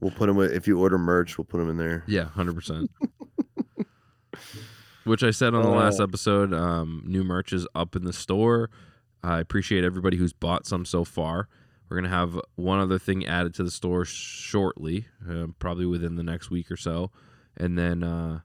We'll 0.00 0.12
put 0.12 0.26
them 0.26 0.38
if 0.40 0.68
you 0.68 0.78
order 0.78 0.96
merch, 0.96 1.38
we'll 1.38 1.44
put 1.44 1.58
them 1.58 1.68
in 1.70 1.76
there. 1.76 2.04
yeah, 2.06 2.26
hundred 2.26 2.54
percent. 2.54 2.88
Which 5.08 5.22
I 5.22 5.30
said 5.30 5.54
on 5.54 5.62
the 5.62 5.70
last 5.70 6.00
Uh, 6.00 6.04
episode. 6.04 6.52
Um, 6.52 7.02
new 7.06 7.24
merch 7.24 7.52
is 7.52 7.66
up 7.74 7.96
in 7.96 8.04
the 8.04 8.12
store. 8.12 8.70
I 9.22 9.40
appreciate 9.40 9.82
everybody 9.84 10.16
who's 10.16 10.32
bought 10.32 10.66
some 10.66 10.84
so 10.84 11.04
far. 11.04 11.48
We're 11.88 11.96
gonna 11.96 12.08
have 12.10 12.38
one 12.56 12.78
other 12.78 12.98
thing 12.98 13.24
added 13.26 13.54
to 13.54 13.64
the 13.64 13.70
store 13.70 14.04
shortly, 14.04 15.06
uh, 15.28 15.46
probably 15.58 15.86
within 15.86 16.16
the 16.16 16.22
next 16.22 16.50
week 16.50 16.70
or 16.70 16.76
so, 16.76 17.10
and 17.56 17.78
then, 17.78 18.02
uh, 18.02 18.40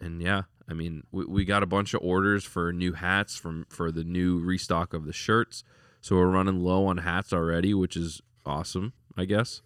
and 0.00 0.20
yeah, 0.20 0.42
I 0.68 0.74
mean, 0.74 1.04
we, 1.12 1.24
we 1.24 1.44
got 1.44 1.62
a 1.62 1.66
bunch 1.66 1.94
of 1.94 2.00
orders 2.02 2.44
for 2.44 2.72
new 2.72 2.92
hats 2.94 3.36
from 3.36 3.66
for 3.68 3.92
the 3.92 4.02
new 4.04 4.38
restock 4.40 4.92
of 4.92 5.04
the 5.06 5.12
shirts. 5.12 5.62
So 6.00 6.16
we're 6.16 6.26
running 6.30 6.60
low 6.60 6.86
on 6.86 6.98
hats 6.98 7.32
already, 7.32 7.72
which 7.74 7.96
is 7.96 8.20
awesome, 8.44 8.92
I 9.16 9.24
guess. 9.26 9.62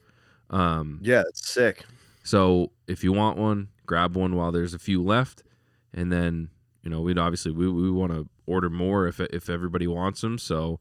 Um, 0.50 0.98
Yeah, 1.02 1.22
it's 1.28 1.48
sick. 1.48 1.86
so 2.22 2.72
if 2.86 3.02
you 3.02 3.12
want 3.12 3.38
one, 3.38 3.68
grab 3.86 4.14
one 4.16 4.34
while 4.36 4.52
there's 4.52 4.74
a 4.74 4.78
few 4.78 5.02
left, 5.02 5.42
and 5.94 6.12
then 6.12 6.50
you 6.82 6.90
know 6.90 7.00
we'd 7.00 7.18
obviously 7.18 7.52
we, 7.52 7.70
we 7.70 7.90
want 7.90 8.12
to 8.12 8.28
order 8.46 8.68
more 8.68 9.06
if 9.06 9.20
if 9.20 9.48
everybody 9.48 9.86
wants 9.86 10.20
them. 10.20 10.36
So 10.38 10.80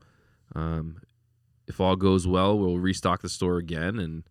um, 0.56 1.02
if 1.68 1.80
all 1.80 1.96
goes 1.96 2.28
well, 2.28 2.58
we'll 2.58 2.80
restock 2.80 3.22
the 3.22 3.30
store 3.30 3.58
again, 3.58 4.00
and 4.00 4.24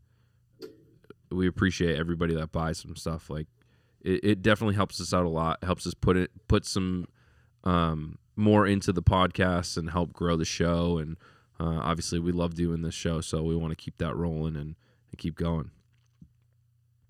we 1.31 1.47
appreciate 1.47 1.99
everybody 1.99 2.35
that 2.35 2.53
buys 2.53 2.79
some 2.79 2.97
stuff. 2.97 3.31
Like 3.31 3.47
it, 4.03 4.21
it 4.23 4.43
definitely 4.43 4.75
helps 4.75 5.01
us 5.01 5.15
out 5.15 5.25
a 5.25 5.31
lot. 5.31 5.59
It 5.63 5.67
Helps 5.67 5.87
us 5.87 5.95
put 5.95 6.17
it 6.17 6.31
put 6.49 6.67
some 6.67 7.07
um, 7.65 8.19
more 8.37 8.67
into 8.67 8.93
the 8.93 9.03
podcast 9.03 9.77
and 9.77 9.91
help 9.91 10.13
grow 10.13 10.37
the 10.37 10.45
show. 10.45 10.99
And 10.99 11.17
uh, 11.61 11.79
obviously, 11.81 12.19
we 12.19 12.33
love 12.33 12.55
doing 12.55 12.83
this 12.83 12.95
show, 12.95 13.21
so 13.21 13.43
we 13.43 13.57
want 13.57 13.71
to 13.71 13.77
keep 13.77 13.99
that 13.99 14.17
rolling 14.17 14.57
and, 14.57 14.75
and 15.11 15.19
keep 15.19 15.37
going. 15.37 15.71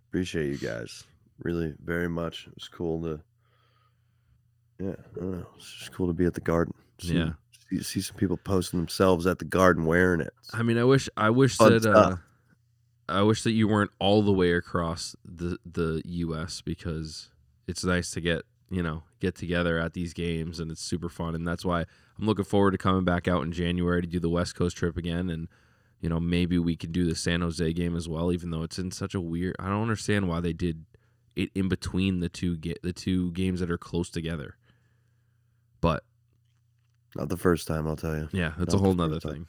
Appreciate 0.09 0.51
you 0.51 0.59
guys. 0.59 1.05
Really, 1.39 1.75
very 1.83 2.09
much. 2.09 2.47
It 2.47 2.55
was 2.55 2.69
cool 2.69 3.03
to 3.03 3.21
Yeah, 4.83 4.95
I 5.17 5.21
don't 5.21 5.33
know. 5.33 5.47
It's 5.57 5.73
just 5.73 5.93
cool 5.93 6.09
to 6.09 6.13
be 6.13 6.25
at 6.25 6.35
the 6.35 6.41
garden. 6.41 6.75
See, 6.99 7.17
Yeah. 7.17 7.31
See, 7.71 7.83
see 7.83 8.01
some 8.01 8.17
people 8.17 8.37
posting 8.37 8.81
themselves 8.81 9.27
at 9.27 9.39
the 9.39 9.45
garden 9.45 9.87
wearing 9.87 10.21
it. 10.21 10.33
I 10.53 10.63
mean, 10.63 10.77
I 10.77 10.85
wish 10.85 11.09
I 11.17 11.31
wish 11.31 11.57
Fun 11.57 11.79
that 11.79 11.87
uh. 11.87 12.17
I 13.09 13.23
wish 13.23 13.43
that 13.43 13.53
you 13.53 13.69
weren't 13.69 13.91
all 13.99 14.23
the 14.23 14.33
way 14.33 14.53
across 14.53 15.15
the 15.25 15.59
the 15.65 16.03
U.S. 16.05 16.61
because 16.61 17.31
it's 17.67 17.85
nice 17.85 18.11
to 18.13 18.21
get 18.21 18.43
you 18.71 18.83
know 18.83 19.03
get 19.21 19.35
together 19.35 19.79
at 19.79 19.93
these 19.93 20.13
games 20.13 20.59
and 20.59 20.71
it's 20.71 20.83
super 20.83 21.09
fun 21.09 21.35
and 21.35 21.47
that's 21.47 21.65
why 21.65 21.81
I'm 21.81 22.27
looking 22.27 22.45
forward 22.45 22.73
to 22.73 22.79
coming 22.79 23.05
back 23.05 23.29
out 23.29 23.43
in 23.43 23.53
January 23.53 24.01
to 24.01 24.09
do 24.09 24.19
the 24.19 24.31
West 24.31 24.57
Coast 24.57 24.77
trip 24.77 24.97
again 24.97 25.29
and 25.29 25.49
you 26.01 26.09
know 26.09 26.19
maybe 26.19 26.59
we 26.59 26.75
can 26.75 26.91
do 26.91 27.05
the 27.05 27.15
San 27.15 27.43
Jose 27.43 27.73
game 27.75 27.95
as 27.95 28.09
well 28.09 28.33
even 28.33 28.51
though 28.51 28.63
it's 28.63 28.79
in 28.79 28.91
such 28.91 29.15
a 29.15 29.21
weird 29.21 29.55
I 29.59 29.69
don't 29.69 29.83
understand 29.83 30.27
why 30.27 30.41
they 30.41 30.55
did 30.55 30.87
it 31.37 31.51
in 31.55 31.69
between 31.69 32.21
the 32.21 32.31
two 32.31 32.57
get 32.57 32.83
the 32.83 32.95
two 32.95 33.31
games 33.33 33.61
that 33.61 33.71
are 33.71 33.79
close 33.79 34.09
together 34.09 34.57
but 35.83 36.03
Not 37.15 37.29
the 37.29 37.37
first 37.37 37.69
time, 37.69 37.87
I'll 37.87 37.97
tell 37.97 38.17
you. 38.17 38.29
yeah 38.33 38.55
that's 38.59 38.73
Not 38.73 38.81
a 38.81 38.83
whole 38.83 38.95
the 38.95 39.07
nother 39.07 39.21
time. 39.21 39.33
thing 39.33 39.47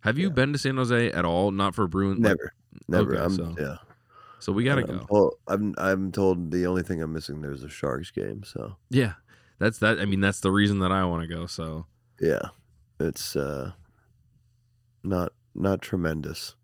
have 0.00 0.18
you 0.18 0.28
Yeah. 0.28 0.34
been 0.34 0.52
to 0.52 0.58
San 0.58 0.76
Jose 0.76 1.10
at 1.12 1.24
all 1.24 1.50
not 1.50 1.74
for 1.74 1.86
Bruin 1.88 2.20
like- 2.20 2.36
Never, 2.36 2.52
never. 2.88 3.14
okay, 3.14 3.22
I'm 3.24 3.34
so- 3.34 3.54
yeah. 3.58 3.76
so 4.38 4.52
we 4.52 4.64
gotta 4.64 4.82
I'm 4.82 4.98
go 4.98 5.06
Well, 5.08 5.32
I'm 5.48 5.74
I'm 5.78 6.12
told 6.12 6.50
the 6.50 6.66
only 6.66 6.82
thing 6.82 7.00
I'm 7.02 7.12
missing 7.14 7.40
there 7.40 7.52
is 7.52 7.62
a 7.64 7.68
Sharks 7.70 8.10
game. 8.10 8.42
So 8.44 8.76
yeah 8.90 9.14
that's 9.58 9.78
that 9.78 9.98
I 9.98 10.04
mean 10.04 10.20
that's 10.20 10.40
the 10.40 10.50
reason 10.50 10.78
that 10.80 10.92
I 10.92 11.04
want 11.06 11.22
to 11.22 11.28
go 11.34 11.46
so 11.46 11.86
yeah, 12.20 12.40
it's 12.98 13.34
uh 13.36 13.72
not 15.02 15.32
not 15.54 15.80
tremendous. 15.80 16.54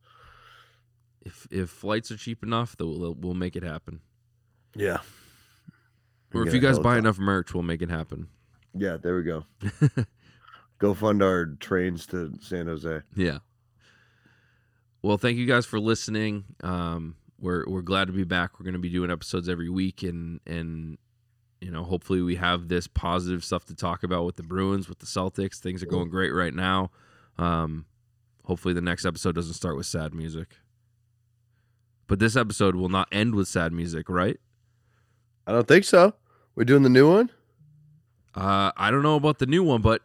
if 1.23 1.47
if 1.51 1.71
flights 1.71 2.11
are 2.11 2.17
cheap 2.19 2.43
enough, 2.43 2.77
we'll 2.79 3.15
we'll 3.15 3.35
make 3.35 3.57
it 3.57 3.63
happen. 3.63 4.01
Yeah. 4.75 4.99
Or 6.35 6.47
if 6.47 6.53
you 6.53 6.61
guys 6.61 6.79
buy 6.79 6.99
enough 6.99 7.19
merch, 7.19 7.55
we'll 7.55 7.63
make 7.63 7.81
it 7.83 7.89
happen. 7.91 8.29
Yeah, 8.79 8.97
there 8.97 9.17
we 9.17 9.23
go. 9.23 9.45
Go 10.79 10.93
fund 10.95 11.23
our 11.23 11.47
trains 11.47 12.07
to 12.07 12.33
San 12.41 12.67
Jose. 12.67 13.01
yeah. 13.15 13.39
Well, 15.03 15.19
thank 15.19 15.39
you 15.39 15.47
guys 15.47 15.65
for 15.65 15.79
listening. 15.79 16.45
Um, 16.63 17.15
we're 17.39 17.65
we're 17.69 17.83
glad 17.83 18.09
to 18.09 18.13
be 18.13 18.25
back. 18.25 18.59
We're 18.59 18.65
going 18.65 18.75
to 18.75 18.81
be 18.81 18.89
doing 18.91 19.11
episodes 19.11 19.49
every 19.49 19.69
week, 19.69 20.03
and 20.03 20.41
and 20.47 20.99
you 21.61 21.71
know, 21.71 21.85
hopefully, 21.85 22.23
we 22.23 22.37
have 22.37 22.69
this 22.69 22.87
positive 22.87 23.45
stuff 23.45 23.65
to 23.67 23.75
talk 23.75 24.03
about 24.03 24.25
with 24.25 24.37
the 24.37 24.43
Bruins, 24.43 24.89
with 24.89 24.99
the 24.99 25.07
Celtics. 25.07 25.59
Things 25.59 25.83
are 25.83 25.87
going 25.87 26.11
great 26.11 26.31
right 26.31 26.55
now. 26.55 26.91
Um, 27.39 27.87
hopefully, 28.45 28.75
the 28.75 28.81
next 28.81 29.07
episode 29.07 29.35
doesn't 29.35 29.55
start 29.55 29.77
with 29.77 29.87
sad 29.87 30.13
music. 30.13 30.57
But 32.09 32.19
this 32.19 32.37
episode 32.37 32.77
will 32.77 32.89
not 32.89 33.09
end 33.11 33.35
with 33.35 33.49
sad 33.49 33.73
music, 33.73 34.09
right? 34.09 34.39
I 35.47 35.53
don't 35.53 35.67
think 35.67 35.85
so. 35.85 36.15
We're 36.55 36.65
doing 36.65 36.83
the 36.83 36.89
new 36.89 37.11
one. 37.11 37.31
Uh, 38.37 38.71
I 38.77 38.91
don't 38.91 39.03
know 39.03 39.17
about 39.17 39.39
the 39.39 39.47
new 39.47 39.63
one, 39.63 39.81
but 39.81 40.03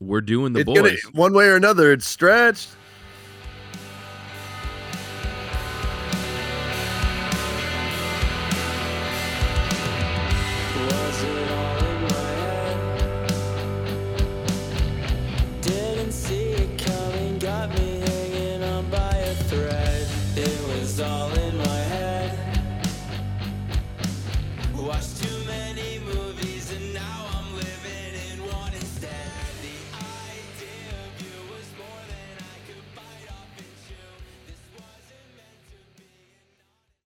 we're 0.00 0.20
doing 0.20 0.52
the 0.52 0.60
it's 0.60 0.66
boys. 0.66 0.76
gonna 0.76 0.96
one 1.12 1.32
way 1.32 1.46
or 1.46 1.56
another. 1.56 1.92
It's 1.92 2.06
stretched. 2.06 2.70